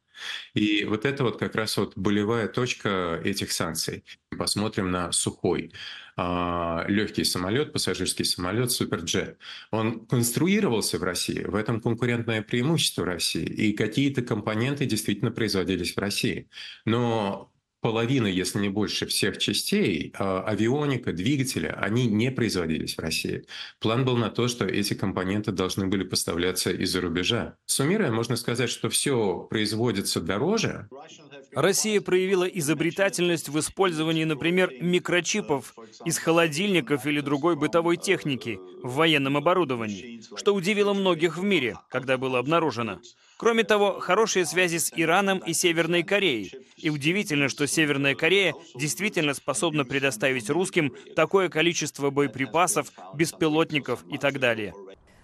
И 0.54 0.86
вот 0.86 1.06
это 1.06 1.24
вот 1.24 1.38
как 1.38 1.56
раз 1.56 1.78
вот 1.78 1.94
болевая 1.96 2.48
точка 2.48 3.20
этих 3.24 3.52
санкций. 3.52 4.04
Посмотрим 4.38 4.92
на 4.92 5.12
сухой 5.12 5.72
а, 6.18 6.86
легкий 6.88 7.24
самолет, 7.24 7.74
пассажирский 7.74 8.26
самолет 8.26 8.72
Суперджет. 8.72 9.38
Он 9.72 10.06
конструировался 10.06 10.98
в 10.98 11.04
России, 11.04 11.44
в 11.44 11.56
этом 11.56 11.82
конкурентное 11.82 12.42
преимущество 12.42 13.06
России, 13.06 13.46
и 13.46 13.74
какие-то 13.74 14.22
компоненты 14.22 14.86
действительно 14.86 15.32
производились 15.32 15.96
в 15.96 16.00
России. 16.00 16.50
Но 16.86 17.52
половина, 17.86 18.26
если 18.26 18.58
не 18.58 18.70
больше, 18.70 19.06
всех 19.06 19.38
частей, 19.38 20.12
а, 20.18 20.42
авионика, 20.42 21.14
двигателя, 21.14 21.78
они 21.80 22.08
не 22.08 22.32
производились 22.32 22.96
в 22.98 23.00
России. 23.00 23.46
План 23.80 24.06
был 24.06 24.18
на 24.18 24.32
то, 24.32 24.48
что 24.48 24.66
эти 24.66 24.96
компоненты 24.96 25.52
должны 25.52 25.86
были 25.86 26.04
поставляться 26.04 26.72
из-за 26.72 27.00
рубежа. 27.02 27.58
Суммируя, 27.68 28.10
можно 28.10 28.38
сказать, 28.38 28.72
что 28.72 28.90
все 28.90 29.46
производится 29.52 30.20
дороже. 30.20 30.90
Россия 31.54 32.02
проявила 32.02 32.46
изобретательность 32.46 33.50
в 33.50 33.60
использовании, 33.60 34.24
например, 34.24 34.74
микрочипов 34.82 35.76
из 36.06 36.18
холодильников 36.18 37.06
или 37.06 37.22
другой 37.22 37.56
бытовой 37.56 37.98
техники 37.98 38.58
в 38.82 38.96
военном 38.96 39.38
оборудовании, 39.38 40.24
что 40.36 40.56
удивило 40.56 40.94
многих 40.94 41.38
в 41.38 41.44
мире, 41.44 41.78
когда 41.90 42.18
было 42.18 42.40
обнаружено. 42.40 43.00
Кроме 43.38 43.64
того, 43.64 44.00
хорошие 44.00 44.46
связи 44.46 44.78
с 44.78 44.92
Ираном 44.96 45.40
и 45.40 45.54
Северной 45.54 46.04
Кореей. 46.04 46.54
И 46.78 46.90
удивительно, 46.90 47.50
что 47.50 47.68
Северная 47.68 48.16
Корея 48.16 48.54
действительно 48.76 49.34
способна 49.34 49.84
предоставить 49.84 50.50
русским 50.50 50.94
такое 51.16 51.50
количество 51.50 52.10
боеприпасов, 52.12 52.92
беспилотников 53.14 54.06
и 54.10 54.18
так 54.18 54.40
далее. 54.40 54.74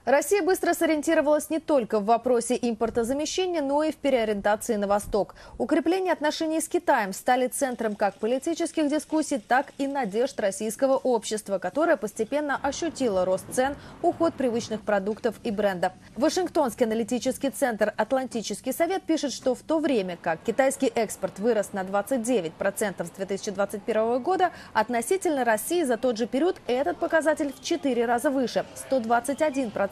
Россия 0.05 0.41
быстро 0.41 0.73
сориентировалась 0.73 1.51
не 1.51 1.59
только 1.59 1.99
в 1.99 2.05
вопросе 2.05 2.57
импортозамещения, 2.59 3.61
но 3.61 3.83
и 3.83 3.91
в 3.91 3.97
переориентации 3.97 4.75
на 4.75 4.87
восток. 4.87 5.35
Укрепление 5.59 6.11
отношений 6.11 6.59
с 6.59 6.67
Китаем 6.67 7.13
стали 7.13 7.45
центром 7.45 7.95
как 7.95 8.15
политических 8.15 8.89
дискуссий, 8.89 9.37
так 9.37 9.67
и 9.77 9.85
надежд 9.85 10.39
российского 10.39 10.95
общества, 10.95 11.59
которое 11.59 11.97
постепенно 11.97 12.59
ощутило 12.63 13.25
рост 13.25 13.45
цен, 13.51 13.75
уход 14.01 14.33
привычных 14.33 14.81
продуктов 14.81 15.35
и 15.43 15.51
брендов. 15.51 15.93
Вашингтонский 16.15 16.87
аналитический 16.87 17.51
центр 17.51 17.93
«Атлантический 17.95 18.73
совет» 18.73 19.03
пишет, 19.03 19.31
что 19.31 19.53
в 19.53 19.61
то 19.61 19.77
время 19.77 20.17
как 20.19 20.41
китайский 20.41 20.87
экспорт 20.87 21.37
вырос 21.37 21.73
на 21.73 21.83
29% 21.83 23.05
с 23.05 23.09
2021 23.11 24.19
года, 24.23 24.49
относительно 24.73 25.45
России 25.45 25.83
за 25.83 25.97
тот 25.97 26.17
же 26.17 26.25
период 26.25 26.57
этот 26.65 26.97
показатель 26.97 27.53
в 27.53 27.63
4 27.63 28.03
раза 28.05 28.31
выше– 28.31 28.65
121%. 28.89 29.90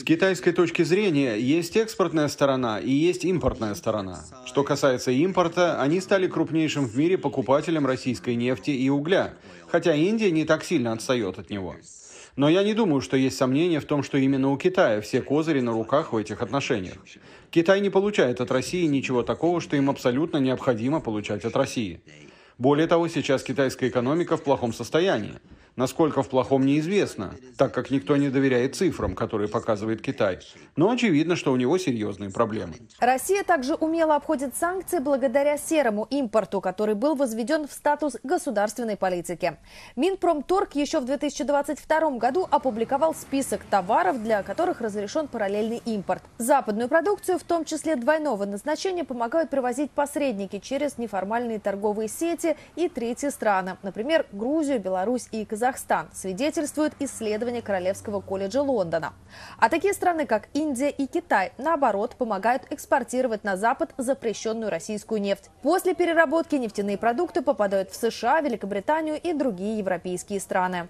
С 0.00 0.02
китайской 0.04 0.52
точки 0.52 0.82
зрения 0.82 1.36
есть 1.36 1.76
экспортная 1.76 2.28
сторона 2.28 2.78
и 2.78 2.90
есть 2.90 3.24
импортная 3.24 3.74
сторона. 3.74 4.20
Что 4.44 4.62
касается 4.62 5.10
импорта, 5.10 5.80
они 5.80 6.00
стали 6.00 6.28
крупнейшим 6.28 6.86
в 6.86 6.96
мире 6.96 7.18
покупателем 7.18 7.86
российской 7.86 8.36
нефти 8.36 8.70
и 8.70 8.88
угля, 8.88 9.34
хотя 9.68 9.94
Индия 9.94 10.30
не 10.30 10.44
так 10.44 10.64
сильно 10.64 10.92
отстает 10.92 11.38
от 11.38 11.50
него. 11.50 11.74
Но 12.36 12.48
я 12.48 12.62
не 12.62 12.74
думаю, 12.74 13.00
что 13.00 13.16
есть 13.16 13.36
сомнения 13.36 13.80
в 13.80 13.84
том, 13.84 14.02
что 14.02 14.16
именно 14.16 14.50
у 14.50 14.56
Китая 14.56 15.00
все 15.00 15.20
козыри 15.20 15.60
на 15.60 15.72
руках 15.72 16.12
в 16.12 16.16
этих 16.16 16.40
отношениях. 16.40 16.98
Китай 17.50 17.80
не 17.80 17.90
получает 17.90 18.40
от 18.40 18.50
России 18.50 18.86
ничего 18.86 19.22
такого, 19.22 19.60
что 19.60 19.76
им 19.76 19.90
абсолютно 19.90 20.38
необходимо 20.38 21.00
получать 21.00 21.44
от 21.44 21.56
России. 21.56 22.00
Более 22.58 22.86
того, 22.86 23.08
сейчас 23.08 23.42
китайская 23.42 23.88
экономика 23.88 24.36
в 24.36 24.44
плохом 24.44 24.72
состоянии. 24.72 25.34
Насколько 25.76 26.22
в 26.22 26.28
плохом 26.28 26.66
неизвестно, 26.66 27.34
так 27.56 27.72
как 27.72 27.90
никто 27.90 28.16
не 28.16 28.28
доверяет 28.28 28.76
цифрам, 28.76 29.14
которые 29.14 29.48
показывает 29.48 30.02
Китай. 30.02 30.40
Но 30.76 30.90
очевидно, 30.90 31.36
что 31.36 31.52
у 31.52 31.56
него 31.56 31.78
серьезные 31.78 32.30
проблемы. 32.30 32.74
Россия 32.98 33.44
также 33.44 33.74
умело 33.74 34.16
обходит 34.16 34.56
санкции 34.56 34.98
благодаря 34.98 35.56
серому 35.56 36.06
импорту, 36.10 36.60
который 36.60 36.94
был 36.94 37.14
возведен 37.14 37.66
в 37.66 37.72
статус 37.72 38.16
государственной 38.22 38.96
политики. 38.96 39.56
Минпромторг 39.96 40.74
еще 40.74 41.00
в 41.00 41.04
2022 41.04 42.10
году 42.18 42.46
опубликовал 42.50 43.14
список 43.14 43.62
товаров, 43.64 44.22
для 44.22 44.42
которых 44.42 44.80
разрешен 44.80 45.28
параллельный 45.28 45.80
импорт. 45.84 46.22
Западную 46.38 46.88
продукцию, 46.88 47.38
в 47.38 47.44
том 47.44 47.64
числе 47.64 47.96
двойного 47.96 48.44
назначения, 48.44 49.04
помогают 49.04 49.50
привозить 49.50 49.90
посредники 49.92 50.58
через 50.58 50.98
неформальные 50.98 51.58
торговые 51.58 52.08
сети 52.08 52.56
и 52.76 52.88
третьи 52.88 53.28
страны, 53.28 53.76
например, 53.82 54.26
Грузию, 54.32 54.80
Беларусь 54.80 55.28
и 55.30 55.44
Казахстан. 55.44 55.69
Казахстан, 55.70 56.08
свидетельствует 56.12 56.94
исследование 56.98 57.62
Королевского 57.62 58.20
колледжа 58.20 58.60
Лондона. 58.60 59.12
А 59.56 59.68
такие 59.68 59.94
страны, 59.94 60.26
как 60.26 60.48
Индия 60.52 60.90
и 60.90 61.06
Китай, 61.06 61.52
наоборот, 61.58 62.16
помогают 62.16 62.64
экспортировать 62.70 63.44
на 63.44 63.56
Запад 63.56 63.92
запрещенную 63.96 64.68
российскую 64.68 65.20
нефть. 65.20 65.48
После 65.62 65.94
переработки 65.94 66.56
нефтяные 66.56 66.98
продукты 66.98 67.40
попадают 67.40 67.90
в 67.90 67.94
США, 67.94 68.40
Великобританию 68.40 69.20
и 69.20 69.32
другие 69.32 69.78
европейские 69.78 70.40
страны. 70.40 70.88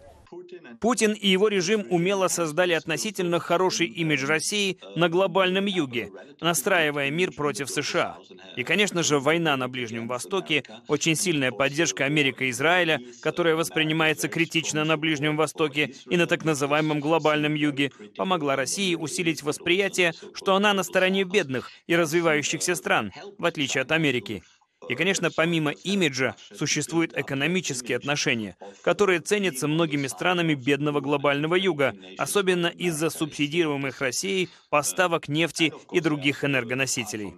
Путин 0.81 1.13
и 1.13 1.29
его 1.29 1.49
режим 1.49 1.87
умело 1.91 2.29
создали 2.29 2.73
относительно 2.73 3.41
хороший 3.41 3.87
имидж 3.87 4.25
России 4.27 4.79
на 4.95 5.09
глобальном 5.09 5.67
юге, 5.67 6.13
настраивая 6.41 7.11
мир 7.11 7.33
против 7.33 7.69
США. 7.69 8.19
И, 8.57 8.63
конечно 8.63 9.03
же, 9.03 9.19
война 9.19 9.57
на 9.57 9.69
Ближнем 9.69 10.07
Востоке, 10.07 10.63
очень 10.89 11.17
сильная 11.17 11.51
поддержка 11.51 12.05
Америки 12.05 12.45
и 12.45 12.51
Израиля, 12.51 13.01
которая 13.21 13.57
воспринимается 13.57 14.29
критично 14.29 14.85
на 14.85 14.97
Ближнем 14.97 15.37
Востоке 15.37 15.95
и 16.09 16.17
на 16.17 16.27
так 16.27 16.45
называемом 16.45 17.01
глобальном 17.01 17.55
юге, 17.55 17.91
помогла 18.17 18.57
России 18.57 18.95
усилить 18.95 19.43
восприятие, 19.43 20.13
что 20.35 20.55
она 20.55 20.73
на 20.75 20.83
стороне 20.83 21.25
бедных 21.25 21.71
и 21.87 21.97
развивающихся 21.97 22.75
стран, 22.75 23.13
в 23.39 23.45
отличие 23.45 23.83
от 23.83 23.93
Америки. 23.93 24.43
И, 24.89 24.95
конечно, 24.95 25.31
помимо 25.31 25.71
имиджа, 25.71 26.35
существуют 26.57 27.17
экономические 27.17 27.97
отношения, 27.97 28.57
которые 28.83 29.21
ценятся 29.21 29.69
многими 29.69 30.07
странами 30.07 30.55
бедного 30.55 31.01
глобального 31.01 31.55
юга, 31.55 31.95
особенно 32.19 32.67
из-за 32.67 33.11
субсидируемых 33.11 34.01
Россией 34.01 34.49
поставок 34.71 35.29
нефти 35.29 35.73
и 35.93 36.01
других 36.01 36.45
энергоносителей. 36.45 37.35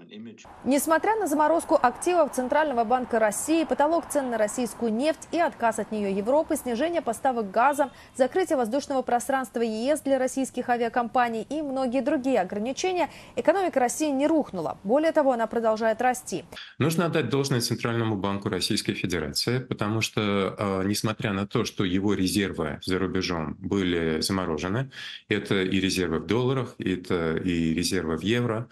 Несмотря 0.65 1.17
на 1.17 1.27
заморозку 1.27 1.79
активов 1.81 2.33
Центрального 2.33 2.85
банка 2.85 3.19
России, 3.19 3.65
потолок 3.65 4.09
цен 4.09 4.31
на 4.31 4.39
российскую 4.39 4.93
нефть 4.93 5.29
и 5.33 5.39
отказ 5.39 5.79
от 5.79 5.91
нее 5.93 6.13
Европы, 6.13 6.57
снижение 6.57 7.03
поставок 7.03 7.51
газа, 7.51 7.91
закрытие 8.15 8.57
воздушного 8.57 9.03
пространства 9.03 9.61
ЕС 9.61 10.01
для 10.01 10.19
российских 10.19 10.69
авиакомпаний 10.69 11.47
и 11.49 11.63
многие 11.63 12.03
другие 12.03 12.41
ограничения, 12.41 13.11
экономика 13.37 13.81
России 13.81 14.11
не 14.11 14.27
рухнула. 14.27 14.79
Более 14.85 15.13
того, 15.13 15.33
она 15.33 15.47
продолжает 15.47 16.01
расти. 16.01 16.45
Нужно 16.79 17.07
отдать 17.07 17.29
должное 17.33 17.63
Центральному 17.63 18.17
банку 18.17 18.51
Российской 18.51 18.93
Федерации, 18.93 19.59
потому 19.59 20.03
что, 20.03 20.55
а, 20.59 20.83
несмотря 20.85 21.33
на 21.33 21.47
то, 21.47 21.65
что 21.65 21.83
его 21.83 22.13
резервы 22.13 22.79
за 22.85 22.99
рубежом 22.99 23.57
были 23.59 24.21
заморожены, 24.21 24.91
это 25.29 25.63
и 25.63 25.81
резервы 25.81 26.19
в 26.19 26.27
долларах, 26.27 26.75
это 26.79 27.37
и 27.39 27.73
резервы 27.73 28.19
в 28.19 28.23
евро, 28.23 28.69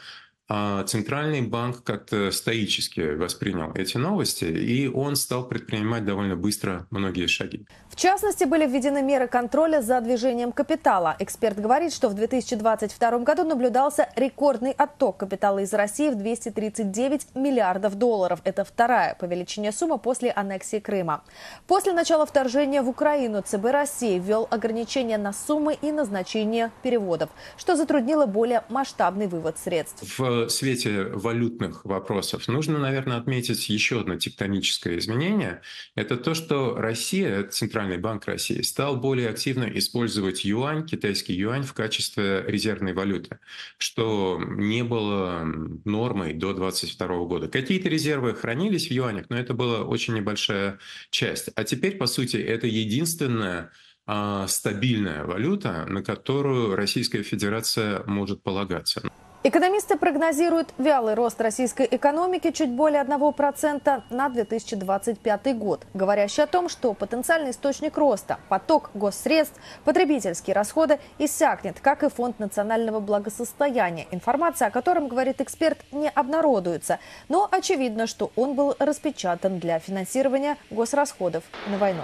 Центральный 0.86 1.42
банк 1.42 1.84
как-то 1.84 2.32
стоически 2.32 3.14
воспринял 3.14 3.72
эти 3.74 3.98
новости, 3.98 4.46
и 4.46 4.88
он 4.88 5.14
стал 5.14 5.46
предпринимать 5.46 6.04
довольно 6.04 6.34
быстро 6.34 6.88
многие 6.90 7.28
шаги. 7.28 7.66
В 7.88 7.94
частности, 7.94 8.42
были 8.42 8.66
введены 8.66 9.00
меры 9.00 9.28
контроля 9.28 9.80
за 9.80 10.00
движением 10.00 10.50
капитала. 10.50 11.14
Эксперт 11.20 11.56
говорит, 11.56 11.92
что 11.92 12.08
в 12.08 12.14
2022 12.14 13.18
году 13.18 13.44
наблюдался 13.44 14.08
рекордный 14.16 14.72
отток 14.72 15.18
капитала 15.18 15.60
из 15.60 15.72
России 15.72 16.10
в 16.10 16.16
239 16.16 17.36
миллиардов 17.36 17.94
долларов. 17.94 18.40
Это 18.42 18.64
вторая 18.64 19.14
по 19.14 19.26
величине 19.26 19.70
сумма 19.70 19.98
после 19.98 20.32
аннексии 20.32 20.80
Крыма. 20.80 21.22
После 21.68 21.92
начала 21.92 22.26
вторжения 22.26 22.82
в 22.82 22.88
Украину 22.88 23.40
ЦБ 23.40 23.66
России 23.66 24.18
ввел 24.18 24.48
ограничения 24.50 25.18
на 25.18 25.32
суммы 25.32 25.78
и 25.80 25.92
назначение 25.92 26.72
переводов, 26.82 27.30
что 27.56 27.76
затруднило 27.76 28.26
более 28.26 28.64
масштабный 28.68 29.28
вывод 29.28 29.56
средств. 29.58 30.18
В 30.18 30.39
свете 30.48 31.04
валютных 31.04 31.84
вопросов 31.84 32.48
нужно, 32.48 32.78
наверное, 32.78 33.18
отметить 33.18 33.68
еще 33.68 34.00
одно 34.00 34.16
тектоническое 34.16 34.98
изменение. 34.98 35.62
Это 35.94 36.16
то, 36.16 36.34
что 36.34 36.74
Россия, 36.76 37.44
Центральный 37.44 37.98
банк 37.98 38.26
России, 38.26 38.62
стал 38.62 38.96
более 38.96 39.28
активно 39.28 39.64
использовать 39.64 40.44
юань, 40.44 40.86
китайский 40.86 41.34
юань 41.34 41.64
в 41.64 41.74
качестве 41.74 42.44
резервной 42.46 42.92
валюты, 42.92 43.38
что 43.78 44.40
не 44.42 44.82
было 44.82 45.42
нормой 45.84 46.32
до 46.32 46.52
2022 46.52 47.24
года. 47.26 47.48
Какие-то 47.48 47.88
резервы 47.88 48.34
хранились 48.34 48.88
в 48.88 48.90
юанях, 48.90 49.26
но 49.28 49.36
это 49.36 49.54
была 49.54 49.82
очень 49.82 50.14
небольшая 50.14 50.78
часть. 51.10 51.50
А 51.54 51.64
теперь, 51.64 51.96
по 51.96 52.06
сути, 52.06 52.36
это 52.36 52.66
единственная 52.66 53.72
а, 54.06 54.48
стабильная 54.48 55.24
валюта, 55.24 55.86
на 55.86 56.02
которую 56.02 56.74
Российская 56.74 57.22
Федерация 57.22 58.02
может 58.06 58.42
полагаться. 58.42 59.02
Экономисты 59.42 59.96
прогнозируют 59.96 60.74
вялый 60.76 61.14
рост 61.14 61.40
российской 61.40 61.88
экономики 61.90 62.50
чуть 62.50 62.68
более 62.68 63.02
1% 63.02 64.02
на 64.10 64.28
2025 64.28 65.56
год, 65.56 65.86
говорящий 65.94 66.42
о 66.42 66.46
том, 66.46 66.68
что 66.68 66.92
потенциальный 66.92 67.52
источник 67.52 67.96
роста, 67.96 68.38
поток 68.50 68.90
госсредств, 68.92 69.58
потребительские 69.86 70.54
расходы 70.54 70.98
иссякнет, 71.16 71.80
как 71.80 72.02
и 72.02 72.10
Фонд 72.10 72.38
национального 72.38 73.00
благосостояния. 73.00 74.06
Информация 74.10 74.68
о 74.68 74.70
котором, 74.70 75.08
говорит 75.08 75.40
эксперт, 75.40 75.78
не 75.90 76.10
обнародуется. 76.10 76.98
Но 77.30 77.48
очевидно, 77.50 78.06
что 78.06 78.32
он 78.36 78.52
был 78.52 78.76
распечатан 78.78 79.58
для 79.58 79.78
финансирования 79.78 80.58
госрасходов 80.70 81.44
на 81.66 81.78
войну. 81.78 82.02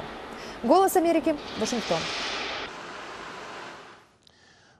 Голос 0.63 0.97
Америки, 0.97 1.37
Вашингтон. 1.61 1.99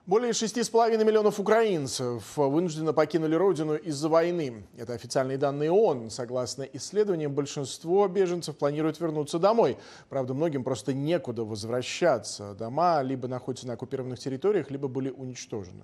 Более 0.07 0.31
6,5 0.31 1.03
миллионов 1.03 1.37
украинцев 1.37 2.37
вынужденно 2.37 2.93
покинули 2.93 3.35
родину 3.35 3.75
из-за 3.75 4.07
войны. 4.07 4.65
Это 4.77 4.93
официальные 4.93 5.37
данные 5.37 5.69
ООН. 5.69 6.11
Согласно 6.11 6.63
исследованиям, 6.63 7.33
большинство 7.33 8.07
беженцев 8.07 8.55
планируют 8.55 9.01
вернуться 9.01 9.37
домой. 9.37 9.77
Правда, 10.07 10.33
многим 10.33 10.63
просто 10.63 10.93
некуда 10.93 11.43
возвращаться. 11.43 12.53
Дома 12.53 13.01
либо 13.01 13.27
находятся 13.27 13.67
на 13.67 13.73
оккупированных 13.73 14.17
территориях, 14.17 14.71
либо 14.71 14.87
были 14.87 15.09
уничтожены. 15.09 15.83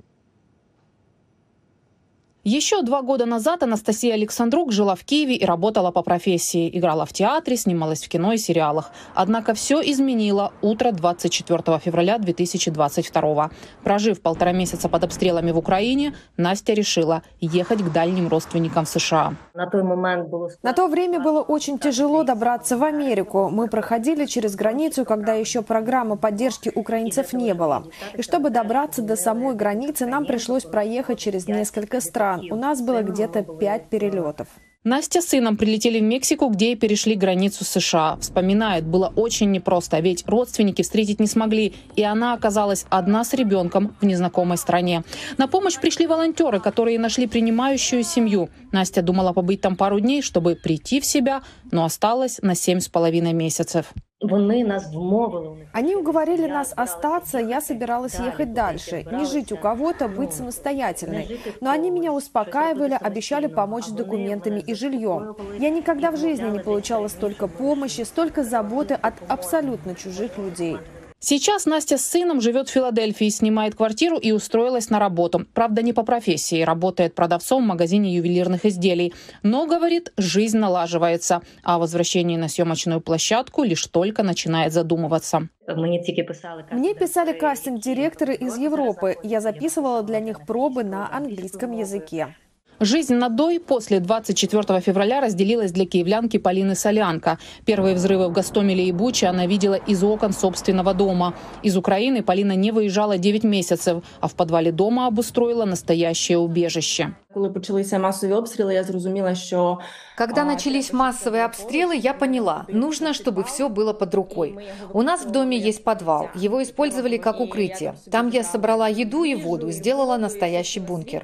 Еще 2.45 2.81
два 2.81 3.01
года 3.03 3.25
назад 3.25 3.63
Анастасия 3.63 4.15
Александрук 4.15 4.73
жила 4.73 4.95
в 4.95 5.05
Киеве 5.05 5.35
и 5.35 5.45
работала 5.45 5.91
по 5.91 6.01
профессии. 6.01 6.69
Играла 6.77 7.05
в 7.05 7.13
театре, 7.13 7.55
снималась 7.55 8.03
в 8.03 8.09
кино 8.09 8.33
и 8.33 8.37
сериалах. 8.37 8.91
Однако 9.15 9.53
все 9.53 9.79
изменило 9.79 10.51
утро 10.61 10.91
24 10.91 11.79
февраля 11.79 12.17
2022. 12.17 13.49
Прожив 13.85 14.21
полтора 14.21 14.51
месяца 14.51 14.89
под 14.89 15.05
обстрелами 15.05 15.51
в 15.51 15.57
Украине, 15.57 16.15
Настя 16.35 16.73
решила 16.73 17.23
ехать 17.39 17.81
к 17.81 17.93
дальним 17.93 18.27
родственникам 18.27 18.83
в 18.83 18.89
США. 18.89 19.35
На, 19.53 19.69
той 19.69 19.83
момент 19.83 20.27
было... 20.27 20.49
На 20.63 20.73
то 20.73 20.89
время 20.89 21.21
было 21.21 21.39
очень 21.41 21.79
тяжело 21.79 22.23
добраться 22.23 22.75
в 22.77 22.83
Америку. 22.83 23.47
Мы 23.49 23.69
проходили 23.69 24.25
через 24.25 24.57
границу, 24.57 25.05
когда 25.05 25.31
еще 25.31 25.61
программы 25.61 26.17
поддержки 26.17 26.69
украинцев 26.75 27.31
не 27.31 27.53
было. 27.53 27.85
И 28.15 28.21
чтобы 28.21 28.49
добраться 28.49 29.01
до 29.01 29.15
самой 29.15 29.55
границы, 29.55 30.05
нам 30.05 30.25
пришлось 30.25 30.63
проехать 30.63 31.19
через 31.19 31.47
несколько 31.47 32.01
стран 32.01 32.32
стран. 32.38 32.51
У 32.51 32.55
нас 32.55 32.81
было 32.81 33.01
где-то 33.01 33.43
пять 33.43 33.89
перелетов. 33.89 34.47
Настя 34.86 35.21
с 35.21 35.27
сыном 35.27 35.55
прилетели 35.55 35.99
в 35.99 36.03
Мексику, 36.03 36.49
где 36.49 36.73
и 36.73 36.75
перешли 36.75 37.15
границу 37.15 37.63
США. 37.63 38.17
Вспоминает, 38.19 38.86
было 38.86 39.13
очень 39.15 39.49
непросто, 39.49 39.97
ведь 40.01 40.25
родственники 40.27 40.81
встретить 40.81 41.21
не 41.21 41.27
смогли, 41.27 41.73
и 41.95 42.03
она 42.03 42.34
оказалась 42.34 42.86
одна 42.89 43.23
с 43.23 43.34
ребенком 43.34 43.95
в 44.01 44.05
незнакомой 44.05 44.57
стране. 44.57 45.05
На 45.38 45.47
помощь 45.47 45.79
пришли 45.79 46.05
волонтеры, 46.05 46.59
которые 46.59 46.99
нашли 46.99 47.27
принимающую 47.27 48.03
семью. 48.03 48.49
Настя 48.73 49.01
думала 49.01 49.31
побыть 49.31 49.61
там 49.61 49.77
пару 49.77 50.01
дней, 50.01 50.21
чтобы 50.21 50.55
прийти 50.55 50.99
в 50.99 51.05
себя, 51.05 51.43
но 51.71 51.86
осталась 51.86 52.39
на 52.41 52.53
семь 52.53 52.81
с 52.81 52.89
половиной 52.89 53.31
месяцев. 53.31 53.93
Вони 54.24 54.63
нас 54.63 54.93
вмовили. 54.93 55.67
Они 55.74 55.95
уговорили 55.95 56.47
нас 56.47 56.74
остаться, 56.76 57.39
я 57.39 57.61
собиралась 57.61 58.19
ехать 58.19 58.53
дальше, 58.53 59.05
не 59.11 59.26
жить 59.26 59.51
у 59.51 59.57
кого-то, 59.57 60.07
быть 60.07 60.34
самостоятельной. 60.34 61.39
Но 61.61 61.71
они 61.71 61.89
меня 61.89 62.13
успокаивали, 62.13 62.97
обещали 63.01 63.47
помочь 63.47 63.86
с 63.86 63.91
документами 63.91 64.59
и 64.59 64.74
жильем. 64.76 65.36
Я 65.59 65.69
никогда 65.69 66.11
в 66.11 66.17
жизни 66.17 66.49
не 66.49 66.59
получала 66.59 67.07
столько 67.07 67.47
помощи, 67.47 68.01
столько 68.01 68.43
заботы 68.43 68.93
от 68.93 69.13
абсолютно 69.28 69.95
чужих 69.95 70.38
людей. 70.38 70.78
Сейчас 71.26 71.65
Настя 71.65 71.97
с 71.97 72.05
сыном 72.05 72.41
живет 72.41 72.67
в 72.67 72.74
Филадельфии, 72.74 73.30
снимает 73.30 73.76
квартиру 73.76 74.17
и 74.17 74.34
устроилась 74.34 74.89
на 74.89 74.99
работу. 74.99 75.45
Правда, 75.53 75.82
не 75.82 75.93
по 75.93 76.03
профессии, 76.03 76.63
работает 76.63 77.15
продавцом 77.15 77.63
в 77.63 77.65
магазине 77.65 78.13
ювелирных 78.13 78.65
изделий. 78.65 79.13
Но, 79.41 79.65
говорит, 79.65 80.11
жизнь 80.17 80.57
налаживается, 80.57 81.41
а 81.63 81.76
о 81.76 81.80
возвращении 81.80 82.36
на 82.36 82.49
съемочную 82.49 82.99
площадку 82.99 83.63
лишь 83.63 83.88
только 83.88 84.21
начинает 84.21 84.74
задумываться. 84.74 85.47
Мне 85.65 86.93
писали 86.93 87.32
кастинг-директоры 87.32 88.36
из 88.36 88.57
Европы. 88.57 89.15
Я 89.24 89.39
записывала 89.39 90.03
для 90.03 90.19
них 90.19 90.45
пробы 90.45 90.84
на 90.84 91.09
английском 91.09 91.71
языке. 91.71 92.36
Жизнь 92.84 93.13
на 93.15 93.29
Дой 93.29 93.61
после 93.61 94.01
24 94.01 94.81
февраля 94.81 95.21
разделилась 95.21 95.71
для 95.71 95.86
киевлянки 95.86 96.36
Полины 96.36 96.75
Солянко. 96.75 97.39
Первые 97.63 97.95
взрывы 97.95 98.27
в 98.27 98.34
Гастомеле 98.34 98.86
и 98.86 98.91
Буче 98.91 99.27
она 99.27 99.45
видела 99.47 99.75
из 99.75 100.03
окон 100.03 100.34
собственного 100.34 100.93
дома. 100.93 101.34
Из 101.61 101.77
Украины 101.77 102.23
Полина 102.23 102.57
не 102.57 102.73
выезжала 102.73 103.17
9 103.17 103.45
месяцев, 103.45 104.03
а 104.19 104.27
в 104.27 104.36
подвале 104.36 104.73
дома 104.73 105.07
обустроила 105.07 105.63
настоящее 105.63 106.39
убежище. 106.39 107.15
Коли 107.34 107.49
почалися 107.49 107.99
массовые 107.99 108.38
обстрелы, 108.38 108.73
я 108.73 108.84
зрозуміла, 108.84 109.36
что 109.36 109.79
Когда 110.17 110.43
начались 110.43 110.93
массовые 110.93 111.45
обстрелы, 111.45 111.95
я 111.95 112.13
поняла, 112.13 112.65
нужно, 112.67 113.13
чтобы 113.13 113.43
все 113.43 113.69
было 113.69 113.93
под 113.93 114.13
рукой. 114.13 114.57
У 114.93 115.01
нас 115.01 115.25
в 115.25 115.31
доме 115.31 115.57
есть 115.57 115.84
подвал, 115.84 116.29
его 116.36 116.61
использовали 116.61 117.17
как 117.17 117.39
укрытие. 117.39 117.95
Там 118.11 118.29
я 118.29 118.43
собрала 118.43 118.88
еду 118.88 119.23
и 119.23 119.36
воду, 119.36 119.71
сделала 119.71 120.17
настоящий 120.17 120.79
бункер. 120.81 121.23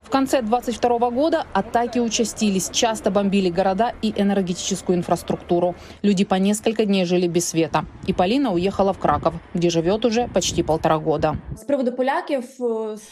В 0.00 0.10
конце 0.10 0.42
22 0.42 1.10
года 1.10 1.46
атаки 1.52 1.98
участились, 1.98 2.70
часто 2.70 3.10
бомбили 3.10 3.50
города 3.50 3.92
и 4.00 4.12
энергетическую 4.16 4.96
инфраструктуру. 4.96 5.74
Люди 6.02 6.24
по 6.24 6.36
несколько 6.36 6.86
дней 6.86 7.04
жили 7.04 7.26
без 7.26 7.48
света. 7.48 7.84
И 8.06 8.12
Полина 8.12 8.52
уехала 8.52 8.92
в 8.92 8.98
Краков, 8.98 9.34
где 9.52 9.70
живет 9.70 10.04
уже 10.04 10.28
почти 10.28 10.62
полтора 10.62 10.98
года. 10.98 11.36
С 11.56 11.64
приводу 11.64 11.92
поляков... 11.92 12.44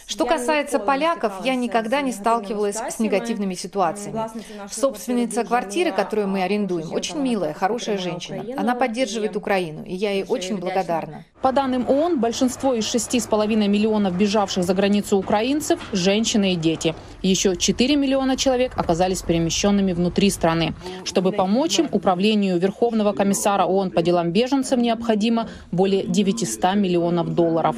Что 0.07 0.25
касается 0.25 0.79
поляков 0.79 1.45
я 1.45 1.55
никогда 1.55 2.01
не 2.01 2.13
сталкивалась 2.13 2.77
с 2.77 2.99
негативными 2.99 3.55
ситуациями. 3.55 4.23
Собственница 4.71 5.45
квартиры, 5.45 5.93
которую 5.93 6.29
мы 6.29 6.43
арендуем, 6.43 6.93
очень 6.93 7.19
милая, 7.19 7.53
хорошая 7.53 7.99
женщина. 7.99 8.45
Она 8.57 8.75
поддерживает 8.75 9.37
Украину, 9.37 9.85
и 9.85 9.95
я 9.95 10.13
ей 10.13 10.25
очень 10.27 10.57
благодарна. 10.57 11.25
По 11.43 11.53
данным 11.53 11.89
ООН, 11.89 12.21
большинство 12.21 12.75
из 12.75 12.95
6,5 12.95 13.67
миллионов 13.67 14.15
бежавших 14.15 14.63
за 14.63 14.75
границу 14.75 15.17
украинцев– 15.17 15.81
женщины 15.93 16.53
и 16.53 16.57
дети. 16.57 16.95
Еще 17.23 17.57
4 17.57 17.97
миллиона 17.97 18.37
человек 18.37 18.73
оказались 18.77 19.23
перемещенными 19.23 19.95
внутри 19.95 20.29
страны. 20.29 20.75
Чтобы 21.05 21.33
помочь 21.33 21.79
им, 21.79 21.89
Управлению 21.93 22.59
Верховного 22.59 23.15
комиссара 23.15 23.65
ООН 23.65 23.91
по 23.93 24.03
делам 24.03 24.33
беженцев 24.33 24.79
необходимо 24.79 25.49
более 25.73 26.05
900 26.05 26.75
миллионов 26.75 27.35
долларов. 27.35 27.75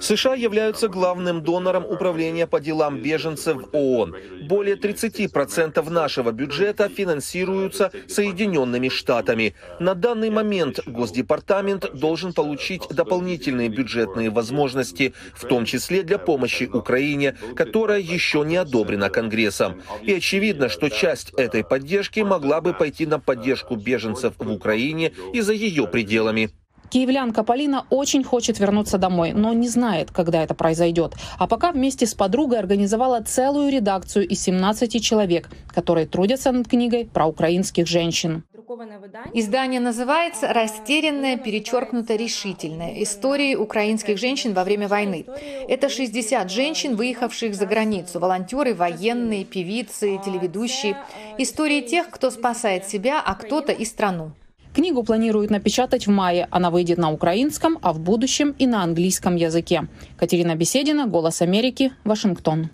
США 0.00 0.34
являются 0.34 0.88
главным 0.88 1.42
донором 1.42 1.84
Управления 1.84 2.46
по 2.46 2.60
делам 2.60 3.00
беженцев 3.00 3.58
ООН. 3.72 4.16
Более 4.42 4.76
30% 4.76 5.90
нашего 5.90 6.32
бюджета 6.32 6.88
финансируются 6.88 7.90
Соединенными 8.08 8.88
Штатами. 8.88 9.54
На 9.80 9.94
данный 9.94 10.30
момент 10.30 10.80
Госдепартамент 10.86 11.90
должен 11.94 12.32
получить 12.32 12.82
дополнительные 12.90 13.68
бюджетные 13.68 14.30
возможности, 14.30 15.14
в 15.34 15.46
том 15.46 15.64
числе 15.64 16.02
для 16.02 16.18
помощи 16.18 16.68
Украине, 16.72 17.36
которая 17.54 18.00
еще 18.00 18.44
не 18.44 18.56
одобрена 18.56 19.10
Конгрессом. 19.10 19.82
И 20.02 20.12
очевидно, 20.12 20.68
что 20.68 20.88
часть 20.88 21.32
этой 21.36 21.64
поддержки 21.64 22.20
могла 22.20 22.60
бы 22.60 22.72
пойти 22.74 23.06
на 23.06 23.18
поддержку 23.18 23.76
беженцев 23.76 24.34
в 24.38 24.50
Украине 24.50 25.12
и 25.32 25.40
за 25.40 25.52
ее 25.52 25.86
пределами. 25.86 26.50
Киевлянка 26.90 27.42
Полина 27.42 27.86
очень 27.90 28.24
хочет 28.24 28.58
вернуться 28.58 28.98
домой, 28.98 29.32
но 29.32 29.52
не 29.52 29.68
знает, 29.68 30.10
когда 30.10 30.42
это 30.42 30.54
произойдет. 30.54 31.14
А 31.38 31.46
пока 31.46 31.72
вместе 31.72 32.06
с 32.06 32.14
подругой 32.14 32.58
организовала 32.58 33.20
целую 33.20 33.70
редакцию 33.70 34.26
из 34.28 34.42
17 34.42 35.02
человек, 35.02 35.50
которые 35.68 36.06
трудятся 36.06 36.52
над 36.52 36.68
книгой 36.68 37.06
про 37.06 37.26
украинских 37.26 37.86
женщин. 37.86 38.44
Издание 39.32 39.80
называется 39.80 40.52
«Растерянная, 40.52 41.36
перечеркнуто 41.36 42.16
решительная. 42.16 43.02
Истории 43.02 43.54
украинских 43.54 44.18
женщин 44.18 44.54
во 44.54 44.64
время 44.64 44.88
войны». 44.88 45.24
Это 45.68 45.88
60 45.88 46.50
женщин, 46.50 46.96
выехавших 46.96 47.54
за 47.54 47.66
границу. 47.66 48.18
Волонтеры, 48.18 48.74
военные, 48.74 49.44
певицы, 49.44 50.18
телеведущие. 50.24 50.98
Истории 51.38 51.80
тех, 51.80 52.10
кто 52.10 52.30
спасает 52.30 52.86
себя, 52.86 53.22
а 53.24 53.34
кто-то 53.34 53.72
и 53.72 53.84
страну. 53.84 54.32
Книгу 54.76 55.02
планируют 55.02 55.50
напечатать 55.50 56.06
в 56.06 56.10
мае. 56.10 56.48
Она 56.50 56.70
выйдет 56.70 56.98
на 56.98 57.10
украинском, 57.10 57.78
а 57.80 57.94
в 57.94 57.98
будущем 57.98 58.54
и 58.58 58.66
на 58.66 58.82
английском 58.82 59.34
языке. 59.34 59.88
Катерина 60.18 60.54
Беседина, 60.54 61.06
«Голос 61.06 61.40
Америки», 61.40 61.94
Вашингтон. 62.04 62.68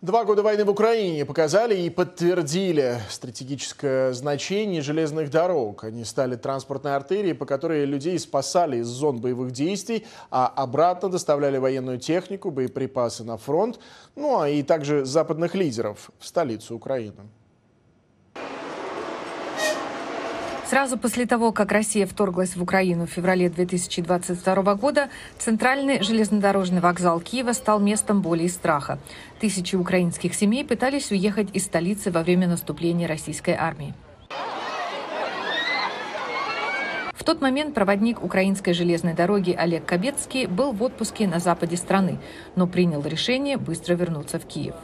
Два 0.00 0.24
года 0.24 0.42
войны 0.42 0.64
в 0.64 0.70
Украине 0.70 1.24
показали 1.24 1.82
и 1.82 1.88
подтвердили 1.88 2.96
стратегическое 3.10 4.12
значение 4.12 4.82
железных 4.82 5.30
дорог. 5.30 5.84
Они 5.84 6.04
стали 6.04 6.34
транспортной 6.34 6.96
артерией, 6.96 7.36
по 7.36 7.46
которой 7.46 7.84
людей 7.84 8.18
спасали 8.18 8.78
из 8.78 8.88
зон 8.88 9.20
боевых 9.20 9.52
действий, 9.52 10.04
а 10.32 10.48
обратно 10.48 11.10
доставляли 11.10 11.58
военную 11.58 12.00
технику, 12.00 12.50
боеприпасы 12.50 13.22
на 13.22 13.36
фронт, 13.36 13.78
ну 14.16 14.40
а 14.40 14.48
и 14.48 14.64
также 14.64 15.04
западных 15.04 15.54
лидеров 15.54 16.10
в 16.18 16.26
столицу 16.26 16.74
Украины. 16.74 17.22
Сразу 20.72 20.96
после 20.96 21.26
того, 21.26 21.52
как 21.52 21.70
Россия 21.70 22.06
вторглась 22.06 22.56
в 22.56 22.62
Украину 22.62 23.06
в 23.06 23.10
феврале 23.10 23.50
2022 23.50 24.74
года, 24.76 25.10
центральный 25.36 26.02
железнодорожный 26.02 26.80
вокзал 26.80 27.20
Киева 27.20 27.52
стал 27.52 27.78
местом 27.78 28.22
боли 28.22 28.44
и 28.44 28.48
страха. 28.48 28.98
Тысячи 29.38 29.76
украинских 29.76 30.34
семей 30.34 30.64
пытались 30.64 31.10
уехать 31.10 31.48
из 31.52 31.66
столицы 31.66 32.10
во 32.10 32.22
время 32.22 32.48
наступления 32.48 33.06
российской 33.06 33.54
армии. 33.54 33.92
В 37.12 37.22
тот 37.22 37.42
момент 37.42 37.74
проводник 37.74 38.24
украинской 38.24 38.72
железной 38.72 39.12
дороги 39.12 39.52
Олег 39.52 39.84
Кабецкий 39.84 40.46
был 40.46 40.72
в 40.72 40.82
отпуске 40.82 41.28
на 41.28 41.38
западе 41.38 41.76
страны, 41.76 42.18
но 42.56 42.66
принял 42.66 43.02
решение 43.02 43.58
быстро 43.58 43.92
вернуться 43.92 44.38
в 44.38 44.46
Киев. 44.46 44.76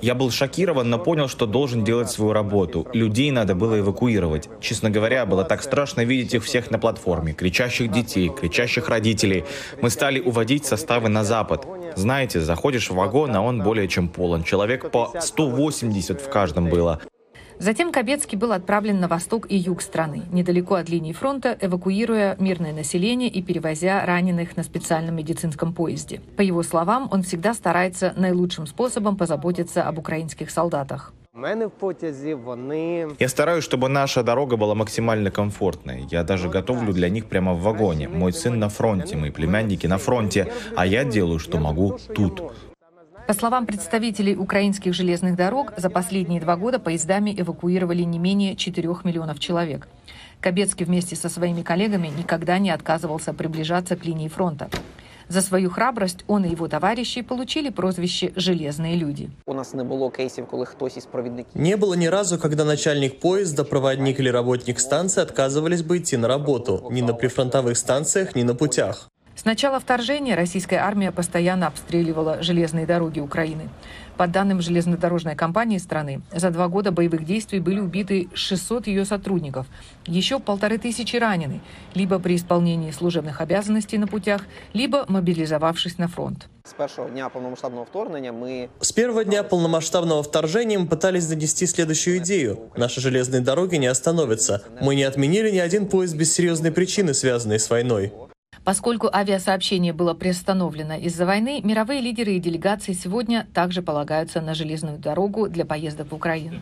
Я 0.00 0.14
был 0.14 0.30
шокирован, 0.30 0.88
но 0.88 0.98
понял, 0.98 1.28
что 1.28 1.46
должен 1.46 1.84
делать 1.84 2.10
свою 2.10 2.32
работу. 2.32 2.86
Людей 2.92 3.30
надо 3.30 3.54
было 3.54 3.78
эвакуировать. 3.78 4.48
Честно 4.60 4.90
говоря, 4.90 5.26
было 5.26 5.44
так 5.44 5.62
страшно 5.62 6.04
видеть 6.04 6.34
их 6.34 6.44
всех 6.44 6.70
на 6.70 6.78
платформе. 6.78 7.32
Кричащих 7.32 7.90
детей, 7.90 8.28
кричащих 8.28 8.88
родителей. 8.88 9.44
Мы 9.80 9.90
стали 9.90 10.20
уводить 10.20 10.64
составы 10.64 11.08
на 11.08 11.24
запад. 11.24 11.66
Знаете, 11.96 12.40
заходишь 12.40 12.90
в 12.90 12.94
вагон, 12.94 13.34
а 13.34 13.42
он 13.42 13.62
более 13.62 13.88
чем 13.88 14.08
полон. 14.08 14.44
Человек 14.44 14.90
по 14.90 15.12
180 15.20 16.20
в 16.20 16.28
каждом 16.30 16.68
было. 16.68 17.00
Затем 17.60 17.92
Кобецкий 17.92 18.38
был 18.38 18.52
отправлен 18.52 19.00
на 19.00 19.06
восток 19.06 19.46
и 19.50 19.54
юг 19.54 19.82
страны, 19.82 20.22
недалеко 20.32 20.76
от 20.76 20.88
линии 20.88 21.12
фронта, 21.12 21.58
эвакуируя 21.60 22.34
мирное 22.38 22.72
население 22.72 23.28
и 23.28 23.42
перевозя 23.42 24.06
раненых 24.06 24.56
на 24.56 24.62
специальном 24.62 25.16
медицинском 25.16 25.74
поезде. 25.74 26.22
По 26.38 26.40
его 26.40 26.62
словам, 26.62 27.06
он 27.10 27.22
всегда 27.22 27.52
старается 27.52 28.14
наилучшим 28.16 28.66
способом 28.66 29.18
позаботиться 29.18 29.82
об 29.82 29.98
украинских 29.98 30.50
солдатах. 30.50 31.12
Я 33.18 33.28
стараюсь, 33.28 33.64
чтобы 33.64 33.88
наша 33.90 34.22
дорога 34.22 34.56
была 34.56 34.74
максимально 34.74 35.30
комфортной. 35.30 36.06
Я 36.10 36.24
даже 36.24 36.48
готовлю 36.48 36.94
для 36.94 37.10
них 37.10 37.26
прямо 37.26 37.52
в 37.52 37.60
вагоне. 37.60 38.08
Мой 38.08 38.32
сын 38.32 38.58
на 38.58 38.70
фронте, 38.70 39.18
мои 39.18 39.30
племянники 39.30 39.86
на 39.86 39.98
фронте, 39.98 40.50
а 40.76 40.86
я 40.86 41.04
делаю, 41.04 41.38
что 41.38 41.58
могу 41.58 41.98
тут. 42.14 42.42
По 43.30 43.34
словам 43.34 43.64
представителей 43.64 44.34
украинских 44.34 44.92
железных 44.92 45.36
дорог, 45.36 45.72
за 45.76 45.88
последние 45.88 46.40
два 46.40 46.56
года 46.56 46.80
поездами 46.80 47.32
эвакуировали 47.38 48.02
не 48.02 48.18
менее 48.18 48.56
4 48.56 48.88
миллионов 49.04 49.38
человек. 49.38 49.86
Кобецкий 50.40 50.84
вместе 50.84 51.14
со 51.14 51.28
своими 51.28 51.62
коллегами 51.62 52.08
никогда 52.08 52.58
не 52.58 52.70
отказывался 52.70 53.32
приближаться 53.32 53.94
к 53.94 54.04
линии 54.04 54.26
фронта. 54.26 54.68
За 55.28 55.42
свою 55.42 55.70
храбрость 55.70 56.24
он 56.26 56.44
и 56.44 56.50
его 56.50 56.66
товарищи 56.66 57.22
получили 57.22 57.68
прозвище 57.68 58.32
«железные 58.34 58.96
люди». 58.96 59.30
У 59.46 59.52
нас 59.52 59.74
не 59.74 59.84
было 59.84 60.10
кейсов, 60.10 60.48
когда 60.48 60.66
кто-то 60.66 60.98
из 60.98 61.06
проводников... 61.06 61.54
Не 61.54 61.76
было 61.76 61.94
ни 61.94 62.06
разу, 62.06 62.36
когда 62.36 62.64
начальник 62.64 63.20
поезда, 63.20 63.62
проводник 63.62 64.18
или 64.18 64.28
работник 64.28 64.80
станции 64.80 65.20
отказывались 65.20 65.84
бы 65.84 65.98
идти 65.98 66.16
на 66.16 66.26
работу. 66.26 66.88
Ни 66.90 67.02
на 67.02 67.14
прифронтовых 67.14 67.76
станциях, 67.76 68.34
ни 68.34 68.42
на 68.42 68.56
путях. 68.56 69.08
С 69.40 69.46
начала 69.46 69.80
вторжения 69.80 70.34
российская 70.34 70.80
армия 70.80 71.12
постоянно 71.12 71.68
обстреливала 71.68 72.42
железные 72.42 72.84
дороги 72.84 73.20
Украины. 73.20 73.70
По 74.18 74.26
данным 74.26 74.60
железнодорожной 74.60 75.34
компании 75.34 75.78
страны, 75.78 76.20
за 76.30 76.50
два 76.50 76.68
года 76.68 76.92
боевых 76.92 77.24
действий 77.24 77.58
были 77.58 77.80
убиты 77.80 78.28
600 78.34 78.86
ее 78.86 79.06
сотрудников, 79.06 79.66
еще 80.04 80.40
полторы 80.40 80.76
тысячи 80.76 81.16
ранены, 81.16 81.62
либо 81.94 82.18
при 82.18 82.36
исполнении 82.36 82.90
служебных 82.90 83.40
обязанностей 83.40 83.96
на 83.96 84.06
путях, 84.06 84.42
либо 84.74 85.06
мобилизовавшись 85.08 85.96
на 85.96 86.06
фронт. 86.06 86.50
С 86.64 86.74
первого 86.74 87.08
дня 87.08 87.30
полномасштабного 87.30 87.86
вторжения 87.86 88.32
мы... 88.32 88.68
С 88.82 88.92
первого 88.92 89.24
дня 89.24 89.42
полномасштабного 89.42 90.22
вторжения 90.22 90.78
мы 90.78 90.86
пытались 90.86 91.26
донести 91.26 91.64
следующую 91.64 92.18
идею. 92.18 92.70
Наши 92.76 93.00
железные 93.00 93.40
дороги 93.40 93.76
не 93.76 93.86
остановятся. 93.86 94.62
Мы 94.82 94.96
не 94.96 95.04
отменили 95.04 95.50
ни 95.50 95.60
один 95.60 95.86
поезд 95.86 96.14
без 96.14 96.30
серьезной 96.30 96.72
причины, 96.72 97.14
связанной 97.14 97.58
с 97.58 97.70
войной. 97.70 98.12
Поскольку 98.64 99.08
авиасообщение 99.12 99.92
было 99.92 100.14
приостановлено 100.14 100.94
из-за 100.94 101.24
войны, 101.24 101.60
мировые 101.62 102.00
лидеры 102.00 102.32
и 102.34 102.40
делегации 102.40 102.92
сегодня 102.92 103.46
также 103.54 103.82
полагаются 103.82 104.40
на 104.40 104.54
железную 104.54 104.98
дорогу 104.98 105.48
для 105.48 105.64
поездок 105.64 106.10
в 106.10 106.14
Украину. 106.14 106.60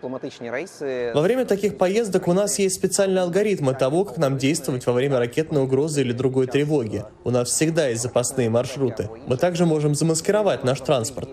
Во 0.00 1.20
время 1.20 1.44
таких 1.44 1.78
поездок 1.78 2.28
у 2.28 2.32
нас 2.32 2.58
есть 2.58 2.76
специальные 2.76 3.22
алгоритмы 3.22 3.74
того, 3.74 4.04
как 4.04 4.16
нам 4.18 4.38
действовать 4.38 4.86
во 4.86 4.92
время 4.92 5.18
ракетной 5.18 5.62
угрозы 5.62 6.00
или 6.00 6.12
другой 6.12 6.46
тревоги. 6.46 7.04
У 7.24 7.30
нас 7.30 7.48
всегда 7.48 7.88
есть 7.88 8.02
запасные 8.02 8.48
маршруты. 8.48 9.10
Мы 9.26 9.36
также 9.36 9.66
можем 9.66 9.94
замаскировать 9.94 10.64
наш 10.64 10.80
транспорт. 10.80 11.28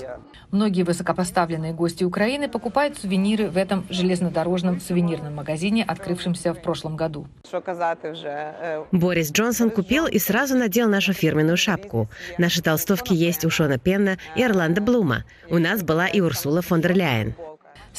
Многие 0.51 0.84
высокопоставленные 0.84 1.74
гости 1.74 2.03
Украины 2.03 2.49
покупают 2.49 2.97
сувениры 2.97 3.49
в 3.49 3.57
этом 3.57 3.86
железнодорожном 3.89 4.82
сувенирном 4.82 5.36
магазине, 5.36 5.84
открывшемся 5.84 6.53
в 6.53 6.62
прошлом 6.62 6.95
году. 6.95 7.28
Борис 8.91 9.32
Джонсон 9.32 9.70
купил 9.70 10.07
и 10.07 10.18
сразу 10.18 10.57
надел 10.57 10.89
нашу 10.89 11.14
фирменную 11.14 11.57
шапку. 11.57 12.10
Наши 12.38 12.64
толстовки 12.64 13.14
есть 13.14 13.45
у 13.45 13.49
Шона 13.49 13.78
Пенна 13.78 14.18
и 14.36 14.43
Орландо 14.43 14.82
Блума. 14.82 15.24
У 15.49 15.60
нас 15.60 15.84
была 15.84 16.07
и 16.07 16.20
Урсула 16.20 16.62
фон 16.62 16.82
дер 16.82 16.95
Ляйен. 16.95 17.36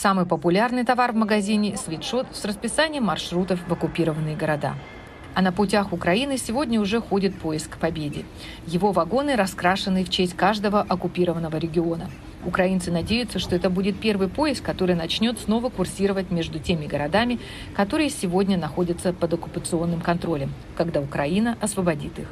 Самый 0.03 0.25
популярный 0.25 0.83
товар 0.83 1.13
в 1.13 1.17
магазине– 1.17 1.77
свитшот 1.85 2.27
с 2.33 2.47
расписанием 2.47 3.05
маршрутов 3.05 3.61
в 3.69 3.71
оккупированные 3.71 4.35
города. 4.35 4.75
А 5.35 5.43
на 5.43 5.53
путях 5.53 5.93
Украины 5.93 6.39
сегодня 6.39 6.81
уже 6.81 7.03
ходит 7.03 7.39
поезд 7.39 7.69
к 7.69 7.77
победе. 7.77 8.25
Его 8.67 8.93
вагоны 8.93 9.37
раскрашены 9.37 10.03
в 10.03 10.09
честь 10.09 10.35
каждого 10.35 10.81
оккупированного 10.81 11.59
региона. 11.59 12.09
Украинцы 12.47 12.91
надеются, 12.91 13.39
что 13.39 13.55
это 13.55 13.69
будет 13.69 14.01
первый 14.01 14.29
поезд, 14.29 14.63
который 14.63 14.95
начнет 14.95 15.39
снова 15.39 15.69
курсировать 15.69 16.31
между 16.31 16.59
теми 16.59 16.87
городами, 16.87 17.39
которые 17.77 18.09
сегодня 18.09 18.57
находятся 18.57 19.13
под 19.13 19.35
оккупационным 19.35 20.01
контролем, 20.01 20.55
когда 20.79 21.03
Украина 21.03 21.59
освободит 21.61 22.19
их. 22.19 22.29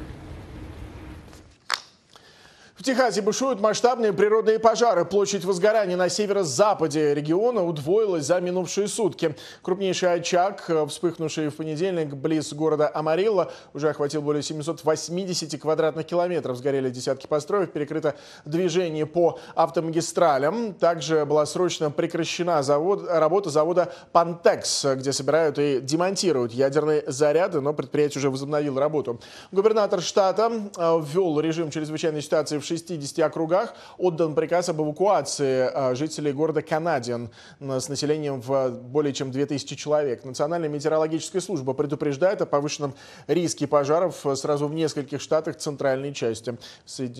В 2.79 2.83
Техасе 2.83 3.21
бушуют 3.21 3.59
масштабные 3.59 4.13
природные 4.13 4.57
пожары. 4.57 5.03
Площадь 5.03 5.43
возгорания 5.43 5.97
на 5.97 6.07
северо-западе 6.07 7.13
региона 7.13 7.61
удвоилась 7.61 8.23
за 8.23 8.39
минувшие 8.39 8.87
сутки. 8.87 9.35
Крупнейший 9.61 10.13
очаг, 10.13 10.63
э, 10.69 10.85
вспыхнувший 10.87 11.49
в 11.49 11.57
понедельник 11.57 12.13
близ 12.13 12.53
города 12.53 12.89
Амарилла, 12.93 13.51
уже 13.73 13.89
охватил 13.89 14.21
более 14.21 14.43
780 14.43 15.59
квадратных 15.59 16.05
километров. 16.05 16.55
Сгорели 16.55 16.89
десятки 16.89 17.27
построек, 17.27 17.73
перекрыто 17.73 18.15
движение 18.45 19.05
по 19.05 19.39
автомагистралям. 19.55 20.73
Также 20.73 21.25
была 21.25 21.45
срочно 21.45 21.91
прекращена 21.91 22.63
завод, 22.63 23.05
работа 23.09 23.49
завода 23.49 23.91
«Пантекс», 24.13 24.85
где 24.85 25.11
собирают 25.11 25.59
и 25.59 25.81
демонтируют 25.81 26.53
ядерные 26.53 27.03
заряды, 27.07 27.59
но 27.59 27.73
предприятие 27.73 28.19
уже 28.19 28.29
возобновило 28.29 28.79
работу. 28.79 29.19
Губернатор 29.51 30.01
штата 30.01 30.49
э, 30.77 31.01
ввел 31.03 31.41
режим 31.41 31.71
чрезвычайной 31.71 32.21
ситуации 32.21 32.57
в 32.57 32.68
60 32.69 33.19
округах 33.19 33.73
отдан 33.97 34.35
приказ 34.35 34.69
об 34.69 34.81
эвакуации 34.81 35.69
а, 35.73 35.95
жителей 35.95 36.31
города 36.31 36.61
Канадиан 36.61 37.29
с 37.59 37.89
населением 37.89 38.41
в 38.41 38.69
более 38.69 39.13
чем 39.13 39.31
2000 39.31 39.75
человек. 39.75 40.23
Национальная 40.23 40.69
метеорологическая 40.69 41.41
служба 41.41 41.73
предупреждает 41.73 42.41
о 42.41 42.45
повышенном 42.45 42.93
риске 43.27 43.67
пожаров 43.67 44.25
сразу 44.35 44.67
в 44.67 44.73
нескольких 44.73 45.21
штатах 45.21 45.57
центральной 45.57 46.13
части 46.13 46.57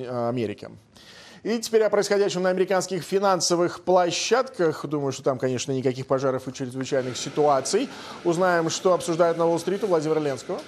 Америки. 0.08 0.70
И 1.44 1.58
теперь 1.60 1.84
о 1.84 1.90
происходящем 1.90 2.44
на 2.44 2.50
американских 2.50 3.02
финансовых 3.02 3.82
площадках. 3.82 4.86
Думаю, 4.86 5.14
что 5.14 5.24
там, 5.24 5.40
конечно, 5.40 5.72
никаких 5.72 6.06
пожаров 6.06 6.48
и 6.48 6.54
чрезвычайных 6.54 7.16
ситуаций. 7.16 7.88
Узнаем, 8.26 8.70
что 8.70 8.94
обсуждают 8.94 9.38
на 9.38 9.48
Уолл-стрит 9.48 9.84
у 9.86 9.88
Владимира 9.88 10.20
Ленского. 10.20 10.60
А, 10.60 10.64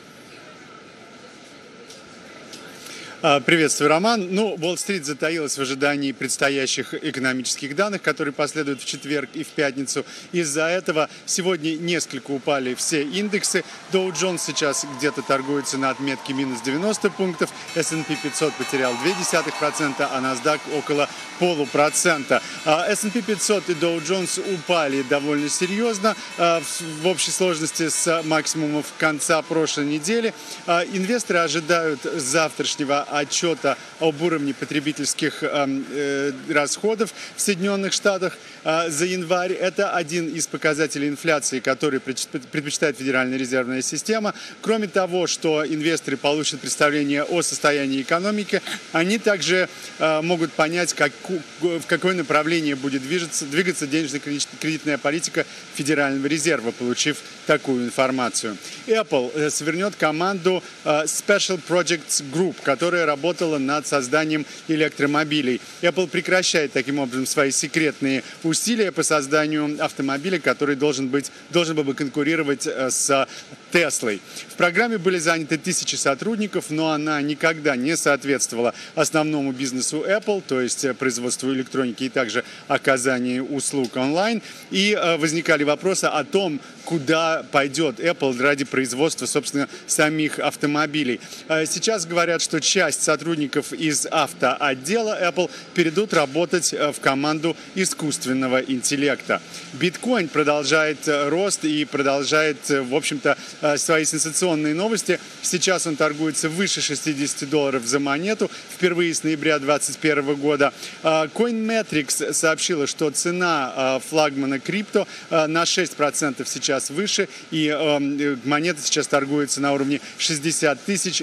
приветствую, 3.21 3.89
Роман. 3.89 4.29
Ну, 4.31 4.57
Уолл-стрит 4.59 5.05
затаилась 5.05 5.55
в 5.55 5.61
ожидании 5.61 6.11
предстоящих 6.11 6.95
экономических 6.95 7.75
данных, 7.75 8.01
которые 8.01 8.33
последуют 8.33 8.81
в 8.81 8.85
четверг 8.85 9.29
и 9.35 9.43
в 9.43 9.49
пятницу. 9.49 10.03
Из-за 10.31 10.63
этого 10.63 11.07
сегодня 11.27 11.75
несколько 11.75 12.31
упали 12.31 12.73
все 12.73 13.03
индексы. 13.03 13.63
Dow 13.91 14.11
Jones 14.11 14.39
сейчас 14.43 14.87
где-то 14.97 15.21
торгуется 15.21 15.77
на 15.77 15.91
отметке 15.91 16.33
минус 16.33 16.61
90 16.61 17.11
пунктов, 17.11 17.51
S&P 17.75 18.15
500 18.23 18.53
потерял 18.53 18.91
0,2%, 18.93 19.93
а 19.99 20.19
NASDAQ 20.19 20.59
около 20.79 21.07
полупроцента. 21.37 22.41
А, 22.65 22.87
S&P 22.87 23.21
500 23.21 23.69
и 23.69 23.73
Dow 23.73 24.03
Jones 24.03 24.41
упали 24.51 25.03
довольно 25.03 25.49
серьезно 25.49 26.15
а, 26.39 26.59
в 27.01 27.07
общей 27.07 27.29
сложности 27.29 27.89
с 27.89 28.23
максимумов 28.23 28.87
конца 28.97 29.39
прошлой 29.43 29.85
недели. 29.85 30.33
Инвесторы 30.65 31.39
ожидают 31.39 32.01
завтрашнего 32.03 33.05
отчета 33.11 33.77
об 33.99 34.21
уровне 34.21 34.53
потребительских 34.53 35.43
эм, 35.43 35.85
э, 35.91 36.31
расходов 36.49 37.13
в 37.35 37.41
Соединенных 37.41 37.93
Штатах 37.93 38.37
э, 38.63 38.89
за 38.89 39.05
январь. 39.05 39.53
Это 39.53 39.91
один 39.95 40.27
из 40.27 40.47
показателей 40.47 41.07
инфляции, 41.07 41.59
который 41.59 41.99
предпочитает 41.99 42.97
Федеральная 42.97 43.37
резервная 43.37 43.81
система. 43.81 44.33
Кроме 44.61 44.87
того, 44.87 45.27
что 45.27 45.65
инвесторы 45.65 46.17
получат 46.17 46.61
представление 46.61 47.23
о 47.23 47.41
состоянии 47.41 48.01
экономики, 48.01 48.61
они 48.91 49.17
также 49.17 49.69
э, 49.99 50.21
могут 50.21 50.53
понять, 50.53 50.93
как, 50.93 51.11
в 51.59 51.85
какое 51.87 52.15
направление 52.15 52.75
будет 52.75 53.01
движется, 53.03 53.45
двигаться 53.45 53.87
денежно-кредитная 53.87 54.97
политика 54.97 55.45
Федерального 55.75 56.27
резерва, 56.27 56.71
получив 56.71 57.17
такую 57.51 57.85
информацию. 57.85 58.57
Apple 58.87 59.49
свернет 59.49 59.95
команду 59.95 60.63
Special 60.85 61.59
Projects 61.67 62.23
Group, 62.33 62.55
которая 62.63 63.01
которая 63.01 63.05
работала 63.05 63.57
над 63.57 63.85
созданием 63.87 64.45
электромобилей. 64.67 65.61
Apple 65.81 66.07
прекращает 66.07 66.71
таким 66.71 66.99
образом 66.99 67.25
свои 67.25 67.51
секретные 67.51 68.23
усилия 68.43 68.91
по 68.91 69.03
созданию 69.03 69.77
автомобиля, 69.83 70.39
который 70.39 70.75
должен, 70.75 71.07
быть, 71.09 71.31
должен 71.51 71.75
был 71.75 71.83
бы 71.83 71.93
конкурировать 71.93 72.67
э, 72.67 72.89
с 72.89 73.27
Теслой. 73.71 74.21
В 74.49 74.55
программе 74.55 74.97
были 74.97 75.17
заняты 75.17 75.57
тысячи 75.57 75.95
сотрудников, 75.95 76.65
но 76.69 76.91
она 76.91 77.21
никогда 77.21 77.75
не 77.75 77.95
соответствовала 77.95 78.73
основному 78.95 79.51
бизнесу 79.51 80.03
Apple, 80.07 80.43
то 80.47 80.61
есть 80.61 80.85
э, 80.85 80.93
производству 80.93 81.51
электроники 81.51 82.05
и 82.05 82.09
также 82.09 82.43
оказанию 82.67 83.45
услуг 83.45 83.95
онлайн. 83.95 84.41
И 84.71 84.97
э, 84.99 85.17
возникали 85.17 85.63
вопросы 85.63 86.05
о 86.05 86.23
том, 86.23 86.59
куда 86.85 87.43
пойдет 87.51 87.99
Apple 87.99 88.39
ради 88.41 88.65
производства, 88.65 89.25
собственно, 89.25 89.69
самих 89.87 90.39
автомобилей. 90.39 91.19
Сейчас 91.47 92.05
говорят, 92.05 92.41
что 92.41 92.59
часть 92.59 93.03
сотрудников 93.03 93.71
из 93.71 94.05
автоотдела 94.05 95.17
Apple 95.21 95.49
перейдут 95.73 96.13
работать 96.13 96.73
э, 96.73 96.91
в 96.91 96.99
команду 96.99 97.55
искусственного 97.75 98.61
интеллекта. 98.61 99.41
Биткоин 99.73 100.27
продолжает 100.27 101.07
э, 101.07 101.29
рост 101.29 101.63
и 101.63 101.85
продолжает, 101.85 102.69
э, 102.69 102.81
в 102.81 102.95
общем-то, 102.95 103.37
свои 103.77 104.05
сенсационные 104.05 104.73
новости. 104.73 105.19
Сейчас 105.41 105.87
он 105.87 105.95
торгуется 105.95 106.49
выше 106.49 106.81
60 106.81 107.49
долларов 107.49 107.85
за 107.85 107.99
монету 107.99 108.49
впервые 108.73 109.13
с 109.13 109.23
ноября 109.23 109.59
2021 109.59 110.35
года. 110.35 110.73
CoinMetrics 111.03 112.33
сообщила, 112.33 112.87
что 112.87 113.09
цена 113.11 113.99
флагмана 114.09 114.59
крипто 114.59 115.07
на 115.29 115.63
6% 115.63 116.45
сейчас 116.47 116.89
выше, 116.89 117.27
и 117.51 118.37
монета 118.45 118.81
сейчас 118.81 119.07
торгуется 119.07 119.61
на 119.61 119.73
уровне 119.73 120.01
60 120.17 120.79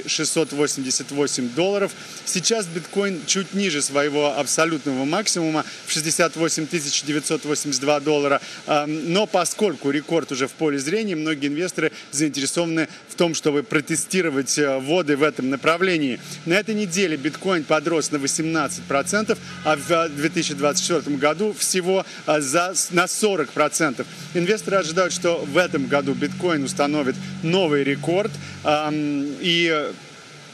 688 0.07 1.49
долларов. 1.51 1.93
Сейчас 2.24 2.66
биткоин 2.66 3.20
чуть 3.26 3.55
ниже 3.55 3.82
своего 3.82 4.39
абсолютного 4.39 5.05
максимума 5.05 5.64
в 5.86 5.93
68 5.93 6.66
982 7.07 8.01
доллара. 8.01 8.41
Но 8.86 9.26
поскольку 9.26 9.91
рекорд 9.91 10.32
уже 10.32 10.47
в 10.49 10.53
поле 10.53 10.78
зрения, 10.78 11.16
многие 11.16 11.49
инвесторы 11.49 11.93
заинтересованы 12.11 12.28
в 13.09 13.14
том, 13.14 13.35
чтобы 13.35 13.62
протестировать 13.62 14.59
э, 14.59 14.79
воды 14.79 15.16
в 15.16 15.22
этом 15.22 15.51
направлении. 15.51 16.20
На 16.47 16.55
этой 16.55 16.74
неделе 16.74 17.16
биткоин 17.16 17.64
подрос 17.64 18.11
на 18.11 18.16
18%, 18.16 19.39
а 19.64 19.76
в 19.76 20.09
2024 20.11 21.16
году 21.16 21.55
всего 21.59 22.05
э, 22.26 22.41
за, 22.41 22.74
на 22.91 23.05
40%. 23.05 24.07
Инвесторы 24.35 24.76
ожидают, 24.79 25.12
что 25.12 25.39
в 25.39 25.57
этом 25.57 25.87
году 25.87 26.14
биткоин 26.14 26.64
установит 26.64 27.16
новый 27.43 27.85
рекорд. 27.85 28.33
И 29.41 29.91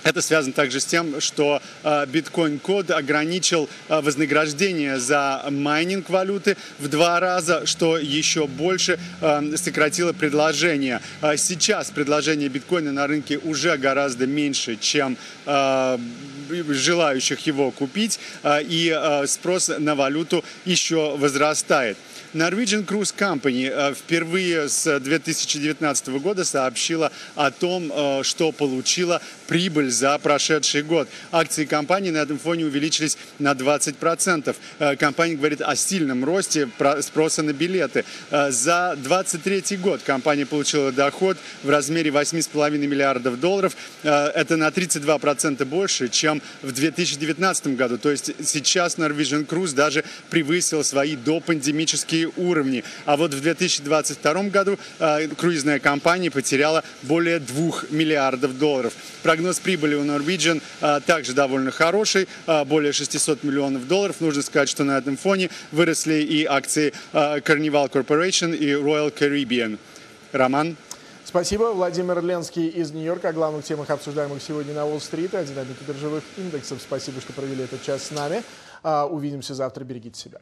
это 0.05 0.23
связано 0.23 0.53
также 0.53 0.79
с 0.81 0.85
тем, 0.85 1.21
что 1.21 1.61
биткоин 2.09 2.59
код 2.59 2.91
ограничил 2.91 3.69
вознаграждение 3.89 4.99
за 4.99 5.45
майнинг 5.51 6.09
валюты 6.11 6.57
в 6.79 6.89
два 6.89 7.19
раза, 7.21 7.67
что 7.67 7.99
еще 7.99 8.47
больше 8.47 8.99
сократило 9.57 10.13
предложение. 10.13 11.01
Сейчас 11.37 11.91
предложение 11.91 12.49
биткоина 12.49 12.93
на 12.93 13.07
рынке 13.07 13.39
уже 13.39 13.77
гораздо 13.77 14.27
меньше, 14.27 14.77
чем 14.77 15.17
желающих 16.69 17.41
его 17.47 17.71
купить, 17.71 18.21
и 18.47 19.23
спрос 19.27 19.71
на 19.79 19.95
валюту 19.95 20.45
еще 20.65 21.17
возрастает. 21.17 21.97
Norwegian 22.35 22.85
Cruise 22.85 23.15
Company 23.17 23.71
э, 23.71 23.95
впервые 23.95 24.69
с 24.69 24.99
2019 24.99 26.09
года 26.21 26.45
сообщила 26.45 27.13
о 27.37 27.53
том, 27.53 27.93
э, 27.95 28.23
что 28.25 28.51
получила 28.51 29.23
прибыль 29.47 29.91
за 29.91 30.19
прошедший 30.19 30.83
год. 30.83 31.09
Акции 31.31 31.65
компании 31.65 32.11
на 32.11 32.19
этом 32.19 32.39
фоне 32.39 32.67
увеличились 32.67 33.17
на 33.39 33.53
20%. 33.53 34.57
Э, 34.81 34.97
компания 34.97 35.37
говорит 35.37 35.61
о 35.61 35.77
сильном 35.77 36.25
росте 36.25 36.69
спроса 37.01 37.43
на 37.43 37.53
билеты. 37.53 38.05
За 38.31 38.97
2023 38.97 39.77
год 39.77 40.03
компания 40.03 40.45
получила 40.45 40.91
доход 40.91 41.37
в 41.63 41.71
размере 41.71 42.11
8,5 42.11 42.77
миллиардов 42.79 43.39
долларов. 43.39 43.77
Это 44.03 44.57
на 44.57 44.69
32% 44.69 45.65
больше, 45.65 46.09
чем 46.09 46.43
в 46.63 46.73
2019 46.73 47.77
году. 47.77 47.99
То 47.99 48.11
есть 48.11 48.33
сейчас 48.45 48.99
Norwegian 48.99 49.47
Cruise 49.47 49.75
даже 49.75 50.05
превысил 50.31 50.83
свои 50.83 51.17
допандемические 51.17 52.24
уровни. 52.37 52.85
А 53.05 53.17
вот 53.17 53.35
в 53.35 53.41
2022 53.41 54.43
году 54.45 54.79
э, 54.99 55.29
круизная 55.29 55.79
компания 55.79 56.31
потеряла 56.31 56.85
более 57.03 57.39
2 57.39 57.85
миллиардов 57.91 58.59
долларов. 58.59 58.95
Прогноз 59.23 59.59
прибыли 59.61 59.95
у 59.95 60.05
Norwegian 60.05 60.63
э, 60.81 61.01
также 61.07 61.33
довольно 61.33 61.71
хороший, 61.71 62.29
э, 62.47 62.65
более 62.65 62.93
600 62.93 63.43
миллионов 63.43 63.89
долларов. 63.89 64.21
Нужно 64.21 64.43
сказать, 64.43 64.69
что 64.69 64.85
на 64.85 64.99
этом 64.99 65.17
фоне 65.17 65.51
выросли 65.73 66.15
и 66.15 66.45
акции 66.45 66.93
Carnival 67.13 67.91
Corporation 67.91 68.57
и 68.57 68.71
Royal 68.73 69.13
Caribbean. 69.13 69.79
Роман? 70.33 70.77
Спасибо. 71.25 71.73
Владимир 71.73 72.23
Ленский 72.23 72.69
из 72.69 72.93
Нью-Йорка 72.93 73.31
о 73.31 73.33
главных 73.33 73.65
темах, 73.65 73.91
обсуждаемых 73.91 74.41
сегодня 74.43 74.75
на 74.75 74.87
Уолл-стрит, 74.87 75.35
о 75.35 75.45
динамике 75.45 75.85
биржевых 75.87 76.23
индексов. 76.37 76.81
Спасибо, 76.81 77.21
что 77.21 77.33
провели 77.33 77.65
этот 77.65 77.83
час 77.83 78.05
с 78.05 78.11
нами. 78.11 78.43
Увидимся 79.11 79.55
завтра. 79.55 79.83
Берегите 79.85 80.21
себя. 80.21 80.39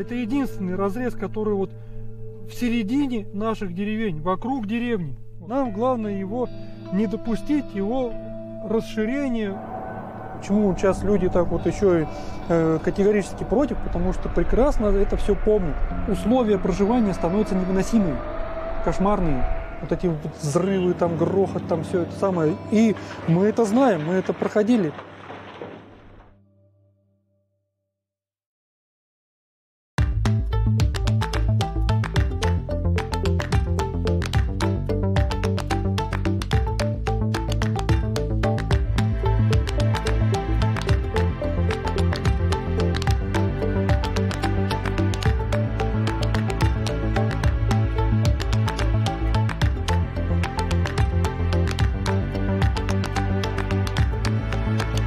Это 0.00 0.14
единственный 0.14 0.76
разрез, 0.76 1.14
который 1.14 1.52
вот 1.52 1.72
в 2.48 2.52
середине 2.54 3.26
наших 3.34 3.74
деревень, 3.74 4.22
вокруг 4.22 4.66
деревни. 4.66 5.18
Нам 5.46 5.72
главное 5.74 6.18
его 6.18 6.48
не 6.92 7.06
допустить, 7.06 7.66
его 7.74 8.10
расширения. 8.64 9.79
Почему 10.40 10.74
сейчас 10.74 11.02
люди 11.02 11.28
так 11.28 11.48
вот 11.48 11.66
еще 11.66 12.08
э, 12.48 12.78
категорически 12.82 13.44
против? 13.44 13.76
Потому 13.84 14.14
что 14.14 14.30
прекрасно 14.30 14.86
это 14.86 15.18
все 15.18 15.34
помнят. 15.34 15.76
Условия 16.08 16.56
проживания 16.56 17.12
становятся 17.12 17.54
невыносимыми, 17.54 18.16
кошмарные. 18.82 19.44
Вот 19.82 19.92
эти 19.92 20.06
вот 20.06 20.16
взрывы, 20.40 20.94
там 20.94 21.18
грохот, 21.18 21.68
там 21.68 21.84
все 21.84 22.02
это 22.02 22.12
самое. 22.18 22.56
И 22.70 22.96
мы 23.28 23.48
это 23.48 23.66
знаем, 23.66 24.06
мы 24.06 24.14
это 24.14 24.32
проходили. 24.32 24.94